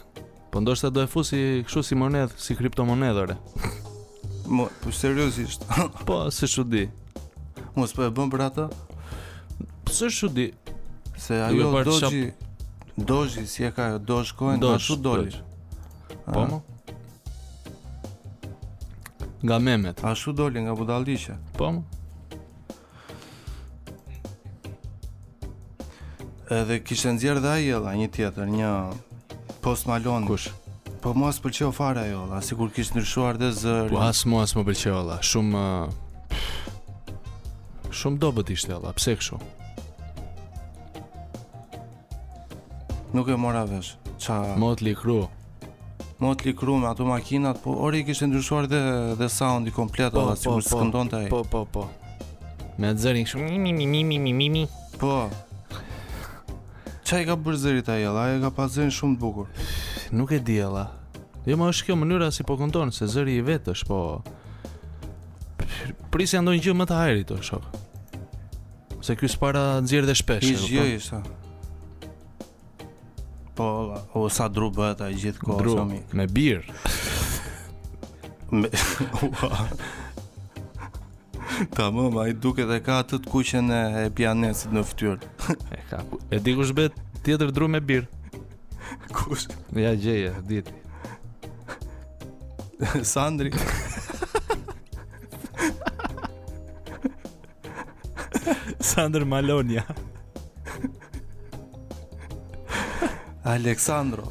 Po 0.51 0.61
ndoshta 0.61 0.91
do 0.91 1.03
e 1.03 1.07
fusi 1.07 1.65
kështu 1.67 1.83
si 1.83 1.95
monedh, 1.95 2.33
si 2.39 2.55
kriptomonedhë, 2.57 3.37
Mo, 4.47 4.69
po 4.83 4.91
seriozisht. 4.93 5.65
po, 6.07 6.31
se 6.31 6.47
shu 6.47 6.63
di. 6.65 6.89
Mos 7.75 7.93
po 7.97 8.03
e 8.05 8.11
bën 8.11 8.31
për 8.31 8.41
ata? 8.45 8.67
Po 9.85 9.93
se 9.93 10.11
shu 10.11 10.29
di. 10.29 10.53
Se 11.17 11.41
ajo 11.43 11.71
doji 11.85 12.01
shap... 12.01 12.13
doji 12.97 13.47
si 13.47 13.65
e 13.65 13.71
ka 13.73 13.87
ajo 13.87 13.99
dojcoin 13.99 14.65
ashtu 14.65 14.97
doli. 14.97 15.31
Po 16.35 16.41
ah. 16.41 16.49
mo 16.51 16.63
nga 19.45 19.59
memet. 19.59 20.01
A 20.05 20.15
shu 20.17 20.33
doli 20.33 20.61
nga 20.65 20.73
budalliqe? 20.77 21.37
Po. 21.59 21.69
Edhe 26.53 26.79
kishtë 26.85 27.15
nëzjerë 27.17 27.43
dhe 27.45 27.51
ajë, 27.57 27.75
edhe 27.79 27.95
një 28.01 28.09
tjetër, 28.13 28.49
një 28.53 28.71
post 29.65 29.87
malonë. 29.89 30.29
Kush? 30.29 30.49
Po 31.05 31.13
mua 31.17 31.33
së 31.37 31.45
përqeo 31.45 31.71
fare 31.77 32.03
ajo, 32.07 32.23
jela, 32.27 32.41
si 32.45 32.57
kur 32.57 32.73
kishtë 32.73 32.99
nërshuar 33.01 33.39
dhe 33.41 33.51
zërë. 33.61 33.91
Po 33.93 34.01
asë 34.05 34.31
mua 34.33 34.45
së 34.49 34.61
më 34.61 34.65
përqeo, 34.71 34.97
jela, 34.99 35.19
shumë... 35.31 35.67
Shumë 37.95 38.19
do 38.25 38.31
bët 38.37 38.51
ishte, 38.53 38.73
valla, 38.75 38.93
pse 38.97 39.15
kësho? 39.21 39.39
Nuk 43.15 43.29
e 43.31 43.37
mora 43.39 43.63
vesh, 43.71 43.95
Mo 44.33 44.59
Motli 44.67 44.95
kru 44.99 45.21
më 46.25 46.39
të 46.41 46.47
likru 46.49 46.77
me 46.81 46.89
ato 46.89 47.05
makinat, 47.07 47.59
po 47.63 47.73
ori 47.87 48.05
kishte 48.07 48.27
ndryshuar 48.29 48.67
dhe, 48.71 48.81
dhe 49.19 49.29
sound 49.31 49.71
komplet, 49.77 50.13
po, 50.15 50.23
ola, 50.25 50.37
si 50.37 50.49
më 50.49 50.57
po, 50.57 50.63
skëndon 50.71 51.11
po. 51.13 51.19
të 51.19 51.25
Po, 51.33 51.41
po, 51.45 51.65
po. 51.69 51.89
Me 52.81 52.91
atë 52.91 53.05
zërin 53.05 53.27
kështu 53.29 53.41
mi, 53.45 53.59
mi, 53.59 53.75
mi, 53.77 53.87
mi, 54.05 54.19
mi, 54.19 54.33
mi, 54.39 54.49
mi, 54.57 54.65
Po. 54.99 55.27
Qa 57.05 57.21
i 57.21 57.27
ka 57.29 57.35
bërë 57.37 57.61
zërit 57.63 57.89
ajë, 57.95 58.07
ola, 58.11 58.25
ka 58.43 58.51
pa 58.57 58.67
zërin 58.73 58.93
shumë 58.95 59.19
të 59.19 59.23
bukur. 59.23 59.71
Nuk 60.17 60.33
e 60.35 60.39
di, 60.47 60.59
ella. 60.65 60.87
Jo 61.47 61.59
ma 61.61 61.69
është 61.71 61.89
kjo 61.91 61.97
mënyra 62.01 62.31
si 62.33 62.47
po 62.49 62.57
këndon, 62.59 62.93
se 62.97 63.07
zëri 63.15 63.37
i 63.41 63.45
vetë 63.47 63.75
është, 63.75 63.87
po... 63.91 64.25
Pris 66.15 66.33
janë 66.35 66.49
dojnë 66.49 66.65
gjë 66.67 66.77
më 66.81 66.89
të 66.91 67.01
hajrit, 67.03 67.35
o 67.37 67.41
shok. 67.51 67.71
Se 69.05 69.19
kjo 69.21 69.29
s'para 69.35 69.65
nëzirë 69.85 70.09
dhe 70.09 70.17
shpesh, 70.17 70.51
e 70.51 70.69
jo, 70.73 71.21
Po, 73.55 73.95
o 74.15 74.29
sa 74.37 74.47
dru 74.51 74.69
bëhet 74.75 75.01
ai 75.07 75.15
gjithë 75.15 75.41
kohë 75.47 75.61
dru, 75.63 75.73
sa 75.79 75.83
mik. 75.87 76.05
Me 76.19 76.25
bir. 76.27 76.65
me 78.51 78.69
Tamam, 81.71 82.19
ai 82.19 82.33
duket 82.35 82.67
dhe 82.67 82.81
ka 82.83 82.99
atë 83.05 83.23
kuqen 83.31 83.71
e 84.03 84.11
pianesit 84.17 84.75
në 84.75 84.83
fytyrë. 84.91 85.23
e 85.71 85.79
ka. 85.91 86.01
E 86.35 86.37
di 86.43 86.51
kush 86.59 86.73
bëhet 86.75 86.91
tjetër 87.25 87.55
dru 87.55 87.69
me 87.71 87.79
bir. 87.81 88.09
Kush? 89.15 89.47
Ja 89.79 89.95
gjeje, 89.95 90.35
ditë. 90.51 93.07
Sandri. 93.07 93.55
Sandr 98.85 99.23
Malonia. 99.25 99.87
Aleksandro. 103.45 104.25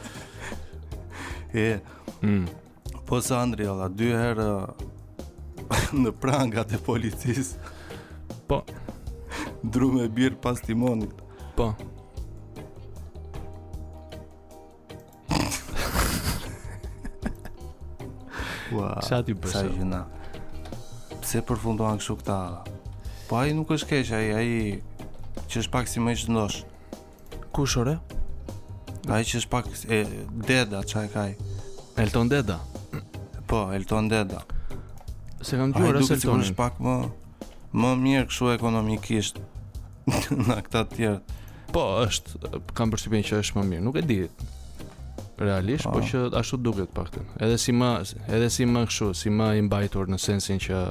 e 1.54 1.78
mm. 2.24 2.48
Po 3.04 3.20
sa 3.20 3.44
Andri 3.44 3.68
alla 3.68 3.90
dy 3.92 4.08
herë 4.08 4.48
në 6.00 6.10
prangat 6.18 6.72
e 6.74 6.80
policis. 6.80 7.52
Po. 8.48 8.62
Dru 9.60 9.90
me 9.98 10.06
birë 10.08 10.40
pas 10.40 10.62
timonit. 10.64 11.12
Po. 11.52 11.68
Ua, 18.72 18.96
sa 19.08 19.20
ti 19.20 19.36
bësh? 19.36 19.52
Sa 19.52 19.68
gjëna. 19.68 20.00
Pse 21.20 21.44
përfundoan 21.44 22.00
kështu 22.00 22.18
këta? 22.24 22.40
Po 23.28 23.42
ai 23.44 23.52
nuk 23.56 23.76
është 23.76 23.92
keq, 23.92 24.14
ai 24.16 24.24
ai 24.40 24.50
që 25.54 25.62
është 25.62 25.70
pak 25.74 25.86
si 25.88 26.00
më 26.02 26.12
i 26.14 26.16
shëndosh. 26.18 26.54
Kush 27.54 27.76
ore? 27.78 27.92
Ai 29.06 29.20
që 29.28 29.36
është 29.38 29.50
pak 29.52 29.68
e 29.94 29.98
deda 30.48 30.80
çaj 30.82 31.06
kaj. 31.12 31.28
Elton 32.02 32.30
Deda. 32.32 32.56
Po, 33.46 33.60
Elton 33.76 34.08
Deda. 34.10 34.40
Se 35.44 35.54
kam 35.60 35.70
dëgjuar 35.76 36.00
se 36.08 36.18
Elton 36.18 36.42
është 36.42 36.58
pak 36.58 36.80
më 36.82 36.96
më 37.84 37.92
mirë 38.02 38.26
kështu 38.32 38.50
ekonomikisht 38.54 39.38
na 40.48 40.58
këta 40.66 40.84
të 40.90 40.98
tjerë. 40.98 41.38
Po, 41.74 41.84
është 42.02 42.58
kam 42.78 42.90
përshtypjen 42.94 43.24
që 43.30 43.40
është 43.44 43.60
më 43.60 43.66
mirë, 43.70 43.86
nuk 43.86 44.00
e 44.02 44.04
di. 44.10 44.20
Realisht, 45.38 45.86
po, 45.88 45.98
po, 45.98 46.04
që 46.10 46.26
ashtu 46.40 46.58
duket 46.66 46.90
pak 46.96 47.12
të. 47.14 47.22
Edhe 47.46 47.60
si 47.62 47.74
më 47.74 47.92
edhe 48.30 48.50
si 48.54 48.66
më 48.70 48.84
kështu, 48.90 49.12
si 49.22 49.30
më 49.34 49.52
i 49.60 49.64
mbajtur 49.68 50.10
në 50.14 50.18
sensin 50.24 50.58
që 50.66 50.82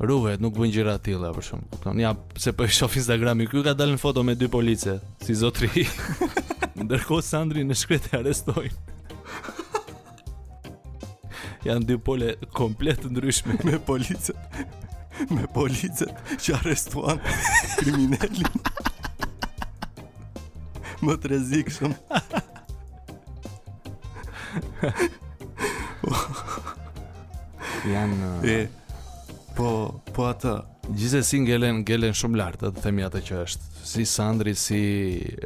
Ruvet, 0.00 0.40
nuk 0.44 0.58
bën 0.60 0.68
gjëra 0.74 0.98
të 1.00 1.06
tilla 1.08 1.30
për 1.32 1.44
shkak. 1.46 1.60
Kupton? 1.72 2.00
Ja, 2.02 2.10
se 2.36 2.52
po 2.52 2.66
i 2.68 2.72
shoh 2.72 2.96
Instagrami 3.00 3.46
Instagram, 3.46 3.62
ju 3.64 3.64
ka 3.64 3.72
dalën 3.78 3.96
foto 4.00 4.22
me 4.26 4.34
dy 4.36 4.48
police, 4.52 4.98
si 5.24 5.32
zotri. 5.34 5.86
Ndërkohë 6.76 7.24
Sandri 7.24 7.62
në 7.64 7.76
shkret 7.80 8.10
e 8.12 8.18
arrestoi. 8.18 8.68
Janë 11.64 11.88
dy 11.88 11.96
pole 11.96 12.34
komplet 12.54 13.00
të 13.06 13.10
ndryshme 13.14 13.56
me 13.64 13.80
police. 13.88 14.36
Me 15.32 15.48
police 15.56 16.04
që 16.44 16.58
arrestuan 16.60 17.20
kriminalin. 17.80 18.60
Më 21.06 21.14
të 21.24 21.28
rezikë 21.30 21.72
shumë 21.76 21.96
Janë 27.88 28.66
po 29.56 30.00
po 30.14 30.22
ata 30.28 30.64
si 31.22 31.38
ngelen 31.40 31.82
ngelen 31.82 32.12
shumë 32.14 32.36
lart 32.38 32.62
atë 32.68 32.82
themi 32.84 33.02
atë 33.06 33.20
që 33.28 33.36
është 33.44 33.84
si 33.90 34.04
Sandri 34.06 34.52
si 34.58 34.80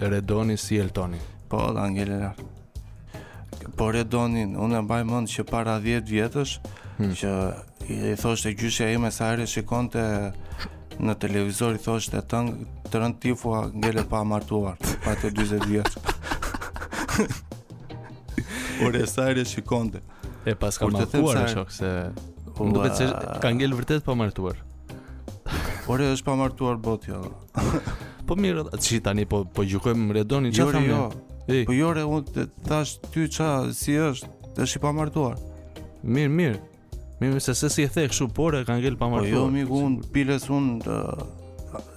Redoni 0.03 0.57
si 0.59 0.77
Eltoni 0.83 1.19
po 1.51 1.63
da, 1.77 1.87
ngelen 1.91 2.21
lartë. 2.21 2.43
po 3.77 3.91
Redonin 3.95 4.57
unë 4.57 4.79
e 4.79 4.83
mbaj 4.87 5.05
mend 5.07 5.29
që 5.31 5.45
para 5.51 5.79
10 5.79 6.11
vjetësh 6.11 6.57
hmm. 6.99 7.15
që 7.21 7.33
i, 7.89 7.99
i 8.13 8.17
thoshte 8.19 8.53
gjyshja 8.59 8.91
ime 8.97 9.11
sa 9.15 9.31
shikonte 9.47 10.03
në 11.01 11.15
televizor 11.21 11.79
i 11.79 11.79
thoshte 11.81 12.19
e 12.21 12.25
tëngë, 12.31 12.57
të 12.91 13.01
rënd 13.01 13.19
tifua 13.23 13.63
ngelen 13.73 14.07
pa 14.11 14.25
martuar 14.29 14.75
pa 15.05 15.15
të 15.17 15.31
40 15.39 15.71
vjetës. 15.71 15.97
Ore 18.85 19.07
sa 19.09 19.31
herë 19.31 19.47
shikonte 19.49 20.03
e 20.45 20.55
pas 20.61 20.77
ka 20.79 20.87
marrë 20.93 21.47
shok 21.55 21.73
se 21.73 21.91
po 22.61 22.67
më 22.69 22.77
duhet 22.77 22.97
se 22.97 23.07
ka 23.41 23.49
ngel 23.57 23.73
vërtet 23.79 24.05
pa 24.05 24.13
martuar 24.19 24.59
por 25.89 26.03
është 26.13 26.27
pa 26.29 26.35
martuar 26.37 26.77
bot 26.85 27.07
jo 27.09 27.21
po 28.29 28.37
mirë 28.37 28.67
atë 28.77 28.99
tani 29.07 29.25
po 29.31 29.45
po 29.55 29.65
gjykojm 29.71 30.09
redoni 30.17 30.53
çfarë 30.55 30.65
jo, 30.65 30.73
thamë 30.77 30.95
jo. 30.95 31.03
Ej. 31.51 31.65
Po 31.67 31.75
jore, 31.75 32.05
unë 32.07 32.31
të 32.31 32.43
tash 32.63 32.93
ty 33.11 33.25
qa, 33.33 33.47
si 33.75 33.97
është, 33.99 34.29
është 34.63 34.77
i 34.77 34.81
pamartuar 34.85 35.33
Mirë, 36.07 36.31
mirë 36.37 36.59
Mirë, 37.25 37.41
se 37.43 37.57
se 37.59 37.71
si 37.75 37.83
e 37.83 37.89
thekë 37.91 38.15
shumë, 38.15 38.35
por 38.37 38.55
e 38.55 38.61
ka 38.69 38.77
ngellë 38.77 38.99
pamartuar 39.01 39.33
Po 39.33 39.41
jo, 39.49 39.49
migu, 39.55 39.81
un 39.89 39.97
piles 40.15 40.45
unë 40.53 40.77
të 40.85 40.99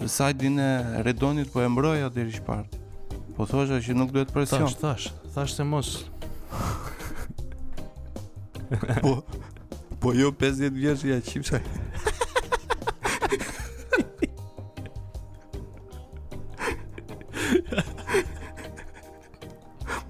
Sajtë 0.09 0.39
dine 0.45 0.66
redonit, 1.05 1.51
po 1.53 1.61
e 1.61 1.70
mbroja 1.70 2.09
dhe 2.16 2.26
i 2.32 2.34
shpartë 2.39 2.82
Po 3.36 3.45
thosha 3.51 3.78
që 3.84 3.97
nuk 3.99 4.16
duhet 4.16 4.34
presion 4.34 4.66
Thash, 4.66 4.80
thash, 4.82 5.11
thash 5.36 5.57
se 5.59 5.68
mos 5.68 5.93
Po, 9.03 9.14
Po 10.03 10.11
jo 10.13 10.31
50 10.31 10.71
vjeç 10.73 11.03
ja 11.03 11.21
çipsa. 11.21 11.59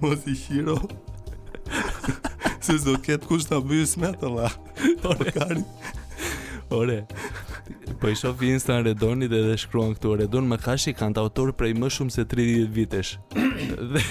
Mos 0.00 0.26
i 0.26 0.34
shiro. 0.36 0.78
Se 2.60 2.72
do 2.84 2.96
ket 3.02 3.26
kush 3.26 3.46
ta 3.46 3.60
bëj 3.68 3.86
smetalla. 3.86 4.50
Ore. 5.06 5.30
Ore. 6.70 6.98
Po 8.00 8.08
i 8.08 8.14
shoh 8.18 8.42
Instagram 8.42 8.84
Redonit 8.90 9.30
edhe 9.32 9.54
shkruan 9.62 9.94
këtu 9.94 10.16
Redon 10.24 10.50
më 10.50 10.58
kashi 10.66 10.96
kanë 10.98 11.22
autor 11.22 11.54
prej 11.54 11.70
më 11.78 11.94
shumë 12.00 12.18
se 12.18 12.26
30 12.34 12.66
vitesh. 12.80 13.14
dhe 13.94 14.04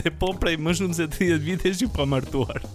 dhe 0.00 0.16
po 0.18 0.34
prej 0.42 0.58
më 0.66 0.74
shumë 0.82 0.98
se 0.98 1.06
30 1.14 1.38
vitesh 1.46 1.86
i 1.86 1.90
pamartuar. 1.98 2.66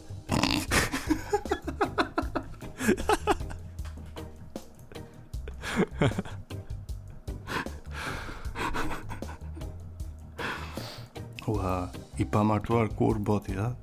Tuar 12.63 12.87
kur 12.95 13.15
boti, 13.19 13.55
ha. 13.59 13.73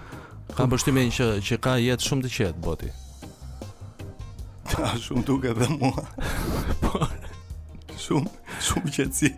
Kam 0.57 0.69
përshtymin 0.73 1.09
që 1.15 1.29
që 1.45 1.59
ka 1.65 1.75
jetë 1.81 2.05
shumë 2.05 2.27
të 2.27 2.31
qetë 2.37 2.63
boti. 2.67 2.91
Ta 4.69 4.93
shumë 5.07 5.25
duket 5.29 5.55
edhe 5.55 5.71
mua. 5.73 6.05
Po. 6.85 7.01
Shumë, 7.97 8.37
shumë 8.69 8.95
qetësi. 8.99 9.33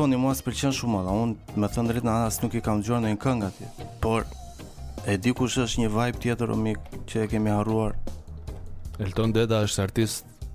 Antoni 0.00 0.16
mua 0.16 0.30
s'pëlqen 0.32 0.72
shumë 0.72 0.96
edhe 1.02 1.12
unë 1.22 1.58
me 1.60 1.68
thënë 1.68 1.90
drejt 1.90 2.04
në 2.08 2.12
as 2.24 2.38
nuk 2.40 2.54
i 2.56 2.60
kam 2.64 2.78
dëgjuar 2.80 3.02
ndonjë 3.02 3.18
këngë 3.20 3.48
aty. 3.50 3.66
Por 4.00 4.22
e 5.12 5.16
di 5.20 5.34
kush 5.36 5.58
është 5.60 5.82
një 5.82 5.90
vibe 5.92 6.20
tjetër 6.24 6.52
omik 6.54 6.78
që 7.10 7.24
e 7.24 7.26
kemi 7.28 7.52
harruar. 7.52 7.92
Elton 9.04 9.34
Deda 9.36 9.58
është 9.66 9.82
artist 9.84 10.46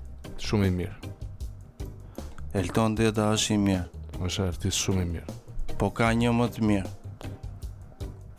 shumë 0.41 0.71
i 0.71 0.71
mirë. 0.79 1.11
Elton 2.57 2.97
Deda 2.97 3.27
është 3.35 3.53
i 3.53 3.59
mirë. 3.67 3.83
Është 4.25 4.47
artist 4.49 4.81
shumë 4.81 5.03
i 5.05 5.09
mirë. 5.11 5.37
Po 5.77 5.91
ka 5.93 6.09
një 6.17 6.33
më 6.39 6.47
të 6.55 6.65
mirë. 6.71 6.95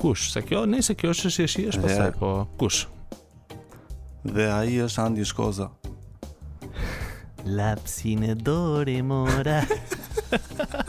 Kush? 0.03 0.27
Se 0.35 0.43
kjo, 0.43 0.65
nëse 0.67 0.99
kjo 0.99 1.15
është 1.15 1.31
është 1.31 1.47
është 1.47 1.67
është 1.71 1.85
pasaj, 1.87 2.19
po 2.19 2.33
kush? 2.65 2.83
Dhe 4.27 4.49
a 4.57 4.59
i 4.67 4.81
është 4.89 5.07
Andi 5.07 5.31
Shkoza. 5.31 5.71
Lapsin 7.47 8.27
e 8.33 8.35
dore 8.35 8.99
mora. 9.07 9.61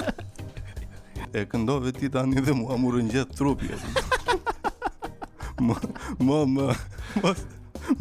e 1.37 1.43
këndove 1.45 1.91
ti 1.97 2.09
tani 2.13 2.41
dhe 2.41 2.53
mua 2.57 2.77
më 2.81 2.91
rëngjet 2.95 3.35
trupi. 3.37 3.67
Mo, 5.61 5.75
mo, 6.21 6.39
mo, 6.49 6.67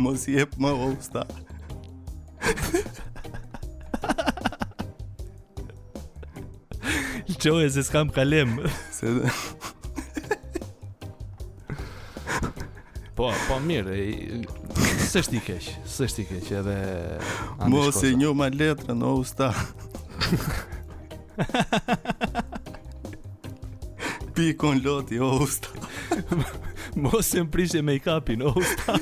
mo, 0.00 0.12
si 0.20 0.36
e 0.40 0.46
për 0.48 0.60
më 0.62 0.70
ovsta. 0.86 1.24
Lëqo 7.28 7.56
e 7.64 7.68
se 7.76 7.84
s'kam 7.88 8.08
kalem. 8.16 8.56
Se 8.96 9.12
dhe... 9.18 9.34
Po, 13.16 13.32
po 13.46 13.56
mirë, 13.64 13.96
e, 13.96 14.38
së 15.08 15.22
është 15.24 15.38
i 15.38 15.42
keqë, 15.48 15.76
së 15.94 16.08
është 16.08 16.22
i 16.22 16.26
keqë, 16.32 16.54
edhe... 16.60 16.78
Mo, 17.72 17.86
se 17.96 18.12
një 18.16 18.32
ma 18.36 18.48
letrë, 18.60 18.96
në 19.00 19.14
usta. 19.20 19.52
pikon 24.36 24.80
loti, 24.84 25.18
o 25.18 25.26
oh, 25.28 25.42
usta 25.42 25.68
Mos 27.02 27.32
e 27.34 27.42
mprishe 27.42 27.82
me 27.82 27.94
i 27.96 28.00
kapin, 28.00 28.42
o 28.42 28.48
oh, 28.48 28.54
usta 28.60 28.96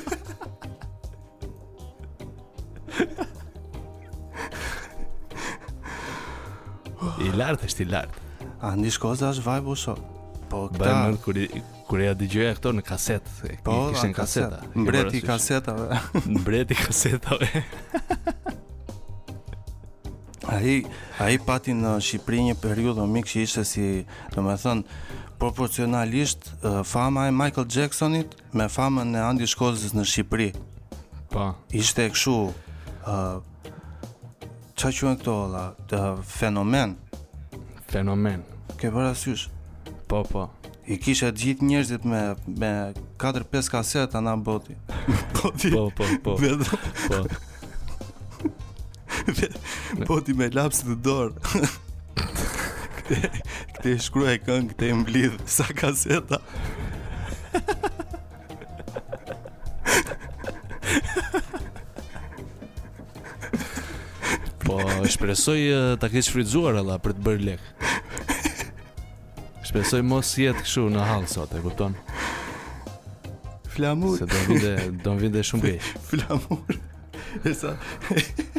I 7.25 7.29
lartë 7.35 7.67
është 7.69 7.83
i 7.85 7.91
lartë 7.91 8.49
A 8.65 8.71
një 8.79 8.91
shkoz 8.95 9.21
është 9.29 9.43
vajbë 9.45 9.73
u 9.73 9.77
shok 9.77 10.01
Po 10.51 10.63
këta 10.71 10.83
Bërë 10.83 10.99
mëndë 11.01 11.23
kër, 11.25 11.89
kër 12.35 12.49
e 12.49 12.53
këto 12.57 12.71
në 12.75 12.83
kasetë. 12.85 13.55
Po, 13.67 13.75
kishen 13.91 14.11
në 14.13 14.17
kaset 14.21 14.59
Mbret 14.77 15.13
i 15.19 15.23
kasetave 15.25 15.99
Mbret 16.39 16.71
i 16.71 16.77
kasetave 16.79 17.65
A 20.55 21.27
i, 21.33 21.39
pati 21.45 21.73
në 21.75 21.95
Shqipëri 22.05 22.43
një 22.51 22.57
periudhë 22.61 23.03
më 23.07 23.17
mikë 23.17 23.31
që 23.33 23.45
ishte 23.47 23.63
si, 23.67 23.85
do 24.35 24.43
me 24.45 24.53
thënë, 24.61 24.83
proporcionalisht 25.39 26.51
fama 26.83 27.27
e 27.27 27.31
Michael 27.31 27.67
Jacksonit 27.69 28.27
me 28.53 28.67
famën 28.69 29.15
e 29.15 29.21
Andi 29.21 29.47
Shkozës 29.47 29.93
në 29.95 30.03
Shqipëri. 30.09 30.49
Po 31.33 31.49
Ishte 31.75 32.07
kështu 32.13 32.35
ë 32.41 33.15
uh, 33.15 33.39
qa 34.75 34.91
që 34.91 35.13
këto, 35.19 35.35
la, 35.51 35.65
të 35.89 36.01
fenomen. 36.39 36.95
Fenomen. 37.91 38.43
Ke 38.79 38.91
për 38.91 39.09
asysh? 39.11 39.47
Po, 40.09 40.23
po. 40.29 40.47
I 40.85 40.99
kisha 41.01 41.31
gjithë 41.33 41.65
njerëzit 41.67 42.03
me, 42.05 42.19
me 42.61 42.71
4-5 43.23 43.71
kaseta 43.73 44.21
nga 44.21 44.35
boti. 44.35 44.75
boti. 45.39 45.71
Po, 45.75 45.87
po, 45.97 46.05
po, 46.23 46.37
po. 46.37 46.43
Po. 47.09 47.23
boti 50.05 50.33
me 50.37 50.49
lapsë 50.53 50.85
të 50.89 50.95
dorë. 51.05 51.67
ti 53.85 53.91
shkruaj 54.01 54.39
këngë 54.41 54.75
te 54.79 54.87
mblidh 54.97 55.35
sa 55.45 55.65
kaseta. 55.77 56.39
Po, 64.65 64.79
shpresoj 65.15 65.59
ta 66.01 66.09
kesh 66.09 66.31
frizuar 66.33 66.79
alla 66.81 66.97
për 66.97 67.13
të 67.19 67.25
bërë 67.29 67.45
lek. 67.51 67.69
Shpresoj 69.69 70.01
mos 70.09 70.33
jetë 70.41 70.65
kështu 70.65 70.87
në 70.95 71.05
hall 71.11 71.29
sot, 71.29 71.53
e 71.53 71.61
kupton? 71.61 71.93
Flamur. 73.77 74.17
Se 74.17 74.25
do 74.25 74.41
vinde, 74.49 74.73
do 75.05 75.13
vinde 75.21 75.45
shumë 75.45 75.71
keq. 75.75 75.93
Flamur. 76.09 76.79
E 77.45 77.53
sa? 77.61 77.77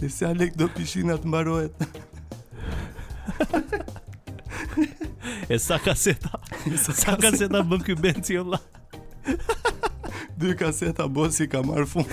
E 0.00 0.08
se 0.08 0.24
Alek 0.24 0.54
do 0.56 0.64
pishinat 0.72 1.26
mbarohet 1.28 1.76
e 5.48 5.58
sa 5.58 5.78
kaseta 5.80 6.30
Sa, 6.78 6.92
sa 6.92 7.12
kaseta 7.16 7.60
bëm 7.64 7.80
kjo 7.84 7.96
benci 7.98 8.36
që 8.38 8.44
la 8.48 8.60
Dy 10.38 10.54
kaseta 10.58 11.06
bosi 11.10 11.48
ka 11.48 11.60
marrë 11.64 11.88
fund 11.88 12.10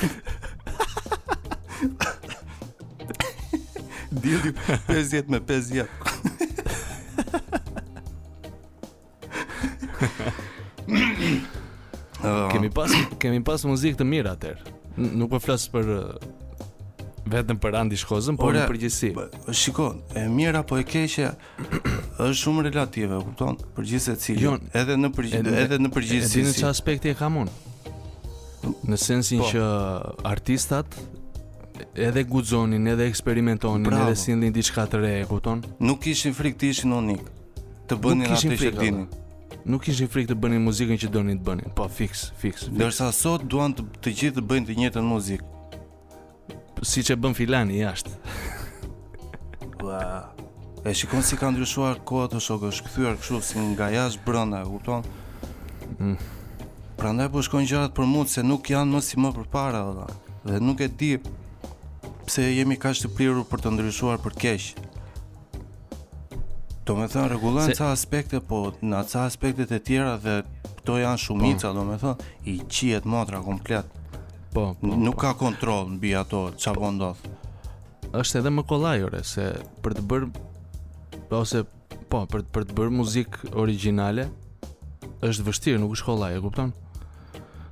Dili 4.24 4.52
50 4.90 5.32
me 5.32 5.40
50 5.40 5.98
kemi 12.52 12.70
pas 12.72 12.92
kemi 13.22 13.40
pas 13.42 13.62
muzikë 13.66 13.98
të 14.00 14.06
mirë 14.06 14.32
atëherë. 14.36 14.74
Nuk 15.18 15.32
po 15.32 15.40
flas 15.42 15.64
për 15.72 15.90
vetëm 17.32 17.60
për 17.64 17.76
Andi 17.82 18.00
Shkozën, 18.00 18.38
por 18.40 18.56
në 18.56 18.66
përgjithësi. 18.70 19.10
Po 19.16 19.56
shikon, 19.56 20.00
e 20.20 20.26
mirë 20.32 20.62
apo 20.62 20.80
e 20.80 20.84
keqja 20.88 21.32
është 22.28 22.38
shumë 22.44 22.66
relative, 22.70 23.20
e 23.20 23.26
kupton? 23.28 23.58
Përgjithësisht 23.78 24.14
e 24.14 24.26
cilën, 24.26 24.68
edhe 24.82 24.98
në 25.00 25.12
përgjithësi, 25.16 25.56
edhe 25.64 25.80
në 25.86 25.92
përgjithësi. 25.96 26.44
Në 26.50 26.54
çfarë 26.60 26.76
aspekti 26.76 27.12
e 27.12 27.16
kam 27.22 27.40
unë? 27.44 27.56
Në 28.92 29.00
sensin 29.04 29.42
po, 29.42 29.52
që 29.54 29.70
artistat 30.34 31.00
edhe 32.10 32.26
guxonin, 32.30 32.86
edhe 32.94 33.08
eksperimentonin, 33.10 33.88
bravo, 33.88 34.12
edhe 34.12 34.20
sillnin 34.22 34.54
diçka 34.54 34.86
të 34.92 35.02
re, 35.02 35.14
e 35.24 35.26
kupton? 35.32 35.64
Nuk 35.82 36.04
kishin 36.06 36.36
frikë 36.38 36.62
të 36.62 36.70
ishin 36.76 36.94
unik, 37.00 37.26
të 37.90 38.00
bënin 38.04 38.36
atë 38.36 38.62
që 38.62 38.74
dinin. 38.78 39.08
Nuk 39.70 39.84
kishin 39.86 40.10
frikë 40.10 40.34
të 40.34 40.38
bënin 40.42 40.62
muzikën 40.66 40.98
që 41.06 41.10
donin 41.14 41.38
të 41.42 41.46
bënin. 41.48 41.74
Po 41.78 41.86
fix, 41.94 42.28
fix. 42.42 42.64
fix. 42.64 42.70
Dorsa 42.80 43.12
sot 43.14 43.44
duan 43.52 43.76
të, 43.78 43.84
të 44.02 44.14
gjithë 44.20 44.38
të 44.40 44.44
bëjnë 44.50 44.70
të 44.72 44.78
njëjtën 44.80 45.06
muzikë 45.06 45.50
si 46.82 47.04
që 47.06 47.16
bën 47.22 47.36
filani 47.38 47.80
jashtë. 47.84 48.14
Ua. 49.86 50.02
E 50.86 50.94
shikon 50.98 51.22
si 51.24 51.38
ka 51.38 51.52
ndryshuar 51.54 52.00
koha 52.08 52.30
të 52.32 52.40
shokë, 52.42 52.72
është 52.74 52.86
këthyar 52.88 53.18
këshu 53.22 53.42
si 53.46 53.62
nga 53.72 53.90
jashtë 53.94 54.24
brënda, 54.26 54.64
e 54.66 54.70
kurton. 54.72 55.06
Mm. 56.00 56.16
Pra 56.98 57.12
ndaj 57.14 57.30
po 57.34 57.44
shkojnë 57.46 57.70
gjarat 57.70 57.94
për 57.98 58.08
mund 58.10 58.30
se 58.34 58.44
nuk 58.46 58.70
janë 58.70 58.94
më 58.96 59.04
si 59.06 59.22
më 59.22 59.32
për 59.38 59.48
para, 59.54 59.84
dhe, 59.98 60.08
dhe 60.50 60.62
nuk 60.62 60.82
e 60.82 60.88
di 60.90 61.12
pse 62.28 62.48
jemi 62.54 62.78
ka 62.82 62.92
të 62.98 63.12
prirur 63.14 63.46
për 63.50 63.62
të 63.66 63.76
ndryshuar 63.76 64.22
për 64.26 64.38
kesh. 64.46 64.72
Do 66.86 66.96
me 66.98 67.06
thënë, 67.06 67.30
regulan 67.36 67.70
se... 67.70 67.78
ca 67.78 67.92
aspekte, 67.94 68.42
po 68.42 68.72
në 68.82 69.06
ca 69.12 69.28
aspektet 69.30 69.72
e 69.74 69.80
tjera 69.86 70.18
dhe 70.22 70.42
këto 70.82 70.98
janë 71.04 71.20
po. 71.22 71.26
shumica, 71.30 71.74
do 71.78 71.86
me 71.90 72.02
thënë, 72.02 72.30
i 72.50 72.58
qijet 72.66 73.06
motra 73.10 73.44
komplet. 73.46 73.86
Mm 73.86 74.01
po, 74.52 74.76
po, 74.76 74.84
nuk 74.84 75.16
po. 75.16 75.24
ka 75.32 75.32
kontrol 75.40 75.88
mbi 75.96 76.12
ato 76.16 76.52
çfarë 76.60 76.78
po, 76.84 76.90
ndodhë. 76.96 77.36
Është 78.20 78.42
edhe 78.42 78.52
më 78.52 78.64
kolaj, 78.68 79.04
ore 79.08 79.22
se 79.24 79.46
për 79.84 79.96
të 79.98 80.04
bërë 80.12 80.32
ose 81.40 81.62
po, 82.12 82.26
për 82.28 82.44
për 82.52 82.68
të 82.68 82.76
bërë 82.78 82.96
muzikë 83.00 83.54
origjinale 83.64 84.28
është 85.24 85.46
vështirë, 85.48 85.82
nuk 85.82 85.96
është 85.96 86.08
kolaj, 86.10 86.38
e 86.38 86.42
kupton? 86.44 86.74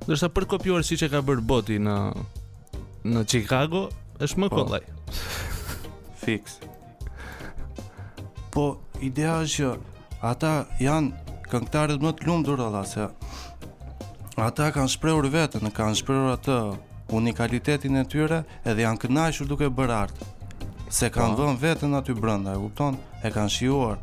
Ndërsa 0.06 0.30
për 0.32 0.46
të 0.46 0.50
kopjuar 0.54 0.86
siç 0.88 1.04
e 1.04 1.10
ka 1.12 1.20
bërë 1.28 1.44
Boti 1.50 1.76
në 1.84 1.96
në 3.10 3.24
Chicago 3.28 3.84
është 4.24 4.40
më 4.44 4.48
po. 4.52 4.56
kollaj. 4.56 4.84
Fix. 6.24 6.56
Po, 8.54 8.64
ideja 9.04 9.36
është 9.44 9.68
që 9.68 10.18
ata 10.30 10.52
janë 10.80 11.40
këngëtarët 11.50 12.00
më 12.04 12.14
të 12.20 12.28
lumtur 12.28 12.60
valla 12.62 12.82
se 12.86 13.06
Ata 14.40 14.70
kanë 14.72 14.88
shprehur 14.88 15.26
veten, 15.28 15.66
kanë 15.76 15.96
shprehur 15.98 16.30
atë 16.32 16.54
unikalitetin 17.12 17.98
e 18.00 18.04
tyre 18.08 18.38
dhe 18.64 18.84
janë 18.86 19.00
kënaqur 19.02 19.48
duke 19.50 19.66
bërë 19.78 19.92
art. 19.96 20.22
Se 20.98 21.10
kanë 21.12 21.34
po. 21.36 21.42
vënë 21.44 21.60
veten 21.64 21.96
aty 21.98 22.14
brenda, 22.16 22.54
e 22.56 22.60
kupton? 22.62 22.96
E 23.22 23.28
kanë 23.34 23.52
shijuar. 23.56 23.98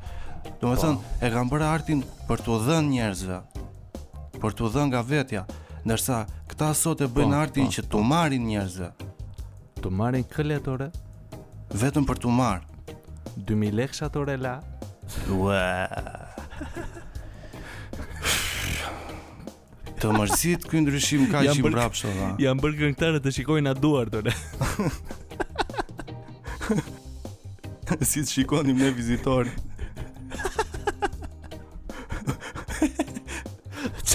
Domethën, 0.61 0.99
po. 1.01 1.17
e 1.25 1.31
kanë 1.33 1.51
bërë 1.53 1.67
artin 1.71 2.03
për 2.29 2.43
t'u 2.45 2.57
dhënë 2.67 2.91
njerëzve, 2.93 3.39
për 4.43 4.55
t'u 4.59 4.69
dhënë 4.75 4.89
nga 4.91 5.01
vetja, 5.09 5.41
ndërsa 5.87 6.19
këta 6.53 6.69
sot 6.83 7.01
e 7.01 7.07
po, 7.09 7.15
bëjnë 7.17 7.35
artin 7.41 7.67
pa, 7.71 7.73
që 7.77 7.85
t'u 7.91 8.03
marrin 8.11 8.45
njerëzve. 8.51 8.91
T'u 9.81 9.89
marrin 10.01 10.27
këletore 10.37 10.91
vetëm 11.81 12.05
për 12.07 12.21
t'u 12.21 12.29
marr. 12.41 12.61
2000 13.49 13.79
lekësh 13.81 14.05
atore 14.05 14.37
la. 14.45 14.59
Ua. 15.41 16.57
të 19.97 20.11
mërzit 20.13 20.65
këj 20.69 20.81
ndryshim 20.85 21.25
ka 21.31 21.41
që 21.47 21.55
i 21.57 21.63
mbrap 21.65 21.95
shë 21.97 22.11
dha 22.17 22.27
Jam 22.41 22.59
bërë 22.61 22.77
këngëtarë 22.81 23.21
të 23.25 23.31
shikojnë 23.39 23.71
a 23.71 23.77
duar 23.81 24.11
të 24.13 24.33
Si 28.05 28.21
të 28.25 28.29
shikonim 28.35 28.81
vizitor 28.83 29.49
vizitorë 29.49 29.55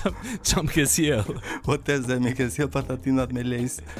Qam, 0.02 0.16
qam 0.46 0.66
ke 0.70 0.82
siel 0.90 1.28
Po 1.66 1.76
te 1.78 1.98
zë 2.04 2.16
me 2.24 2.32
ke 2.34 2.48
patatinat 2.74 3.30
me 3.36 3.44
lejs 3.46 3.76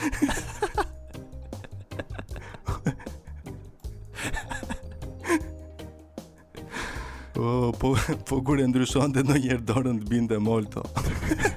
Po, 7.32 7.70
po, 7.78 7.92
po 8.26 8.40
kur 8.46 8.58
e 8.62 8.66
ndryshon 8.70 9.14
të 9.14 9.22
në 9.30 9.38
njerë 9.44 9.64
dorën 9.66 9.98
të 10.02 10.10
binte 10.10 10.38
molto. 10.38 10.82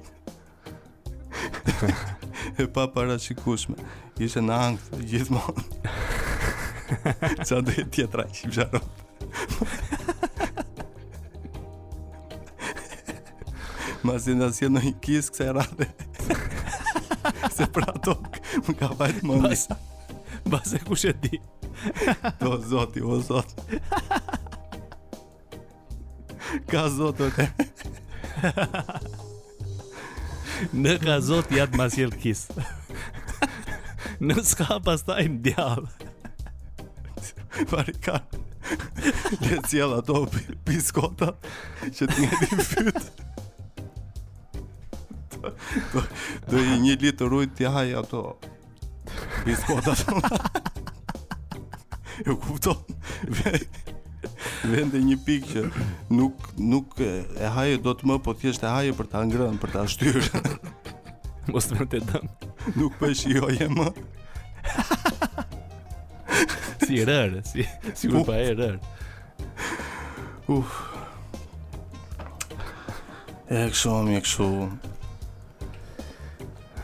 e 2.59 2.65
pa 2.75 2.83
parashikueshme. 2.91 3.77
Ishte 4.19 4.41
në 4.43 4.55
ankth 4.65 4.97
gjithmonë. 5.11 5.63
Çfarë 7.39 7.61
do 7.69 7.75
të 7.93 8.05
thrajë 8.15 8.35
ti 8.35 8.49
bjaro? 8.51 8.81
Ma 14.07 14.17
si 14.23 14.35
në 14.35 14.49
asien 14.51 14.75
në 14.75 14.83
i 14.89 14.93
kisë 15.03 15.31
këse 15.31 15.49
rade 15.57 15.87
Se 17.55 17.67
pra 17.75 17.91
tok 18.07 18.39
Më 18.65 18.75
ka 18.79 18.89
fajtë 18.97 19.25
më 19.27 19.39
në 19.43 19.51
disa 19.51 19.75
Base 20.49 20.79
ku 20.87 20.95
shet 20.97 21.19
di 21.27 21.41
Do 22.39 22.55
zoti, 22.63 23.03
o 23.03 23.19
zoti 23.19 23.79
Ka 26.71 26.87
zotët 26.95 27.43
e 27.43 27.68
Në 30.75 30.93
ka 31.03 31.19
zot 31.25 31.51
jatë 31.55 31.77
masjel 31.79 32.11
kis 32.21 32.45
Në 34.23 34.35
s'ka 34.47 34.79
pas 34.85 35.01
taj 35.07 35.25
më 35.27 35.39
djallë 35.49 35.89
Barikar 37.71 38.23
Dhe 38.69 39.81
ato 39.87 40.17
piskota 40.67 41.29
Që 41.87 42.03
të 42.05 42.15
një 42.19 42.29
fyt 42.69 43.03
Do 45.39 46.57
i 46.59 46.61
një 46.83 46.93
litë 47.05 47.25
rujt 47.31 47.51
të 47.59 47.65
haj 47.75 47.87
ato 48.03 48.21
Piskota 49.45 49.93
të 50.03 50.11
më 50.19 50.29
Jo 52.27 52.33
kupton 52.43 52.79
Vej 53.39 53.61
vende 54.67 54.99
një 55.03 55.15
pikë 55.25 55.51
që 55.51 55.85
nuk 56.15 56.49
nuk 56.59 56.97
e 57.03 57.47
hajë 57.55 57.79
dot 57.85 58.01
më, 58.05 58.17
po 58.23 58.33
thjesht 58.35 58.63
e 58.67 58.71
hajë 58.71 58.95
për 58.97 59.09
ta 59.11 59.21
ngrënë, 59.27 59.59
për 59.61 59.73
ta 59.75 59.85
shtyrë. 59.93 60.43
Mos 61.53 61.69
më 61.73 61.87
të 61.93 62.01
dëm. 62.11 62.29
Nuk 62.77 62.97
po 62.99 63.09
e 63.09 63.15
shijoje 63.17 63.69
më. 63.73 63.87
si 66.87 67.03
rër, 67.07 67.39
si 67.47 67.65
si 67.95 68.11
u 68.11 68.23
pa 68.27 68.39
rër. 68.59 68.77
Uf. 70.49 70.75
E 73.49 73.63
kështu, 73.69 73.95
mi 74.05 74.21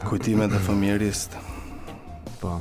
Kujtimet 0.05 0.53
e 0.53 0.59
familjarisë. 0.61 1.43
Po. 2.41 2.57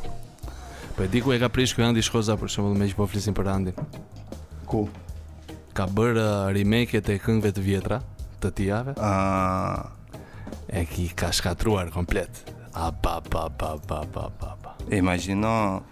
Po 0.94 1.02
e 1.04 1.08
di 1.12 1.20
ku 1.24 1.32
e 1.34 1.40
ka 1.42 1.48
prish 1.52 1.74
kjo 1.76 1.84
Andi 1.84 2.00
Shkoza 2.04 2.36
për 2.40 2.52
shembull 2.52 2.76
me 2.78 2.86
që 2.88 2.96
po 2.96 3.08
flisim 3.10 3.34
për 3.36 3.48
Andin. 3.52 3.96
Ku? 4.70 4.84
ka 5.74 5.86
bërë 5.90 6.20
uh, 6.20 6.52
remake 6.54 7.00
të 7.02 7.16
e 7.16 7.20
këngëve 7.24 7.50
të 7.56 7.62
vjetra 7.66 7.98
të 8.42 8.54
tijave. 8.60 8.94
Ëh. 9.00 9.02
Uh... 9.10 9.92
E 10.74 10.82
ki 10.90 11.06
ka 11.16 11.28
shkatruar 11.34 11.88
komplet. 11.94 12.38
A 12.74 12.88
pa 12.90 13.18
pa 13.22 13.46
pa 13.48 13.74
pa 13.78 14.00
pa 14.14 14.26
pa. 14.38 14.72
Imagjino 14.92 15.82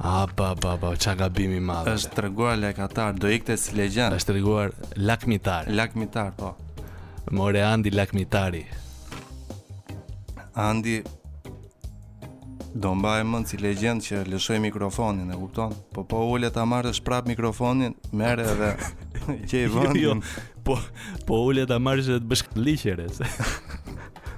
A 0.00 0.26
pa 0.36 0.54
pa 0.54 0.76
pa, 0.80 0.92
çka 0.96 1.14
gabim 1.24 1.54
i 1.56 1.60
madh. 1.60 1.88
Është 1.94 2.12
treguar 2.16 2.56
lekatar, 2.58 3.14
do 3.18 3.26
ikte 3.34 3.56
si 3.58 3.74
legjend. 3.78 4.14
Është 4.14 4.30
treguar 4.32 4.70
lakmitar. 4.96 5.66
Lakmitar, 5.74 6.30
po. 6.38 6.52
More 7.34 7.64
Andi 7.66 7.90
Lakmitari. 7.90 8.62
Andi 10.58 10.98
Do 12.78 12.92
mbaj 12.94 13.24
mend 13.26 13.48
si 13.50 13.58
legjend 13.58 14.04
që 14.06 14.20
lëshoj 14.30 14.60
mikrofonin, 14.62 15.32
e 15.34 15.38
kupton? 15.40 15.72
Po 15.94 16.04
po 16.06 16.20
ulet 16.30 16.54
ta 16.54 16.62
marrësh 16.68 17.00
prap 17.02 17.26
mikrofonin, 17.26 17.96
merr 18.14 18.42
edhe 18.44 18.68
që 19.48 19.62
i 19.64 19.70
vën. 19.72 19.96
Jo, 19.98 20.12
jo, 20.14 20.14
po 20.64 20.76
po 21.26 21.40
ulet 21.48 21.66
ta 21.72 21.80
marrësh 21.82 22.12
të 22.12 22.20
bësh 22.30 22.44
liqere. 22.62 23.08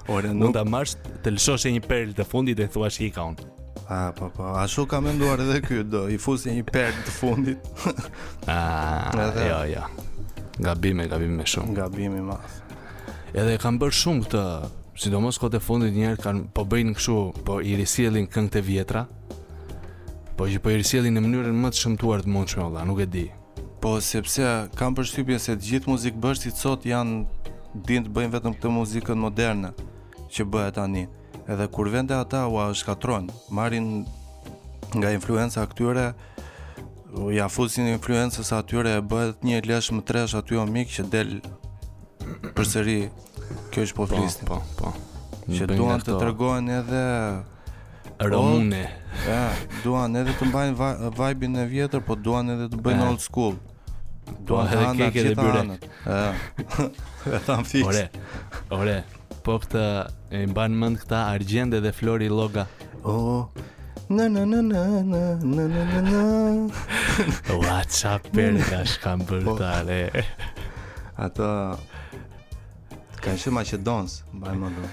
Ora 0.09 0.31
nuk 0.33 0.41
Mund 0.47 0.57
ta 0.57 0.65
marrësh 0.65 0.95
të 1.21 1.35
lëshosh 1.35 1.67
një 1.69 1.83
perl 1.85 2.15
të 2.17 2.25
fundit 2.31 2.59
e 2.59 2.69
thua 2.73 2.89
i 3.05 3.11
ka 3.13 3.27
unë. 3.29 3.45
A, 3.85 3.99
po, 4.17 4.31
po, 4.33 4.49
a 4.57 4.65
shu 4.65 4.87
ka 4.89 4.97
menduar 5.05 5.43
edhe 5.45 5.61
ky 5.61 5.83
do, 5.85 6.07
i 6.09 6.17
fusë 6.17 6.55
një 6.57 6.65
perl 6.73 6.97
të 7.05 7.15
fundit. 7.19 7.71
a, 8.49 8.57
edhe, 9.27 9.45
jo, 9.51 9.61
jo. 9.75 9.87
Gabime, 10.65 11.05
gabime 11.13 11.45
shumë. 11.45 11.77
Gabime 11.77 12.25
mas. 12.31 12.61
Edhe 13.37 13.59
kam 13.61 13.77
bërë 13.79 14.01
shumë 14.01 14.25
këtë, 14.25 14.47
sidomos 15.01 15.37
kote 15.41 15.57
fundit 15.63 15.95
njerë 15.97 16.17
kanë 16.21 16.41
po 16.53 16.61
bëjnë 16.69 16.91
këshu, 16.93 17.15
po 17.45 17.55
i 17.65 17.73
risilin 17.79 18.27
këngë 18.29 18.51
të 18.53 18.61
vjetra, 18.67 19.01
po 20.37 20.45
që 20.45 20.59
po 20.61 20.69
i 20.69 20.75
risilin 20.77 21.15
në 21.17 21.23
mënyrën 21.25 21.57
më 21.63 21.71
të 21.73 21.79
shëmtuar 21.79 22.21
të 22.21 22.29
mund 22.29 22.53
shme 22.53 22.67
ola, 22.67 22.83
nuk 22.85 22.99
e 23.01 23.07
di. 23.09 23.23
Po 23.81 23.95
sepse 24.05 24.45
kam 24.77 24.93
përshypje 24.97 25.39
se 25.41 25.55
të 25.57 25.67
gjithë 25.71 25.89
muzikë 25.89 26.21
bërështi 26.21 26.51
të 26.53 26.61
sot 26.61 26.85
janë 26.85 27.23
din 27.87 28.05
të 28.05 28.13
bëjnë 28.13 28.33
vetëm 28.35 28.55
këtë 28.59 28.73
muzikën 28.75 29.17
moderne 29.23 29.71
që 30.31 30.45
bëhet 30.53 30.77
tani. 30.77 31.07
Edhe 31.49 31.65
kur 31.73 31.89
vende 31.89 32.13
ata 32.19 32.43
u 32.45 32.59
a 32.61 32.67
shkatron, 32.77 33.31
marin 33.57 34.03
nga 34.93 35.09
influenca 35.17 35.65
këtyre, 35.73 36.11
u 37.17 37.31
ja 37.33 37.49
fusin 37.49 37.89
influencës 37.95 38.53
atyre 38.53 38.93
e 38.99 39.01
bëhet 39.01 39.41
një 39.43 39.63
lesh 39.65 39.89
më 39.97 40.05
tresh 40.11 40.37
aty 40.37 40.61
o 40.61 40.69
mikë 40.77 40.97
që 40.99 41.09
del 41.15 41.33
përsëri 42.55 42.99
Kjo 43.71 43.83
është 43.85 43.95
po, 43.97 44.05
po 44.05 44.15
flisni. 44.15 44.47
Po, 44.47 44.59
po. 44.79 44.91
Që 45.51 45.67
duan 45.73 46.01
të 46.05 46.17
tregojnë 46.21 46.75
edhe 46.79 47.03
Romune. 48.31 48.83
Ja, 49.25 49.49
duan 49.83 50.15
edhe 50.19 50.35
të 50.37 50.47
mbajnë 50.51 50.91
vibe-in 51.17 51.57
e 51.63 51.65
vjetër, 51.71 52.03
po 52.05 52.15
duan 52.15 52.53
edhe 52.53 52.69
të 52.71 52.79
bëjnë 52.85 53.07
old 53.09 53.23
school. 53.23 53.55
Po, 53.57 54.37
duan 54.51 54.69
edhe 54.69 54.91
keke 54.99 55.23
dhe 55.31 55.35
byrek. 55.39 55.87
Ja. 56.05 56.87
Tam 57.49 57.65
fix. 57.67 57.87
Ore. 57.89 58.07
Ore. 58.77 58.99
Po 59.41 59.55
këtë 59.63 59.83
e 60.37 60.43
mban 60.51 60.73
mend 60.77 61.01
këta 61.01 61.23
Argjende 61.33 61.81
dhe 61.81 61.89
Flori 61.97 62.27
Loga. 62.29 62.67
Oh. 63.03 63.49
Na 64.11 64.27
na 64.27 64.43
na 64.45 64.59
na 64.61 64.83
na 65.07 65.23
na 65.41 65.63
na 65.67 66.01
na. 66.05 66.23
What's 67.63 68.03
up, 68.05 68.21
Perkash 68.29 68.99
Kambultare? 69.01 70.11
Po. 70.11 71.23
Ato 71.23 71.49
Kanë 73.21 73.37
shumë 73.37 73.55
Macedonës, 73.59 74.13
mbaj 74.33 74.53
më 74.57 74.69
dhe. 74.75 74.89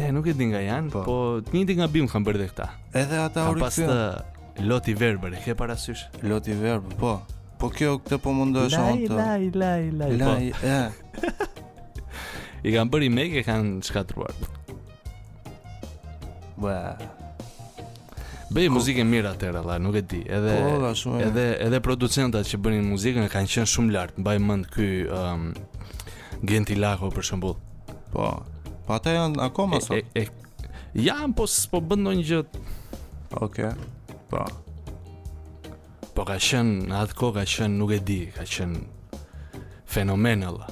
E, 0.00 0.06
nuk 0.16 0.28
e 0.32 0.32
di 0.32 0.46
nga 0.48 0.62
janë, 0.64 0.88
po, 0.94 1.02
po 1.04 1.16
të 1.44 1.52
njëti 1.58 1.74
nga 1.82 1.88
bimë 1.92 2.08
kanë 2.08 2.26
bërë 2.28 2.40
dhe 2.40 2.46
këta. 2.48 2.68
Edhe 3.02 3.18
ata 3.26 3.44
u 3.50 3.56
rikëfion. 3.58 3.92
Kanë 3.92 3.92
pas 3.92 4.52
të 4.56 4.64
loti 4.70 4.94
verber, 4.96 5.36
e 5.36 5.42
ke 5.44 5.54
parasysh? 5.60 6.06
Loti 6.24 6.56
verber, 6.56 6.96
po. 7.02 7.12
Po 7.60 7.68
kjo 7.74 7.98
këtë 8.00 8.18
po 8.24 8.32
mundu 8.36 8.62
e 8.64 8.70
shumë 8.72 9.08
të... 9.10 9.18
Laj, 9.18 9.44
laj, 9.60 9.88
laj, 10.00 10.16
laj, 10.22 10.24
po. 10.24 10.64
e. 10.64 11.32
I 12.68 12.76
kanë 12.78 12.92
bërë 12.94 13.06
i 13.06 13.10
me, 13.12 13.28
ke 13.36 13.42
kanë 13.48 13.76
shkatruar. 13.90 14.38
Bë, 16.64 16.78
Bëj 18.52 18.66
muzikën 18.68 19.06
mirë 19.08 19.30
atëherë, 19.32 19.60
valla, 19.64 19.78
nuk 19.80 19.94
e 19.96 20.02
di. 20.08 20.18
Edhe 20.28 20.56
po, 20.64 21.12
edhe 21.24 21.44
edhe 21.64 21.78
producentat 21.84 22.44
që 22.50 22.58
bënin 22.64 22.82
muzikën 22.84 23.24
kanë 23.32 23.48
qenë 23.54 23.70
shumë 23.74 23.94
lart. 23.94 24.18
Mbaj 24.20 24.40
mend 24.44 24.66
ky 24.74 24.88
um, 25.08 25.46
Genti 26.42 26.74
Lako 26.74 27.08
për 27.14 27.22
shembull. 27.26 27.54
Po. 28.10 28.42
Po 28.86 28.92
ata 28.96 29.10
janë 29.14 29.40
akoma 29.44 29.78
sot. 29.80 29.98
Ja, 30.98 31.14
po 31.38 31.46
s'po 31.48 31.78
bën 31.80 31.96
ndonjë 32.02 32.24
gjë. 32.28 32.40
Okej. 33.38 33.64
Okay. 33.64 33.74
Po. 34.32 34.42
Po 36.16 36.24
ka 36.28 36.34
shën, 36.42 36.88
atë 36.98 37.14
kohë 37.20 37.34
ka 37.38 37.44
shën, 37.54 37.72
nuk 37.78 37.90
e 37.96 38.00
di, 38.10 38.18
ka 38.34 38.42
shën 38.54 38.72
fenomen 39.88 40.42
ella. 40.48 40.66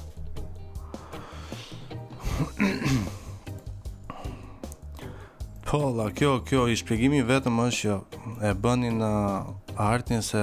Po, 5.71 5.79
la, 5.97 6.07
kjo, 6.11 6.41
kjo, 6.45 6.67
i 6.69 6.75
shpjegimi 6.77 7.23
vetëm 7.31 7.61
është 7.65 7.79
që 7.87 8.01
e 8.51 8.53
bëni 8.67 8.91
në 8.99 9.13
artin 9.87 10.23
se 10.33 10.43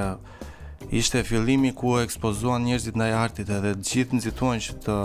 ishte 0.92 1.24
fillimi 1.24 1.74
ku 1.76 1.98
ekspozuan 2.00 2.64
njerëzit 2.64 2.96
ndaj 2.96 3.12
artit 3.14 3.50
edhe 3.52 3.74
të 3.76 3.92
gjithë 3.92 4.16
nxituan 4.20 4.62
që 4.64 4.76
të 4.86 4.96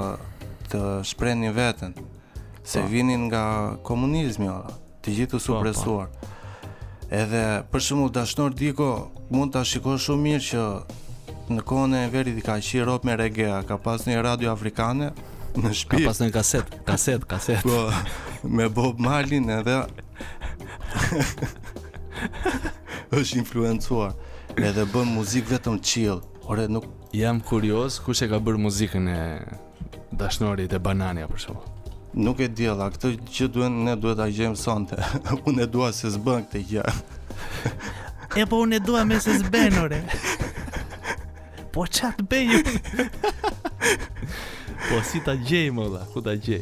të 0.72 0.80
shprehnin 1.04 1.52
veten 1.56 1.94
se 2.62 2.78
pa. 2.78 2.84
Po. 2.84 2.90
vinin 2.92 3.26
nga 3.26 3.42
komunizmi 3.84 4.48
ora, 4.48 4.70
të 5.02 5.10
gjithë 5.10 5.30
të 5.36 5.38
po, 5.38 5.38
po. 5.38 5.46
supresuar. 5.46 6.06
Pa, 6.06 6.28
pa. 6.28 7.08
Edhe 7.16 7.42
për 7.70 7.80
shembull 7.84 8.12
Dashnor 8.14 8.54
Diko 8.56 8.88
mund 9.34 9.52
ta 9.52 9.64
shikosh 9.66 10.06
shumë 10.06 10.22
mirë 10.28 10.44
që 10.48 10.64
në 11.52 11.66
kohën 11.68 11.96
e 11.98 12.04
Enverit 12.06 12.38
ka 12.46 12.54
qenë 12.70 12.84
rob 12.88 13.04
me 13.04 13.16
Regea, 13.18 13.60
ka 13.68 13.76
pas 13.76 14.06
një 14.06 14.22
radio 14.24 14.52
afrikane 14.54 15.10
në 15.58 15.74
shtëpi. 15.76 15.98
Ka 15.98 16.06
pas 16.06 16.22
një 16.22 16.30
kaset, 16.38 16.76
kaset, 16.88 17.26
kaset. 17.28 17.66
Po, 17.66 18.48
me 18.48 18.68
Bob 18.70 19.00
Marley 19.02 19.42
edhe 19.58 19.78
është 23.18 23.38
influencuar 23.42 24.14
edhe 24.60 24.84
bëm 24.92 25.08
muzikë 25.16 25.54
vetëm 25.56 25.78
chill. 25.80 26.18
Ore 26.50 26.66
nuk 26.68 26.84
jam 27.16 27.38
kurioz 27.46 27.98
kush 28.04 28.22
e 28.24 28.28
ka 28.28 28.38
bërë 28.44 28.60
muzikën 28.60 29.06
e 29.08 29.18
dashnorit 30.18 30.72
e 30.76 30.80
bananja, 30.82 31.28
për 31.30 31.40
shkak. 31.44 31.68
Nuk 32.20 32.42
e 32.44 32.48
di 32.52 32.66
alla, 32.68 32.90
këtë 32.92 33.12
që 33.32 33.46
duhen 33.54 33.78
ne 33.86 33.94
duhet 33.96 34.18
ta 34.20 34.26
gjejmë 34.28 34.58
sonte. 34.60 34.98
unë 35.48 35.64
e 35.64 35.68
dua 35.72 35.88
se 35.96 36.10
s'bën 36.12 36.42
këtë 36.44 36.62
gjë. 36.70 36.88
e 38.42 38.46
po 38.50 38.60
unë 38.66 38.76
e 38.76 38.82
dua 38.84 39.06
më 39.08 39.22
se 39.24 39.38
s'bën 39.40 39.78
ore. 39.80 40.02
po 41.72 41.86
çat 41.86 42.20
bëj. 42.28 42.58
po 44.88 45.00
si 45.10 45.22
ta 45.24 45.34
gjejmë 45.38 45.86
alla, 45.86 46.04
ku 46.12 46.20
ta 46.22 46.34
gjej? 46.36 46.60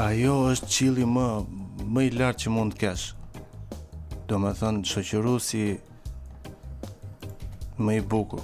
Ajo 0.00 0.32
është 0.54 0.68
chilli 0.70 1.04
më 1.08 1.26
më 1.92 2.06
i 2.08 2.08
lartë 2.16 2.40
që 2.46 2.52
mund 2.54 2.72
të 2.76 2.80
kesh. 2.80 3.06
Domethënë 4.30 4.80
shoqëruesi 4.88 5.62
më 7.80 7.96
i 8.00 8.02
buku. 8.02 8.38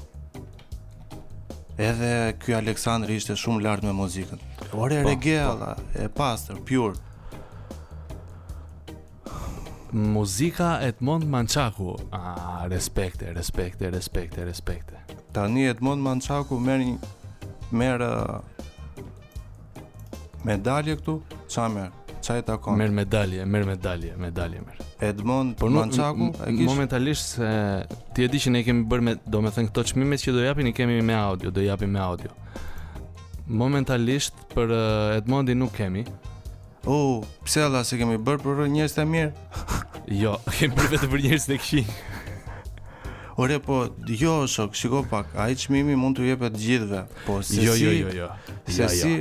Edhe 1.81 2.33
ky 2.41 2.55
Aleksandri 2.57 3.17
ishte 3.17 3.35
shumë 3.39 3.61
i 3.63 3.67
lartë 3.67 3.87
me 3.89 3.93
muzikën. 3.97 4.41
Po, 4.61 4.79
Ore 4.87 5.01
po, 5.03 5.15
po. 5.17 5.71
e 6.03 6.09
pastër, 6.09 6.59
pure. 6.69 6.95
Muzika 9.93 10.79
Edmond 10.81 11.25
Manchaku. 11.25 11.97
Ah, 12.13 12.65
respekt, 12.69 13.23
respekt, 13.39 13.81
respekt, 13.97 14.37
respekt. 14.39 14.95
Tani 15.33 15.67
Edmond 15.69 16.03
Manchaku 16.05 16.57
merr 16.61 16.81
një 16.85 16.97
merr 17.73 18.05
uh, 18.05 18.41
medalje 20.45 20.97
këtu, 21.01 21.19
çamë, 21.49 21.87
çaj 22.21 22.43
takon. 22.49 22.77
Merr 22.81 22.93
medalje, 23.01 23.45
merr 23.49 23.69
medalje, 23.75 24.17
medalje 24.21 24.61
merr. 24.65 24.92
Edmond 25.03 25.55
por 25.57 25.69
Manchaku 25.71 26.33
kish... 26.33 26.65
momentalisht 26.67 27.23
se 27.27 27.49
ti 28.15 28.23
e 28.23 28.29
di 28.31 28.39
që 28.39 28.53
ne 28.55 28.61
kemi 28.63 28.85
bërë 28.87 29.05
me 29.07 29.15
do 29.27 29.41
të 29.43 29.53
thënë 29.57 29.71
këto 29.73 29.85
çmimet 29.91 30.23
që 30.23 30.35
do 30.37 30.45
japin 30.45 30.69
i 30.71 30.73
kemi 30.77 31.01
me 31.03 31.17
audio 31.19 31.51
do 31.51 31.65
japim 31.65 31.91
me 31.97 32.01
audio 32.01 32.31
momentalisht 33.47 34.39
për 34.55 34.75
eh, 34.77 35.17
Edmondin 35.19 35.59
nuk 35.65 35.75
kemi 35.77 36.07
U, 36.91 36.95
uh, 36.95 37.27
pse 37.47 37.63
alla 37.67 37.83
se 37.87 37.99
kemi 37.99 38.17
bërë 38.19 38.43
për 38.43 38.61
njerës 38.75 38.97
të 38.97 39.05
mirë? 39.07 39.45
jo, 40.23 40.33
kemi 40.59 40.75
bër 40.79 40.89
vetëm 40.95 41.13
për 41.15 41.23
njerës 41.27 41.49
të 41.51 41.59
këshin 41.63 41.93
Ore, 43.41 43.57
po, 43.65 43.77
jo, 44.23 44.33
shok, 44.51 44.75
shiko 44.77 45.05
pak, 45.09 45.31
a 45.41 45.47
i 45.49 45.57
qmimi 45.57 45.95
mund 45.97 46.19
të 46.19 46.27
jepet 46.33 46.59
gjithve 46.67 47.05
po, 47.25 47.39
se 47.47 47.63
jo, 47.63 47.71
jo 47.79 47.79
si, 47.79 47.85
jo, 47.85 47.93
jo, 47.93 48.13
jo, 48.19 48.57
se 48.75 48.83
jo. 48.89 48.91
Si, 48.99 49.15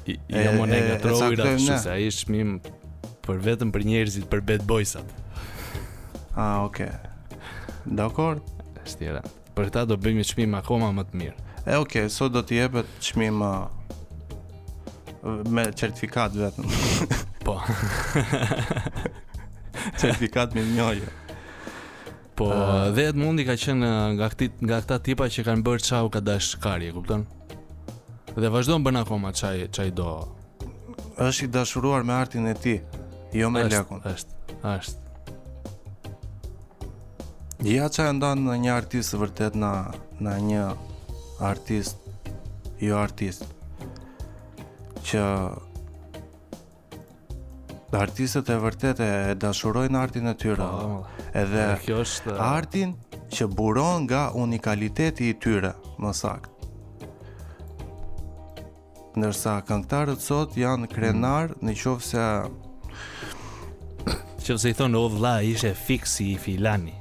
I, 0.00 0.16
jo, 0.16 0.38
jo, 0.38 0.38
e 0.38 0.84
jo, 0.86 1.32
jo, 1.42 1.64
jo, 1.66 1.98
jo, 2.00 2.44
jo, 2.44 2.76
por 3.24 3.40
vetëm 3.42 3.70
për 3.74 3.84
njerëzit 3.88 4.28
për 4.30 4.42
bad 4.48 4.64
boysat. 4.68 5.10
Ah, 6.36 6.62
okay. 6.64 6.92
Dakor, 7.84 8.40
Shtira. 8.86 9.22
Për 9.56 9.68
këtë 9.70 9.88
do 9.90 9.96
bëjmë 10.00 10.24
çmim 10.30 10.54
akoma 10.58 10.90
më 10.96 11.04
të 11.10 11.18
mirë. 11.20 11.48
E 11.68 11.76
okay, 11.76 12.08
sot 12.10 12.32
do 12.32 12.40
të 12.46 12.60
jepet 12.62 12.92
çmim 13.10 13.40
më 13.42 13.50
me 15.52 15.66
certifikat 15.76 16.36
vetëm. 16.38 16.68
po. 17.44 17.58
certifikat 20.00 20.56
me 20.56 20.64
njëjë. 20.70 21.10
Po, 22.40 22.46
uh, 22.48 22.88
dhe 22.96 23.10
atë 23.10 23.20
mundi 23.20 23.44
ka 23.44 23.58
qenë 23.60 23.90
nga 24.16 24.30
këti, 24.32 24.46
nga 24.64 24.78
këta 24.80 25.00
tipa 25.04 25.26
që 25.28 25.44
kanë 25.50 25.66
bërë 25.66 25.84
çau 25.90 26.06
ka 26.14 26.22
dash 26.24 26.56
kari, 26.62 26.88
e 26.88 26.94
kupton? 26.96 27.26
Dhe 28.32 28.48
vazhdon 28.54 28.84
bën 28.86 29.02
akoma 29.02 29.34
çaj 29.36 29.66
çaj 29.76 29.92
do. 29.98 30.06
Është 31.20 31.50
i 31.50 31.50
dashuruar 31.52 32.06
me 32.08 32.16
artin 32.16 32.46
e 32.48 32.54
tij. 32.56 32.80
Jo 33.32 33.46
me 33.50 33.62
është, 33.62 34.02
Është, 34.10 34.36
është. 34.66 35.08
Ja 37.70 37.84
që 37.92 38.06
e 38.10 38.12
ndonë 38.16 38.42
në 38.42 38.54
një 38.64 38.70
artist 38.74 39.14
vërtet 39.20 39.54
në, 39.60 39.68
në 40.26 40.32
një 40.48 40.62
artist, 41.44 42.00
jo 42.82 42.96
artist, 42.98 43.44
që 45.06 45.22
artistët 48.00 48.50
e 48.50 48.56
vërtet 48.64 49.02
e 49.06 49.12
dashurojnë 49.42 50.00
artin 50.02 50.30
e 50.30 50.32
tyre. 50.40 50.64
Po, 50.64 51.28
edhe 51.44 51.66
kjo 51.84 52.00
është 52.02 52.34
artin 52.48 52.96
që 53.30 53.46
buron 53.52 54.08
nga 54.08 54.24
unikaliteti 54.42 55.28
i 55.30 55.36
tyre, 55.38 55.76
më 56.02 56.12
saktë. 56.22 56.56
Ndërsa 59.20 59.54
këngëtarët 59.68 60.22
sot 60.22 60.56
janë 60.58 60.86
mm. 60.88 60.92
krenar 60.96 61.54
në 61.62 61.74
qoftë 61.76 62.08
se 62.10 62.26
që 64.44 64.56
se 64.58 64.70
i 64.72 64.74
thonë 64.78 64.98
o 64.98 65.08
vla 65.12 65.32
ishe 65.44 65.72
fiksi 65.76 66.30
i 66.34 66.38
filani 66.40 66.94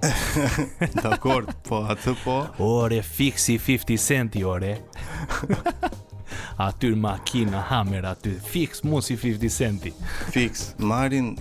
Dakord, 1.03 1.51
po 1.67 1.79
atë 1.91 2.13
po 2.23 2.35
Ore 2.65 2.99
fiksi 3.05 3.55
50 3.57 3.97
centi 4.03 4.43
ore 4.43 4.73
Aty 6.65 6.89
makina 6.99 7.61
hamer 7.71 8.03
aty 8.09 8.33
Fix 8.43 8.81
mu 8.83 8.99
si 9.01 9.15
50 9.15 9.49
centi 9.55 9.93
Fix, 10.35 10.73
marin 10.77 11.31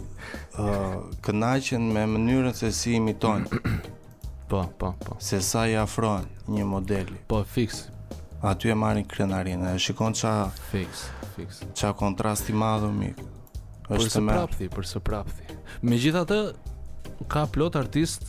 uh, 0.58 1.10
Kënaqen 1.26 1.90
me 1.94 2.04
mënyrën 2.14 2.54
se 2.56 2.70
si 2.72 2.94
imiton 3.00 3.46
Po, 4.48 4.62
po, 4.80 4.92
po 5.02 5.18
Se 5.20 5.42
sa 5.44 5.66
i 5.68 5.74
afron 5.76 6.30
një 6.48 6.64
modeli 6.68 7.18
Po, 7.28 7.42
fix 7.44 7.88
Aty 8.46 8.70
e 8.70 8.78
marin 8.78 9.04
krenarin 9.04 9.66
E 9.74 9.74
shikon 9.82 10.14
qa 10.14 10.46
Fix, 10.70 11.08
fix 11.34 11.66
Qa 11.74 11.90
kontrasti 11.98 12.54
madhë 12.56 12.92
mikë 13.02 13.28
Për 13.88 14.02
së 14.12 14.20
prapthi, 14.26 14.66
për 14.68 14.84
së 14.84 15.00
prapthi. 15.00 15.54
Me 15.88 15.96
gjitha 16.00 16.24
të, 16.28 16.36
ka 17.32 17.46
plot 17.48 17.76
artist 17.80 18.26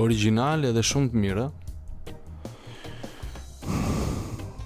originale 0.00 0.70
dhe 0.72 0.80
shumë 0.84 1.10
të 1.12 1.20
mirë. 1.24 1.44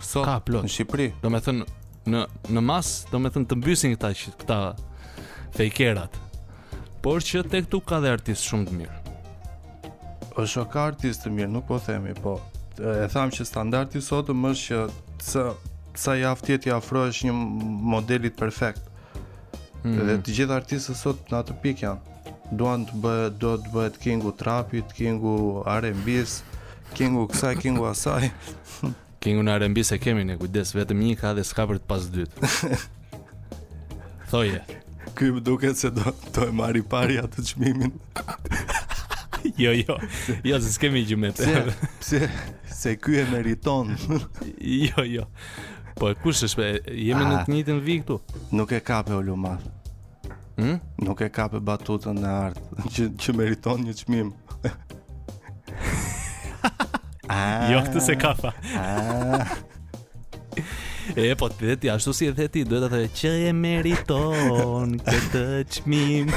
So, 0.08 0.22
ka 0.24 0.38
plot. 0.46 0.62
Në 0.62 0.70
Shqipëri. 0.76 1.08
Do 1.24 1.32
me 1.34 1.40
thënë, 1.42 1.66
në, 2.14 2.22
në 2.54 2.62
mas, 2.68 2.92
do 3.10 3.18
me 3.22 3.32
thënë 3.34 3.50
të 3.50 3.58
mbysin 3.58 3.96
këta, 3.96 4.14
këta 4.44 4.60
fejkerat. 5.58 6.16
Por 7.02 7.22
që 7.26 7.42
të 7.50 7.64
këtu 7.66 7.82
ka 7.88 7.98
dhe 8.04 8.14
artist 8.14 8.46
shumë 8.46 8.70
të 8.70 8.78
mirë. 8.78 8.96
Po 10.36 10.44
shë 10.46 10.64
ka 10.70 10.86
artist 10.92 11.26
të 11.26 11.34
mirë, 11.34 11.50
nuk 11.56 11.66
po 11.68 11.80
themi, 11.82 12.14
po 12.22 12.38
e 12.78 13.06
thamë 13.10 13.34
që 13.34 13.44
standardi 13.50 13.98
sotëm 14.06 14.44
është 14.52 14.66
që 14.86 14.92
të 15.18 15.40
sa 15.98 16.12
jaftjet 16.14 16.68
i 16.68 16.70
afro 16.78 17.08
është 17.10 17.26
një 17.26 17.36
modelit 17.90 18.36
perfekt 18.38 18.84
Mhm. 19.86 19.98
Dhe 20.08 20.16
të 20.26 20.32
gjithë 20.40 20.54
artistët 20.58 20.98
sot 20.98 21.28
në 21.32 21.38
atë 21.42 21.56
pikë 21.62 21.84
janë. 21.86 22.16
Duan 22.60 22.86
të 22.88 22.98
bëhet, 23.04 23.36
do 23.42 23.52
të 23.62 23.72
bëhet 23.74 23.98
kingu 24.02 24.32
trapit, 24.40 24.94
kingu 24.96 25.34
R&B-s, 25.68 26.40
kingu 26.96 27.26
kësaj, 27.30 27.54
kingu 27.62 27.86
asaj. 27.88 28.30
kingu 29.22 29.44
në 29.44 29.58
rb 29.64 29.82
se 29.84 29.98
e 29.98 30.02
kemi 30.02 30.24
në 30.24 30.38
kujdes, 30.40 30.72
vetëm 30.74 31.02
një 31.04 31.16
ka 31.20 31.34
dhe 31.38 31.44
s'ka 31.46 31.66
për 31.70 31.78
të 31.82 31.88
pas 31.90 32.08
dytë. 32.16 32.52
Thoje. 34.32 34.62
Këj 35.18 35.30
më 35.36 35.42
duket 35.46 35.78
se 35.80 35.90
do, 35.94 36.10
do 36.34 36.46
e 36.48 36.52
marri 36.54 36.82
pari 36.82 37.18
atë 37.22 37.38
të 37.40 37.50
qmimin. 37.54 37.94
Jo, 39.56 39.70
jo, 39.70 39.94
jo, 40.44 40.56
se 40.60 40.70
s'kemi 40.74 41.04
gjumet. 41.06 41.38
Pse, 41.38 41.88
pse, 42.02 42.18
se 42.74 42.96
kuj 43.00 43.20
e 43.20 43.22
meriton. 43.30 43.92
Jo, 44.58 45.04
jo, 45.06 45.22
Po 45.98 46.08
e 46.12 46.16
kush 46.22 46.44
është, 46.46 46.64
jemi 46.94 47.24
në 47.26 47.34
ah. 47.34 47.40
të 47.46 47.56
njëtë 47.56 47.74
në 47.74 47.96
këtu 48.04 48.16
Nuk 48.54 48.72
e 48.72 48.78
kape 48.86 49.14
o 49.16 49.20
luma 49.26 49.56
hm? 50.58 50.76
Nuk 51.02 51.22
e 51.26 51.30
kape 51.34 51.58
batutën 51.64 52.20
në 52.22 52.34
art 52.44 52.60
që, 52.94 53.06
që 53.18 53.34
meriton 53.38 53.82
një 53.82 53.96
qmim 54.02 54.30
Jo 57.72 57.82
këtë 57.88 58.04
se 58.10 58.16
kafa 58.22 58.52
E, 61.18 61.24
po 61.40 61.46
të 61.48 61.62
dhe 61.70 61.74
ti, 61.80 61.88
ashtu 61.90 62.12
si 62.12 62.26
e 62.28 62.32
dhe 62.36 62.44
ti, 62.52 62.62
duhet 62.68 62.90
të 62.92 62.98
dhe 63.00 63.12
që 63.18 63.30
e 63.48 63.52
meriton 63.56 64.94
këtë 65.02 65.46
qmim 65.72 66.30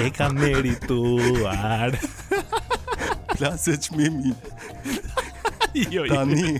E 0.00 0.06
ka 0.16 0.30
merituar 0.36 1.96
Plase 3.34 3.74
qmimi 3.88 4.32
jo, 5.74 6.04
jo, 6.04 6.06
Tani 6.12 6.56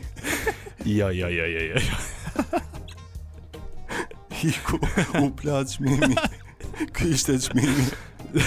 Ja, 0.84 1.10
ja, 1.10 1.28
ja, 1.28 1.46
ja, 1.46 1.60
ja. 1.62 1.74
Iku, 4.42 4.76
u 5.22 5.30
plaqë 5.38 5.70
shmimi. 5.76 6.16
Kë 6.94 7.04
ishte 7.14 7.36
shmimi. 7.44 7.84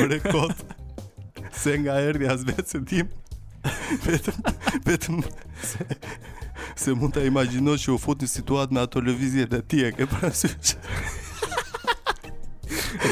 Ore 0.00 0.18
kotë, 0.22 0.64
se 1.58 1.70
nga 1.82 1.94
erdi 2.06 2.24
as 2.30 2.40
vetë 2.46 2.68
se 2.70 2.78
tim, 2.86 3.06
vetëm, 4.06 4.36
vetëm, 4.86 5.16
se... 5.66 5.82
Se 6.80 6.90
mund 6.96 7.12
të 7.12 7.20
imaginoj 7.28 7.76
që 7.82 7.88
u 7.92 7.98
fut 8.00 8.16
një 8.24 8.28
situat 8.30 8.68
me 8.72 8.78
ato 8.80 8.98
lëvizje 9.04 9.44
të 9.52 9.58
tje, 9.68 9.86
ke 9.98 10.04
prasyqë 10.08 10.68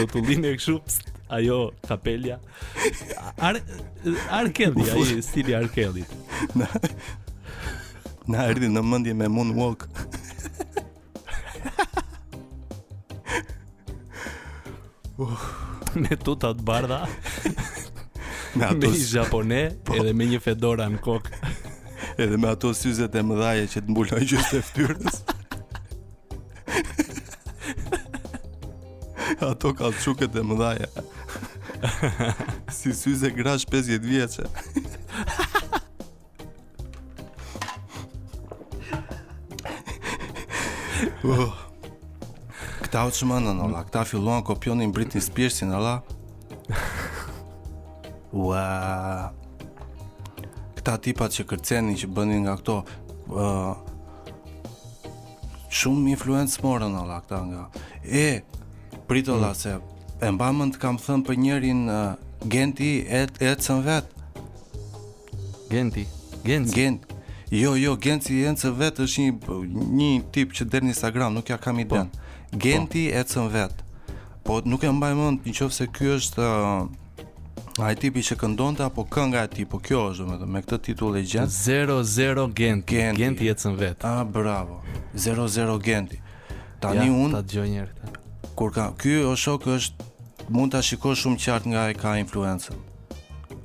rotullin 0.01 0.43
e 0.49 0.53
kështu 0.57 0.81
ajo 1.37 1.59
kapelja 1.89 2.39
Ar 3.49 3.57
Arkeli 4.39 4.87
ai 4.95 5.19
stili 5.27 5.55
arkelit 5.59 6.13
na 6.59 6.69
na 8.29 8.47
erdhi 8.51 8.69
në 8.73 8.83
mendje 8.91 9.15
me 9.17 9.29
moonwalk 9.33 9.87
uh. 15.19 15.47
me 16.05 16.19
tuta 16.25 16.55
të 16.59 16.67
bardha 16.71 17.01
me 18.55 18.67
ato 18.69 18.93
japone 19.15 19.63
po. 19.85 19.97
edhe 20.03 20.13
me 20.13 20.29
një 20.35 20.43
fedora 20.45 20.91
në 20.93 21.01
kokë 21.07 21.55
edhe 22.27 22.37
me 22.37 22.53
ato 22.55 22.75
syze 22.75 23.09
të 23.11 23.25
mëdhaje 23.31 23.67
që 23.75 23.85
të 23.85 23.95
mbulojnë 23.97 24.31
gjithë 24.35 24.55
të 24.59 24.67
fytyrës 24.71 25.25
Ato 29.41 29.71
ka 29.75 29.87
çuket 30.05 30.35
e 30.37 30.41
mëdhaja. 30.43 30.89
si 32.73 32.91
syze 32.95 33.31
grash 33.31 33.65
50 33.71 33.99
vjeqe. 34.03 34.45
uh. 41.25 41.55
Këta 42.83 43.05
u 43.07 43.11
që 43.15 43.27
mëndë 43.31 43.53
në 43.59 43.69
la, 43.75 43.85
këta 43.87 44.03
filluan 44.09 44.43
kopionin 44.47 44.91
Britney 44.95 45.21
Spears-i 45.21 45.67
në 45.69 45.79
la 45.83 45.95
Ua 48.33 48.63
Këta 50.79 50.95
tipat 51.05 51.35
që 51.37 51.45
kërceni 51.51 51.99
që 52.01 52.09
bëni 52.17 52.39
nga 52.47 52.55
këto 52.61 52.77
uh, 53.35 53.75
Shumë 55.75 56.15
influencë 56.15 56.65
morën 56.65 56.97
në 56.97 57.05
këta 57.13 57.43
nga 57.51 57.67
E, 58.09 58.27
pritolla 59.09 59.51
mm. 59.51 59.55
se 59.61 59.73
e 60.21 60.27
mbamën 60.35 60.73
të 60.75 60.81
kam 60.83 60.97
thënë 61.01 61.25
për 61.29 61.37
njërin 61.45 61.83
uh, 61.87 62.07
genti 62.51 62.89
et, 63.21 63.37
etësën 63.41 63.83
vetë. 63.85 64.25
Genti? 65.71 66.03
Genti? 66.43 66.73
Genti. 66.75 67.19
Jo, 67.55 67.77
jo, 67.81 67.93
Genti 68.03 68.41
e 68.45 68.51
në 68.53 68.73
vetë 68.81 69.05
është 69.07 69.25
një, 69.25 69.85
një 69.93 70.09
tip 70.35 70.53
që 70.59 70.67
dërë 70.69 70.89
një 70.89 70.91
Instagram, 70.97 71.37
nuk 71.39 71.49
ja 71.53 71.57
kam 71.63 71.77
po, 71.79 71.83
i 71.83 71.87
denë. 71.89 72.11
Po, 72.13 72.61
Genti 72.65 73.05
e 73.15 73.23
të 73.25 73.47
vetë. 73.55 73.87
Po 74.45 74.59
nuk 74.67 74.85
e 74.85 74.93
mbaj 74.93 75.15
mund 75.17 75.47
një 75.47 75.55
qofë 75.61 75.79
se 75.79 75.87
kjo 75.95 76.19
është 76.19 76.43
uh, 76.45 76.89
a 77.87 77.95
i 77.95 77.97
tipi 78.03 78.25
që 78.27 78.35
këndonte 78.43 78.83
apo 78.91 79.05
kënga 79.07 79.45
e 79.47 79.49
ti, 79.55 79.65
po 79.71 79.79
kjo 79.79 80.09
është 80.13 80.27
me, 80.33 80.39
me 80.57 80.65
këtë 80.67 80.83
titull 80.91 81.17
e 81.17 81.23
gjenë. 81.23 81.47
Zero, 81.63 82.01
zero, 82.03 82.49
Genti. 82.51 82.99
Genti, 82.99 83.23
Genti 83.23 83.49
e 83.49 83.57
të 83.57 83.77
vetë. 83.81 84.05
A, 84.11 84.19
ah, 84.19 84.27
bravo. 84.35 84.83
Zero, 85.15 85.47
zero, 85.49 85.79
Genti. 85.79 86.19
Tani 86.83 87.07
ja, 87.07 87.13
unë... 87.23 87.39
ta 87.39 87.47
gjoj 87.55 87.71
njerë 87.79 88.17
kur 88.59 88.71
ka 88.77 88.85
ky 89.03 89.13
o 89.23 89.25
shok 89.39 89.63
është 89.71 90.05
mund 90.55 90.71
ta 90.75 90.81
shikosh 90.87 91.19
shumë 91.25 91.39
qartë 91.43 91.69
nga 91.73 91.83
e 91.91 91.93
ka 91.95 92.11
influencën. 92.21 92.75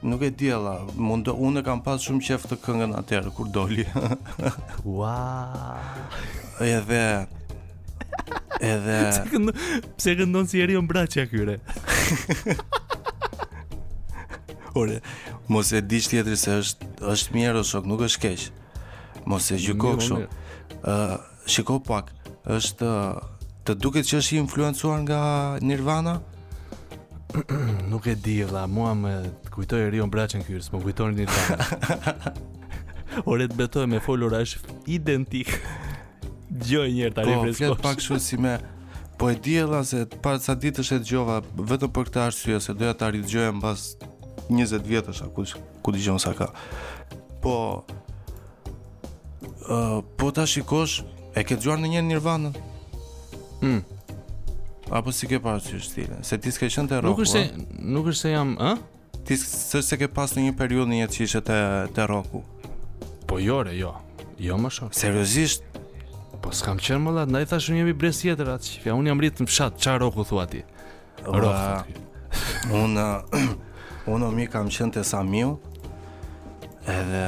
Nuk 0.03 0.23
e 0.23 0.31
di 0.31 0.51
alla, 0.55 0.79
mund 0.95 1.27
të 1.27 1.33
unë 1.43 1.63
kam 1.67 1.81
pas 1.83 2.03
shumë 2.07 2.23
qef 2.23 2.45
të 2.47 2.59
këngën 2.63 2.93
atër 3.01 3.27
kur 3.35 3.49
doli. 3.51 3.83
Ua! 4.85 5.79
Ai 6.63 6.77
vë. 6.87 7.03
Edhe 8.59 8.97
pse 9.99 10.13
rëndon 10.19 10.47
si 10.51 10.59
erë 10.61 10.81
mbraçja 10.83 11.25
këyre. 11.31 11.59
Ora, 14.79 14.99
mos 15.49 15.71
e 15.73 15.81
di 15.87 16.01
tjetër 16.03 16.35
se 16.39 16.57
është 16.63 16.91
është 17.15 17.35
mirë 17.37 17.63
ose 17.63 17.83
nuk 17.87 18.03
është 18.07 18.23
keq. 18.25 18.49
Mos 19.31 19.51
e 19.55 19.59
gjyko 19.63 19.95
kështu. 20.01 20.21
Ë, 20.83 21.19
shiko 21.51 21.79
pak, 21.87 22.11
është 22.59 22.91
të 23.67 23.79
duket 23.83 24.09
që 24.11 24.19
është 24.23 24.39
influencuar 24.43 25.03
nga 25.07 25.23
Nirvana. 25.63 26.19
nuk 27.93 28.07
e 28.11 28.17
di 28.19 28.41
vëlla, 28.41 28.67
mua 28.73 28.95
më 28.99 29.15
kujtoj 29.59 29.83
e 29.89 29.91
rion 29.91 30.11
braqen 30.15 30.45
kyrë, 30.47 30.63
s'po 30.63 30.79
kujtoj 30.85 31.09
një 31.19 31.25
të 31.35 32.31
një 33.35 33.47
betoj 33.59 33.89
me 33.91 33.99
folur 34.05 34.35
është 34.39 34.77
identik 34.95 35.51
Gjoj 36.49 36.93
njërë 36.95 37.15
të 37.19 37.23
rinë 37.27 37.39
Po, 37.49 37.57
fjetë 37.59 37.79
pak 37.83 38.03
shumë 38.05 38.23
si 38.23 38.37
me 38.41 38.53
Po 39.19 39.31
e 39.33 39.35
di 39.43 39.57
e 39.59 39.81
se 39.85 40.05
të 40.13 40.35
sa 40.45 40.55
ditë 40.55 40.85
është 40.85 40.99
e 41.01 41.03
gjova 41.09 41.39
Vetëm 41.57 41.91
për 41.97 42.07
këta 42.09 42.27
arsye 42.29 42.61
Se 42.63 42.75
doja 42.79 42.95
të 42.99 43.09
rinë 43.17 43.29
gjojën 43.33 43.59
bas 43.65 43.83
20 44.49 44.87
vjetësh 44.91 45.23
është 45.25 45.33
kush 45.37 45.57
ku 45.85 45.95
i 45.97 46.03
sa 46.07 46.33
ka 46.39 46.49
Po 47.43 47.55
uh, 49.67 49.99
Po 50.23 50.31
ta 50.31 50.47
shikosh 50.47 51.03
E 51.35 51.43
ke 51.45 51.59
të 51.59 51.67
gjojën 51.67 51.83
në 51.89 51.93
një 51.97 52.07
nirvanën 52.15 52.65
Hm. 53.59 53.79
apo 54.95 55.11
si 55.13 55.27
ke 55.27 55.41
parë 55.43 55.81
stilin? 55.83 56.23
se 56.23 56.39
ti 56.39 56.51
s'ke 56.55 56.69
qenë 56.71 56.87
te 56.89 57.01
nuk 57.03 57.19
është 57.25 57.41
nuk 57.91 58.07
është 58.13 58.21
se 58.21 58.31
jam 58.31 58.53
ë 58.55 58.77
Ti 59.27 59.37
se 59.37 59.83
se 59.83 59.97
ke 59.99 60.09
pas 60.09 60.33
në 60.37 60.45
një 60.49 60.55
periud 60.59 60.89
një 60.91 61.09
që 61.15 61.25
ishe 61.27 61.41
të, 61.45 61.59
të 61.97 62.07
roku? 62.11 62.43
Po 63.29 63.39
jore, 63.43 63.75
jo. 63.79 63.93
Jo 64.39 64.57
më 64.61 64.71
shok. 64.73 64.95
Seriozisht? 64.95 65.65
Po 66.43 66.53
s'kam 66.55 66.79
qenë 66.79 67.03
më 67.03 67.15
latë, 67.19 67.35
na 67.35 67.43
i 67.43 67.49
thash 67.51 67.71
një 67.73 67.83
jemi 67.83 67.95
bres 67.99 68.21
jetër 68.25 68.53
atë 68.57 68.73
qifja. 68.77 68.95
Unë 68.99 69.11
jam 69.13 69.23
rritë 69.25 69.45
në 69.45 69.51
pshatë, 69.51 69.81
qa 69.85 69.97
roku 69.99 70.25
thua 70.29 70.45
ti? 70.51 70.63
Roku. 71.27 72.05
Unë, 72.79 73.07
unë 74.15 74.29
o 74.29 74.35
mi 74.37 74.47
kam 74.53 74.71
qenë 74.73 74.99
të 74.99 75.07
samiu, 75.09 75.57
edhe 76.87 77.27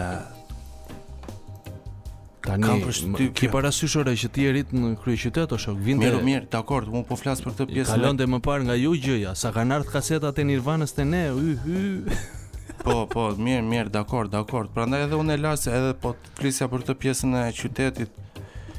tani 2.51 3.30
ki 3.34 3.48
parasysh 3.53 3.96
ora 4.01 4.14
që 4.16 4.30
ti 4.34 4.46
erit 4.51 4.70
në 4.74 4.94
kryeqytet 5.03 5.53
ose 5.55 5.72
vinte 5.76 6.03
mirë 6.05 6.20
mirë 6.26 6.48
dakord 6.53 6.90
un 6.92 7.05
po 7.07 7.16
flas 7.20 7.42
për 7.44 7.55
këtë 7.55 7.66
pjesë 7.74 7.94
kalonte 7.94 8.26
më 8.28 8.40
parë 8.46 8.66
nga 8.68 8.76
ju 8.80 8.94
gjëja 9.07 9.34
sa 9.42 9.53
kanë 9.55 9.76
ardhur 9.78 9.92
kasetat 9.94 10.40
e 10.42 10.46
Nirvanës 10.51 10.94
te 10.96 11.07
ne 11.07 11.26
hy 11.30 11.53
hy 11.64 11.88
Po, 12.80 13.03
po, 13.12 13.26
mirë, 13.36 13.61
mirë, 13.66 13.90
dakor, 13.92 14.24
dakor. 14.32 14.70
Prandaj 14.72 15.03
edhe 15.05 15.16
unë 15.20 15.34
e 15.34 15.34
las 15.42 15.66
edhe 15.68 15.90
po 16.01 16.14
të 16.16 16.30
flisja 16.38 16.64
për 16.72 16.84
të 16.88 16.94
pjesën 17.03 17.34
e 17.36 17.42
qytetit 17.59 18.14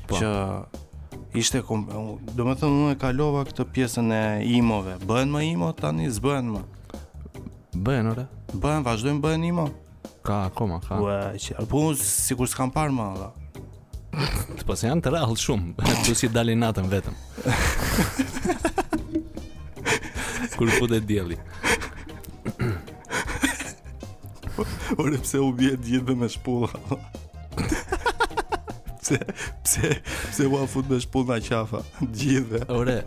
po. 0.09 0.17
që 0.17 0.31
ishte 1.37 1.61
kom... 1.67 1.83
do 2.33 2.47
të 2.47 2.55
thënë, 2.63 2.71
unë 2.79 2.95
e 2.95 2.97
kalova 3.03 3.43
këtë 3.45 3.67
pjesën 3.75 4.09
e 4.17 4.23
imove. 4.55 4.95
Bëhen 5.05 5.29
më 5.29 5.43
imo 5.51 5.69
tani, 5.77 6.09
s'bëhen 6.09 6.49
më. 6.55 6.63
Bëhen 7.77 8.09
ora. 8.15 8.25
Bëhen, 8.57 8.81
vazhdojnë 8.89 9.21
bëhen 9.21 9.45
imo. 9.51 9.67
Ka 10.25 10.47
akoma, 10.49 10.81
ka. 10.81 10.97
Ua, 10.97 11.19
që... 11.37 11.61
po 11.69 11.85
s'kam 12.49 12.73
parë 12.73 12.97
më 12.97 13.07
Të 14.11 14.65
pas 14.67 14.81
janë 14.83 15.03
të 15.05 15.11
rahullë 15.15 15.41
shumë 15.41 15.87
Në 15.87 15.95
të 16.05 16.15
si 16.21 16.29
dalin 16.35 16.61
natën 16.63 16.87
vetëm 16.91 17.17
Kur 20.57 20.71
për 20.77 20.97
e 20.97 20.99
djeli 21.09 21.37
Ore 24.99 25.17
pse 25.23 25.39
u 25.41 25.49
vjetë 25.55 25.87
gjithë 25.87 26.07
dhe 26.11 26.15
me 26.21 26.27
shpullë 26.31 26.69
Pse 28.99 29.21
Pse, 29.63 29.87
pse 30.27 30.45
u 30.49 30.57
a 30.59 30.65
fut 30.67 30.89
me 30.91 30.99
shpullë 31.01 31.31
na 31.37 31.39
qafa 31.45 31.81
Gjithë 32.03 32.65
Ore 32.75 32.99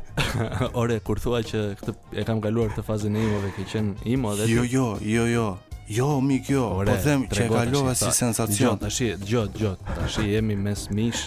Ore, 0.80 0.96
kur 1.04 1.20
thua 1.20 1.44
që 1.46 1.62
këtë, 1.82 1.94
e 2.18 2.24
kam 2.26 2.40
galuar 2.44 2.72
të 2.74 2.84
fazën 2.88 3.14
e 3.20 3.26
imove 3.28 3.52
ke 3.58 3.68
qenë 3.74 4.08
imo 4.16 4.32
dhe 4.40 4.48
jo, 4.50 4.64
të... 4.64 4.72
Jo, 4.72 4.86
jo, 4.98 5.20
jo, 5.20 5.26
jo 5.36 5.46
Jo, 5.88 6.20
mi 6.20 6.42
kjo, 6.44 6.60
po 6.68 6.74
Ore, 6.74 6.92
po 6.96 7.02
them 7.02 7.26
që 7.28 7.44
e 7.44 7.48
kalova 7.48 7.92
si 7.94 8.10
sensacion. 8.12 8.68
Gjot, 8.72 8.80
tashi, 8.86 9.10
gjot, 9.26 9.52
gjot, 9.58 9.78
tashi 9.98 10.24
jemi 10.30 10.56
mes 10.56 10.88
mish, 10.90 11.26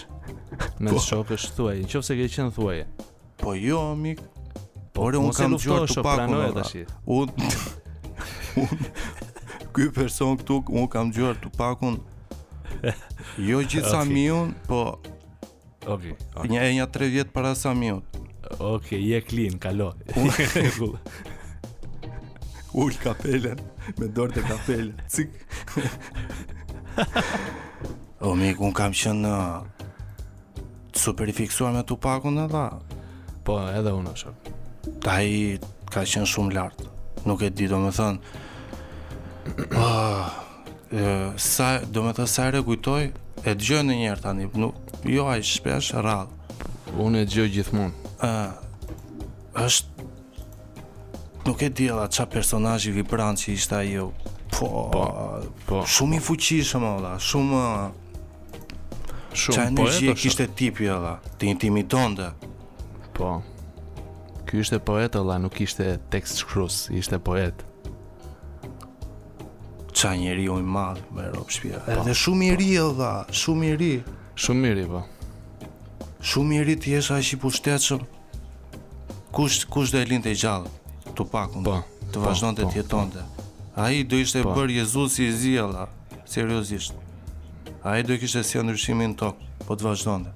mes 0.80 0.90
po, 0.90 0.98
shokës 0.98 1.44
thuaj, 1.54 1.76
në 1.84 1.90
qofse 1.92 2.16
ke 2.18 2.26
qenë 2.34 2.54
thuaj. 2.56 2.78
Po 3.38 3.54
jo, 3.54 3.82
mi, 3.94 4.16
po, 4.92 5.04
ore, 5.06 5.20
unë 5.20 5.36
kam 5.36 5.54
gjot 5.62 5.86
të 5.94 6.02
pak 6.02 6.24
unë, 6.24 6.42
ora. 6.48 6.66
Unë, 7.18 7.52
unë, 8.64 8.90
kuj 9.78 9.88
person 10.00 10.34
këtu, 10.42 10.58
unë 10.74 10.90
kam 10.96 11.14
gjot 11.14 11.38
të 11.46 11.52
pak 11.60 11.86
unë, 11.92 12.02
jo 13.52 13.62
gjithë 13.62 13.86
okay. 13.86 13.94
samion, 13.94 14.52
po, 14.66 14.82
okay, 15.86 16.16
okay. 16.34 16.50
një 16.50 16.66
e 16.66 16.72
një 16.80 16.88
tre 16.96 17.12
vjetë 17.14 17.36
para 17.36 17.54
samion. 17.54 18.02
Oke, 18.58 18.74
okay, 18.74 19.00
je 19.06 19.22
klin, 19.22 19.58
kalo. 19.62 19.92
Unë, 20.18 20.70
ullë 22.82 23.04
kapelen 23.06 23.68
me 23.96 24.08
dorë 24.12 24.34
të 24.38 24.42
kapelë. 24.48 25.06
Cik. 25.08 25.34
o 28.20 28.34
mi, 28.36 28.50
unë 28.52 28.74
kam 28.76 28.92
qënë 28.96 29.30
të 29.32 29.32
uh, 29.32 29.74
superifiksuar 30.98 31.72
me 31.74 31.84
Tupakun 31.86 32.40
e 32.44 32.46
dha. 32.50 32.64
Po, 33.46 33.60
edhe 33.72 33.92
unë 34.00 34.14
është. 34.14 34.54
Ta 35.04 35.20
i 35.22 35.58
ka 35.88 36.02
qënë 36.04 36.28
shumë 36.28 36.56
lartë. 36.58 36.90
Nuk 37.28 37.42
e 37.42 37.50
di, 37.54 37.68
do 37.70 37.80
me 37.86 37.94
thënë... 37.94 38.18
Ah, 40.88 41.34
sa, 41.40 41.78
do 41.84 42.00
me 42.04 42.12
thënë, 42.16 42.28
sa 42.32 42.46
e 42.48 42.52
regujtoj, 42.58 43.02
e 43.44 43.52
të 43.52 43.60
gjënë 43.68 43.96
njërë 44.02 44.24
tani, 44.24 44.46
nuk... 44.60 44.76
Jo, 45.08 45.26
a 45.30 45.34
i 45.38 45.44
shpesh, 45.44 45.90
rralë. 45.96 46.96
Unë 47.04 47.22
e 47.22 47.28
gjë 47.28 47.44
gjithmonë. 47.54 47.92
mund. 47.92 48.08
Ah, 48.24 48.56
Êshtë 49.66 49.97
nuk 51.48 51.60
e 51.60 51.68
di 51.68 51.88
alla 51.88 52.08
ça 52.08 52.24
personazhi 52.34 52.88
i 52.90 52.92
vibran 52.98 53.34
që 53.40 53.48
ishte 53.56 53.76
ajo. 53.80 54.12
Po, 54.52 54.66
po, 54.92 55.04
po. 55.68 55.76
Shumë 55.94 56.18
i 56.18 56.20
fuqishëm 56.26 56.84
alla, 56.92 57.12
shumë 57.28 57.60
shumë 59.40 59.52
po. 59.52 59.54
Ça 59.56 59.64
ne 59.72 59.86
di 60.00 60.12
kishte 60.20 60.44
tipi 60.58 60.86
alla, 60.96 61.14
të 61.38 61.48
intimidonte. 61.52 62.26
Po. 63.16 63.30
Ky 64.48 64.60
ishte 64.62 64.78
poet 64.90 65.16
alla, 65.20 65.38
nuk 65.44 65.56
ishte 65.66 65.86
tekst 66.12 66.42
shkrues, 66.44 66.88
ishte 67.02 67.18
poet 67.28 67.64
Qa 69.98 70.12
njeri 70.14 70.44
u 70.52 70.60
i 70.62 70.64
madh 70.74 71.00
me 71.14 71.24
rob 71.34 71.50
shpia 71.52 71.80
Po, 71.84 71.90
Edhe 71.92 72.14
shumë 72.22 72.44
i 72.48 72.52
ri 72.60 72.68
edha, 72.80 73.10
shumë 73.40 73.70
i 73.70 73.72
ri, 73.80 73.90
shumë 74.44 74.70
i 74.72 74.74
ri 74.78 74.84
po. 74.92 75.00
Shumë 76.30 76.58
i 76.60 76.66
ri 76.68 76.76
ti 76.82 76.92
jesh 76.94 77.10
aq 77.16 77.32
i 77.34 77.38
pushtetshëm. 77.42 78.04
Kush 79.34 79.64
kush 79.72 79.90
do 79.92 79.98
e 80.02 80.06
lindte 80.10 80.30
gjallë? 80.42 80.70
Tupakun. 81.18 81.64
Po. 81.66 81.76
Të 82.14 82.14
po, 82.14 82.20
vazhdonte 82.28 82.62
po, 82.62 82.70
të 82.72 82.78
jetonte. 82.84 83.22
Po. 83.36 83.68
Ai 83.82 84.04
do 84.04 84.16
ishte 84.22 84.42
pa. 84.44 84.52
bër 84.54 84.70
Jezusi 84.70 85.16
si 85.16 85.24
i 85.24 85.32
seriosisht. 85.40 86.24
seriozisht. 86.26 86.92
Ai 87.84 88.02
do 88.02 88.18
kishte 88.18 88.42
si 88.44 88.58
ndryshimin 88.58 89.16
tok, 89.16 89.34
po 89.66 89.72
të 89.76 89.82
vazhdonte. 89.88 90.30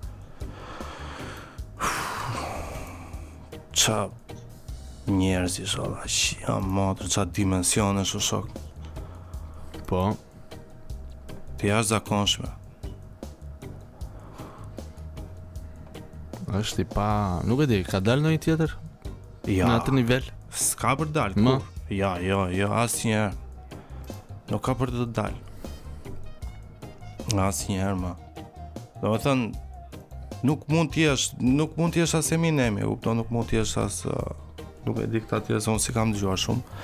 Ça 3.74 4.08
njerëz 5.20 5.54
i 5.62 5.66
shoh 5.66 5.94
aq 6.02 6.64
motër 6.76 7.06
ça 7.14 7.22
dimensione 7.32 8.02
shoh 8.10 8.24
shok. 8.28 8.46
Po. 9.86 10.16
Ti 11.58 11.66
jash 11.66 11.86
zakonshme. 11.88 12.50
është 16.52 16.82
i 16.84 16.84
pa... 16.84 17.40
Nuk 17.48 17.62
e 17.64 17.66
di, 17.66 17.78
ka 17.84 17.96
dalë 18.04 18.20
në 18.26 18.30
i 18.34 18.38
tjetër? 18.44 18.72
Ja. 19.48 19.66
Në 19.70 19.76
atë 19.80 19.92
nivel? 19.96 20.26
s'ka 20.58 20.94
për 20.98 21.10
dalë. 21.14 21.40
Ma? 21.42 21.54
Ja, 21.92 22.16
jo, 22.20 22.46
jo, 22.52 22.68
asë 22.72 23.06
njerë. 23.08 23.80
Nuk 24.52 24.64
ka 24.66 24.74
për 24.76 24.92
të 24.94 25.06
dalë. 25.16 25.40
Asë 27.48 27.72
njerë, 27.72 27.98
ma. 28.02 28.12
Do 29.02 29.12
më 29.14 29.20
thënë, 29.24 29.46
nuk 30.48 30.66
mund 30.72 30.92
t'jesh, 30.94 31.30
nuk 31.40 31.76
mund 31.78 31.94
t'jesh 31.96 32.16
asë 32.18 32.36
Eminemi, 32.38 32.84
upto, 32.86 33.14
nuk 33.16 33.30
mund 33.32 33.48
t'jesh 33.50 33.76
asë, 33.82 34.16
nuk 34.86 35.00
e 35.04 35.08
dikta 35.12 35.40
t'jesh, 35.46 35.68
unë 35.72 35.82
si 35.84 35.94
kam 35.96 36.12
dëgjuar 36.14 36.40
shumë. 36.44 36.78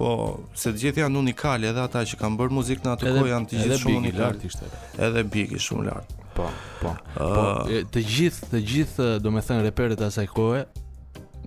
Po, 0.00 0.10
se 0.56 0.72
gjithë 0.80 1.02
janë 1.02 1.20
unikali, 1.20 1.68
edhe 1.68 1.82
ata 1.84 2.04
që 2.08 2.16
kanë 2.22 2.38
bërë 2.40 2.56
muzikë 2.56 2.86
në 2.86 2.92
atë 2.94 3.10
kohë 3.18 3.32
janë 3.34 3.50
të 3.50 3.62
gjithë 3.64 3.80
shumë 3.82 3.98
unikali. 4.04 4.22
Lart 4.22 4.46
ishte. 4.48 4.70
Edhe 5.08 5.24
biki 5.34 5.60
shumë 5.60 5.88
lartë. 5.90 6.16
Po, 6.38 6.46
po. 6.80 6.94
Uh, 6.94 7.18
po, 7.18 7.82
të 7.92 8.04
gjithë, 8.14 8.48
të 8.54 8.62
gjithë, 8.70 9.08
do 9.24 9.34
me 9.34 9.42
thënë, 9.44 9.66
reperet 9.66 10.00
asaj 10.06 10.24
kohë, 10.32 10.62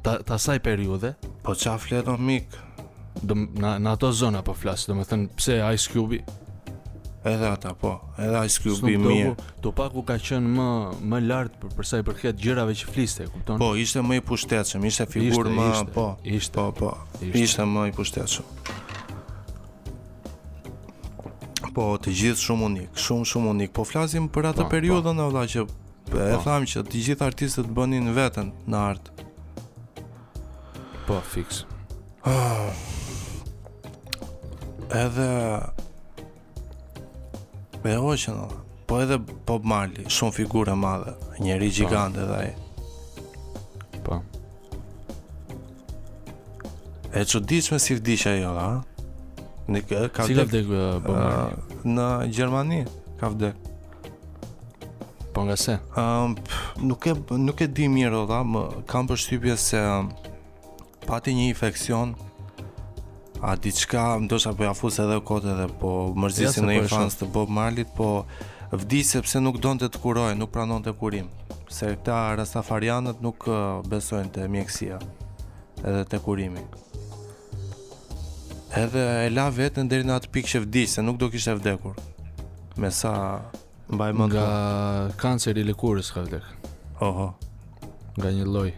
ta, 0.04 0.20
ta 0.26 0.36
saj 0.38 0.60
periude. 0.64 1.16
Po 1.48 1.56
qa 1.58 1.78
fletë 1.80 2.16
mik? 2.20 2.60
Dëm, 3.24 3.50
na, 3.62 3.76
na 3.80 3.94
ato 3.96 4.10
zona 4.12 4.42
po 4.44 4.56
flasë, 4.58 4.90
do 4.92 4.98
me 5.00 5.06
thënë 5.08 5.30
pse 5.38 5.60
Ice 5.76 5.86
Cube-i? 5.92 6.18
Edhe 7.24 7.48
ata 7.48 7.72
po, 7.80 7.94
edhe 8.20 8.42
Ice 8.50 8.60
Cube-i 8.60 8.98
mirë. 9.00 9.32
paku 9.78 10.02
ka 10.04 10.18
qenë 10.20 10.50
më, 10.58 10.68
më 11.08 11.20
lartë 11.30 11.60
për, 11.62 11.76
përsa 11.78 12.02
i 12.02 12.06
përket 12.10 12.42
gjërave 12.42 12.74
që 12.82 12.90
fliste, 12.92 13.28
kupton? 13.32 13.62
Po, 13.62 13.70
ishte 13.80 14.04
më 14.04 14.18
i 14.20 14.24
pushtetëshëm, 14.28 14.88
ishte 14.90 15.08
figurë 15.14 15.54
më, 15.56 15.70
ishte, 15.78 15.94
po, 15.96 16.08
ishte, 16.36 16.58
po, 16.58 16.68
po, 16.80 16.92
ishte, 17.22 17.44
ishte 17.46 17.70
më 17.76 17.86
i 17.94 17.96
pushtetëshëm. 18.02 18.58
Po, 21.78 21.88
të 21.98 22.12
gjithë 22.20 22.44
shumë 22.50 22.68
unik, 22.72 23.00
shumë 23.06 23.30
shumë 23.30 23.54
unik. 23.56 23.72
Po 23.78 23.86
flasim 23.88 24.28
për 24.30 24.52
atë 24.52 24.66
po, 24.68 24.72
periudhën, 24.76 25.24
po. 25.24 25.46
që 25.56 25.68
po. 25.70 26.20
e 26.28 26.38
thamë 26.44 26.74
që 26.74 26.84
të 26.90 27.06
gjithë 27.08 27.30
artistët 27.30 27.72
bënin 27.78 28.12
veten 28.18 28.52
në 28.70 28.84
art. 28.92 29.12
Po, 31.08 31.22
fix. 31.32 31.66
Ah. 32.26 32.70
Edhe 34.96 35.60
me 37.84 38.00
Ocean, 38.00 38.48
po 38.88 39.02
edhe 39.02 39.18
Bob 39.48 39.66
Marley, 39.66 40.06
shumë 40.08 40.32
figure 40.38 40.72
e 40.72 40.78
madhe, 40.80 41.12
njëri 41.44 41.68
po. 41.72 41.76
gjigant 41.76 42.16
dhe. 42.16 42.46
Po. 44.06 44.22
E 47.14 47.26
çuditshme 47.26 47.80
si 47.80 47.98
vdiq 48.00 48.26
ajo, 48.32 48.56
ha? 48.60 48.72
Në 49.68 49.84
ka 50.14 50.24
si 50.28 50.36
vdekur 50.38 50.48
vdek, 50.48 50.74
Bob 51.04 51.16
ah, 51.18 51.28
Marley 51.28 51.82
në 51.98 52.08
Gjermani, 52.36 52.82
ka 53.20 53.30
vdekur. 53.34 53.72
Po 55.36 55.44
nga 55.50 55.56
se? 55.60 55.80
Um, 55.98 56.38
nuk, 56.86 57.08
e, 57.10 57.16
nuk 57.42 57.60
e 57.64 57.68
di 57.68 57.90
mirë 57.92 58.24
o 58.24 58.44
kam 58.88 59.08
përshqypje 59.10 59.56
se 59.60 59.80
um, 59.82 60.12
pati 61.14 61.30
një 61.38 61.44
infekcion 61.53 62.14
a 63.45 63.52
diçka 63.65 64.02
ndoshta 64.23 64.53
po 64.57 64.64
jafus 64.69 64.95
edhe 65.03 65.19
kot 65.30 65.45
edhe 65.53 65.68
po 65.81 65.91
mërzisi 66.23 66.64
në 66.65 66.72
po 66.76 66.80
infans 66.84 67.18
të 67.19 67.27
Bob 67.35 67.52
Marley 67.57 67.85
po 67.98 68.07
vdi 68.73 69.03
sepse 69.06 69.38
nuk 69.44 69.60
donte 69.64 69.90
të 69.94 69.99
kuroj, 70.03 70.31
nuk 70.40 70.49
pranonte 70.56 70.90
kurim, 70.98 71.27
se 71.76 71.91
këta 71.91 72.15
rastafarianët 72.40 73.22
nuk 73.26 73.45
besojnë 73.91 74.31
te 74.38 74.48
mjekësia 74.56 74.98
edhe 75.84 76.02
te 76.10 76.18
kurimi. 76.26 76.65
Edhe 78.84 79.03
e 79.27 79.30
la 79.35 79.49
veten 79.53 79.91
deri 79.91 80.07
në 80.10 80.18
atë 80.18 80.34
pikë 80.34 80.56
që 80.56 80.64
vdi 80.65 80.88
se 80.95 81.06
nuk 81.06 81.19
do 81.22 81.30
kishte 81.30 81.53
vdekur. 81.60 81.94
Me 82.81 82.90
sa 82.90 83.14
mbaj 83.94 84.14
mend 84.18 84.31
nga 84.34 84.52
kanceri 85.22 85.61
i 85.61 85.69
lëkurës 85.69 86.10
ka 86.15 86.26
vdekur. 86.26 86.57
Oho. 87.06 87.35
Nga 88.18 88.34
një 88.40 88.48
lloj 88.49 88.72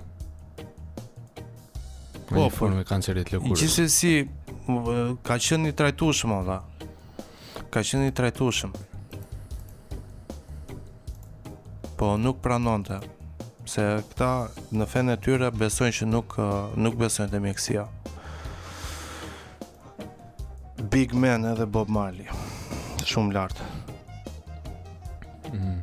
Po, 2.26 2.36
një 2.42 2.50
po. 2.50 2.54
formë 2.56 2.82
e 2.82 2.86
kancerit 2.90 3.30
lëkurës. 3.34 3.62
Gjithë 3.62 3.86
si, 3.92 4.14
ka 5.26 5.38
qënë 5.38 5.70
një 5.70 5.74
trajtushëm, 5.78 6.34
o 6.34 6.60
Ka 7.74 7.82
qënë 7.86 8.06
një 8.08 8.14
trajtushëm. 8.18 8.72
Po, 12.00 12.14
nuk 12.20 12.40
pranon 12.44 12.86
të. 12.88 12.98
Se 13.70 13.86
këta 14.10 14.30
në 14.76 14.88
fene 14.90 15.16
e 15.18 15.22
tyre 15.22 15.50
besojnë 15.54 15.96
që 16.00 16.08
nuk, 16.10 16.38
nuk 16.86 16.98
besojnë 17.00 17.32
të 17.34 17.42
mjekësia. 17.46 17.86
Big 20.94 21.14
Man 21.18 21.46
edhe 21.52 21.66
Bob 21.68 21.90
Marley. 21.92 22.28
Shumë 23.06 23.36
lartë. 23.38 23.70
Mm. 25.54 25.78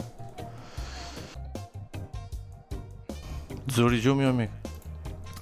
Zuri 3.72 4.00
gjumë 4.04 4.26
jo 4.28 4.34
mikë. 4.42 4.61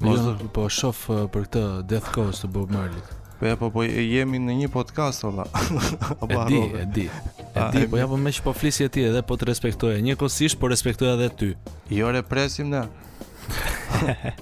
Po, 0.01 0.17
jo, 0.17 0.33
po 0.49 0.65
shof 0.73 0.97
uh, 1.13 1.27
për 1.29 1.43
këtë 1.45 1.63
Death 1.91 2.09
Coast 2.15 2.41
të 2.41 2.49
Bob 2.55 2.71
Marley. 2.73 3.01
Po 3.37 3.45
ja, 3.49 3.55
po, 3.61 3.69
po 3.75 3.83
jemi 3.85 4.39
në 4.41 4.53
një 4.63 4.69
podcast 4.73 5.25
ola. 5.29 5.45
Apo 6.23 6.25
e 6.25 6.47
di, 6.49 6.57
e 6.57 6.85
di. 6.93 7.05
E 7.51 7.61
di, 7.75 7.83
po 7.89 7.99
ja 8.01 8.07
po 8.09 8.17
më 8.21 8.31
shpo 8.39 8.53
flisje 8.57 8.89
ti 8.93 9.05
edhe 9.05 9.21
po 9.29 9.37
të 9.41 9.45
respektoj. 9.51 9.93
Njëkohësisht 10.07 10.57
po 10.61 10.67
respektoj 10.73 11.09
edhe 11.13 11.29
ty. 11.41 11.51
Jo 11.93 12.11
represim 12.17 12.67
ne. 12.73 12.83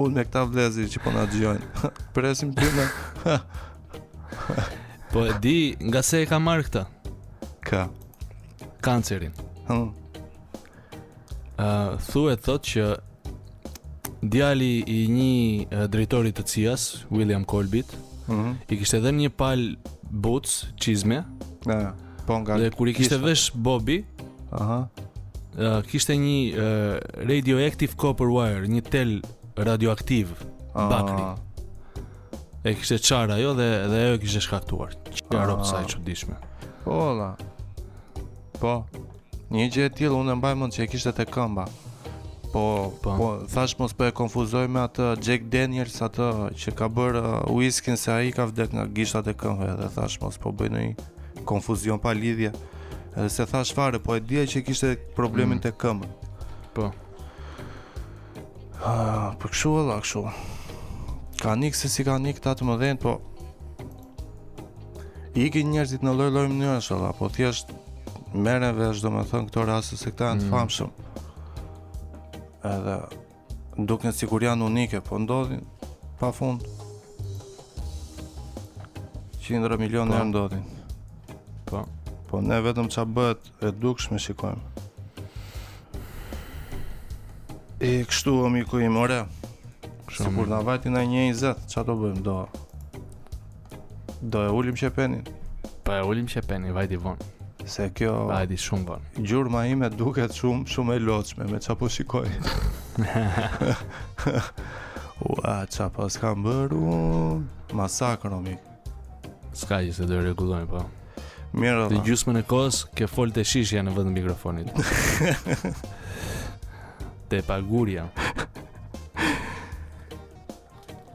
Unë 0.00 0.14
me 0.16 0.22
këta 0.26 0.40
vlezi 0.48 0.84
që 0.90 0.98
po 1.04 1.10
na 1.14 1.22
dëgjojnë. 1.30 1.64
presim 2.16 2.50
ti 2.58 2.66
ne. 2.74 2.86
po 5.12 5.20
e 5.30 5.32
di, 5.44 5.56
nga 5.86 6.00
se 6.02 6.16
e 6.24 6.26
ka 6.30 6.38
marr 6.42 6.62
këtë? 6.66 6.82
Ka. 7.70 7.82
Kancerin. 8.82 9.34
Hm. 9.70 9.78
Uh, 9.84 9.90
thuhet 12.10 12.40
thot 12.42 12.66
që 12.66 12.90
djali 14.22 14.84
i 14.86 15.00
një 15.08 15.86
drejtori 15.88 16.32
të 16.36 16.42
CIA-s, 16.44 17.04
William 17.10 17.44
Colbit, 17.44 17.92
mm 18.28 18.52
i 18.70 18.76
kishte 18.78 19.00
dhënë 19.02 19.24
një 19.26 19.30
pal 19.34 19.62
boots 20.10 20.66
çizme. 20.76 21.24
po 22.26 22.38
nga. 22.38 22.58
Dhe 22.58 22.70
kur 22.70 22.88
i 22.88 22.94
kishte 22.94 23.18
vesh 23.18 23.52
Bobby, 23.54 24.04
aha. 24.52 24.84
Uh, 25.58 25.80
kishte 25.82 26.14
një 26.14 26.54
uh, 26.54 26.96
radioactive 27.26 27.94
copper 27.96 28.28
wire, 28.30 28.68
një 28.68 28.82
tel 28.90 29.18
radioaktiv 29.56 30.28
ah. 30.74 30.88
bakri. 30.88 31.24
E 32.64 32.74
kishte 32.74 32.98
çara 32.98 33.34
ajo 33.40 33.54
dhe 33.58 33.68
dhe 33.90 33.98
ajo 34.08 34.18
kishte 34.22 34.40
shkaktuar. 34.44 34.94
Çfarë 35.10 35.46
rrobë 35.46 35.64
ah. 35.66 35.68
sa 35.68 35.82
e 35.84 35.90
çuditshme. 35.90 36.34
Po, 36.84 37.02
Po. 38.60 38.74
Një 39.50 39.66
gjë 39.72 39.84
e 39.88 39.92
tillë 39.96 40.14
unë 40.14 40.34
mbaj 40.38 40.54
mend 40.56 40.72
se 40.76 40.84
e 40.84 40.88
kishte 40.88 41.12
te 41.16 41.26
këmba. 41.26 41.66
Po, 42.52 42.90
po, 43.02 43.10
po 43.16 43.28
thash 43.54 43.78
mos 43.78 43.92
po 43.94 44.02
e 44.10 44.12
konfuzoj 44.14 44.66
me 44.68 44.82
atë 44.82 45.04
Jack 45.22 45.44
Daniels 45.52 45.94
atë 46.02 46.24
që 46.58 46.72
ka 46.74 46.88
bër 46.90 47.18
uh, 47.20 47.26
whiskin 47.54 47.94
se 48.00 48.10
ai 48.10 48.32
ka 48.34 48.48
vdekur 48.50 48.74
nga 48.74 48.86
gishtat 48.94 49.30
e 49.30 49.34
këmbëve 49.38 49.76
dhe 49.78 49.90
thash 49.94 50.18
mos 50.22 50.34
po 50.38 50.50
bëj 50.50 50.72
ndonjë 50.74 51.44
konfuzion 51.46 52.00
pa 52.02 52.10
lidhje. 52.16 52.50
Edhe 53.14 53.28
se 53.30 53.46
thash 53.46 53.70
fare, 53.74 54.00
po 54.02 54.16
e 54.18 54.22
dija 54.22 54.42
që 54.50 54.64
kishte 54.66 54.90
problemin 55.14 55.60
mm. 55.60 55.64
te 55.66 55.70
këmbë. 55.82 56.10
Po. 56.74 56.90
Ah, 58.82 59.30
po 59.38 59.50
kshu 59.52 59.76
valla, 59.76 60.00
kshu. 60.02 60.24
Ka 61.42 61.54
nik 61.58 61.78
se 61.78 61.88
si 61.88 62.04
ka 62.06 62.18
nik 62.18 62.42
ta 62.42 62.56
të 62.58 62.66
mëdhen, 62.66 62.98
po 63.02 63.14
i 65.38 65.46
ikin 65.46 65.70
njerëzit 65.76 66.02
në 66.02 66.16
lloj-lloj 66.18 66.48
mënyrash 66.50 66.90
valla, 66.96 67.14
po 67.14 67.30
thjesht 67.30 67.70
merren 68.34 68.74
vesh 68.78 69.02
domethën 69.06 69.46
këto 69.48 69.68
raste 69.70 69.98
se 70.02 70.10
këta 70.10 70.32
janë 70.32 70.46
të 70.46 70.50
mm. 70.50 70.58
famshëm 70.58 71.29
edhe 72.66 72.96
duke 73.86 74.08
në 74.08 74.12
sigur 74.14 74.42
janë 74.44 74.66
unike, 74.66 75.00
po 75.04 75.18
ndodhin 75.18 75.62
pa 76.20 76.30
fund. 76.32 76.64
Qindra 79.40 79.78
milion 79.80 80.10
po, 80.12 80.18
e 80.18 80.26
ndodhin. 80.28 80.64
Po, 81.66 81.80
po 82.28 82.40
ne 82.44 82.60
vetëm 82.62 82.90
që 82.92 83.02
a 83.24 83.34
e 83.66 83.72
duksh 83.82 84.10
me 84.12 84.18
shikojmë. 84.18 84.62
E 87.80 87.92
kështu 88.06 88.36
o 88.44 88.48
miku 88.52 88.76
ore, 88.78 88.88
more. 88.92 89.20
Kështu 90.06 90.34
kur 90.36 90.46
në 90.50 90.62
vajti 90.68 90.92
në 90.92 91.04
një 91.12 91.22
i 91.30 91.34
zetë, 91.34 91.84
të 91.86 91.98
bëjmë 92.04 92.22
do? 92.26 92.38
Do 94.20 94.44
e 94.46 94.50
ullim 94.52 94.76
që 94.76 94.90
e 94.90 94.94
penin? 95.00 95.24
Po 95.82 95.96
e 95.96 96.02
ullim 96.04 96.26
që 96.30 96.42
e 96.42 96.46
penin, 96.46 96.74
vajti 96.76 97.00
vonë 97.00 97.39
se 97.70 97.88
kjo 97.94 98.14
Ajdi 98.34 98.56
shumë 98.60 98.86
von. 98.88 99.04
Gjurma 99.16 99.64
ime 99.70 99.88
duket 99.92 100.34
shumë 100.34 100.66
shumë 100.70 100.96
e 100.96 101.00
lotshme 101.04 101.46
me 101.50 101.60
çapo 101.62 101.88
shikoj. 101.90 102.26
Ua, 105.30 105.54
çapo 105.70 106.08
s'kam 106.10 106.42
bëru 106.46 106.80
masakër 107.76 108.34
omi. 108.40 108.56
S'ka 109.54 109.80
që 109.86 109.94
se 110.00 110.08
do 110.10 110.18
rregullojmë 110.24 110.70
po. 110.72 110.84
Mirë. 111.52 111.88
Të 111.92 112.02
gjysmën 112.06 112.40
e 112.40 112.44
kohës 112.50 112.82
ke 112.96 113.08
folë 113.10 113.38
të 113.38 113.46
shishja 113.52 113.82
në 113.86 113.94
të 113.98 114.06
mikrofonit. 114.18 114.84
te 117.30 117.42
paguria. 117.46 118.08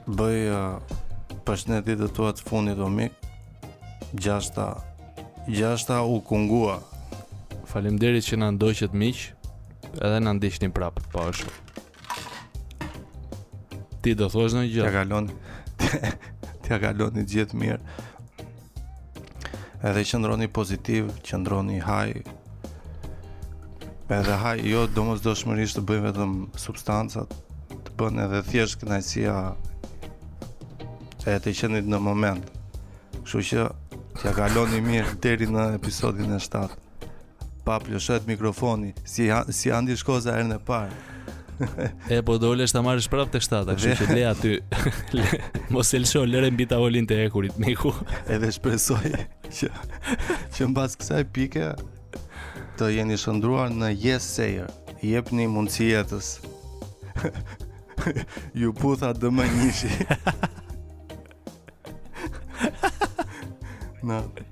Bëj 0.05 0.43
uh, 0.55 1.47
ditë 1.47 2.01
të 2.07 2.11
tua 2.17 2.33
të 2.35 2.45
fundit 2.47 2.79
omik. 2.85 3.15
Gjashta 4.15 4.69
gjashta 5.47 6.01
u 6.03 6.21
kungua. 6.21 6.79
Faleminderit 7.65 8.23
që 8.25 8.35
na 8.39 8.49
ndoqët 8.55 8.93
miq, 8.97 9.29
edhe 10.01 10.19
na 10.23 10.33
ndiqni 10.37 10.69
prapë, 10.73 11.03
po 11.13 11.25
është. 11.31 11.53
Ti 14.01 14.13
do 14.17 14.29
thosh 14.31 14.55
në 14.57 14.63
gjë? 14.69 14.85
Ja 14.85 14.93
kalon. 14.93 15.29
Ti 16.61 16.71
ja 16.71 16.79
gjithë 17.35 17.61
mirë. 17.61 17.79
Edhe 19.85 20.05
qëndroni 20.09 20.47
pozitiv, 20.49 21.11
qëndroni 21.25 21.79
haj. 21.83 22.15
Edhe 24.17 24.37
haj 24.41 24.63
jo 24.65 24.85
domosdoshmërisht 24.87 25.77
të 25.79 25.85
bëjmë 25.89 26.09
vetëm 26.09 26.35
substancat, 26.57 27.31
të 27.85 27.95
bën 28.01 28.23
edhe 28.25 28.43
thjesht 28.49 28.81
kënaqësia 28.81 29.35
e 31.35 31.39
të 31.41 31.55
qenit 31.59 31.89
në 31.89 31.99
moment. 32.01 32.49
Kështu 33.25 33.41
që 33.49 33.61
Ja 34.23 34.31
kaloni 34.35 34.79
mirë 34.83 35.17
deri 35.21 35.47
në 35.51 35.63
episodin 35.75 36.31
e 36.35 36.39
7. 36.43 36.69
Pa 37.65 37.79
plushet 37.83 38.27
mikrofoni, 38.29 38.93
si 39.07 39.27
si 39.53 39.71
andi 39.73 39.97
shkoza 39.99 40.35
herën 40.37 40.55
e 40.55 40.59
parë. 40.61 40.95
e 42.13 42.19
po 42.27 42.35
dolesh 42.39 42.71
ta 42.75 42.81
marrësh 42.83 43.09
prapë 43.11 43.33
tek 43.35 43.43
7, 43.47 43.75
kështu 43.81 44.07
që 44.07 44.15
le 44.15 44.23
aty. 44.29 44.53
Mos 45.73 45.91
e 45.97 46.03
lësh 46.03 46.15
lërë 46.31 46.53
mbi 46.55 46.67
tavolinë 46.71 47.09
të 47.11 47.17
ekurit 47.25 47.59
miku. 47.59 47.91
Edhe 48.31 48.53
shpresoj 48.55 49.01
që 49.49 49.71
që 50.55 50.69
mbas 50.71 50.95
kësaj 50.99 51.23
pike 51.35 51.67
të 52.79 52.91
jeni 52.99 53.19
shëndruar 53.19 53.71
në 53.75 53.91
Yes 54.05 54.29
Sayer. 54.37 54.71
I 55.03 55.11
jepni 55.15 55.49
mundësi 55.51 55.91
atës. 55.99 56.37
Ju 58.61 58.71
putha 58.79 59.11
dëmë 59.17 59.49
njëshi. 59.59 59.93
надо. 64.05 64.45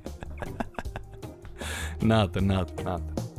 Надо, 2.01 2.41
надо, 2.41 2.83
надо. 2.83 3.32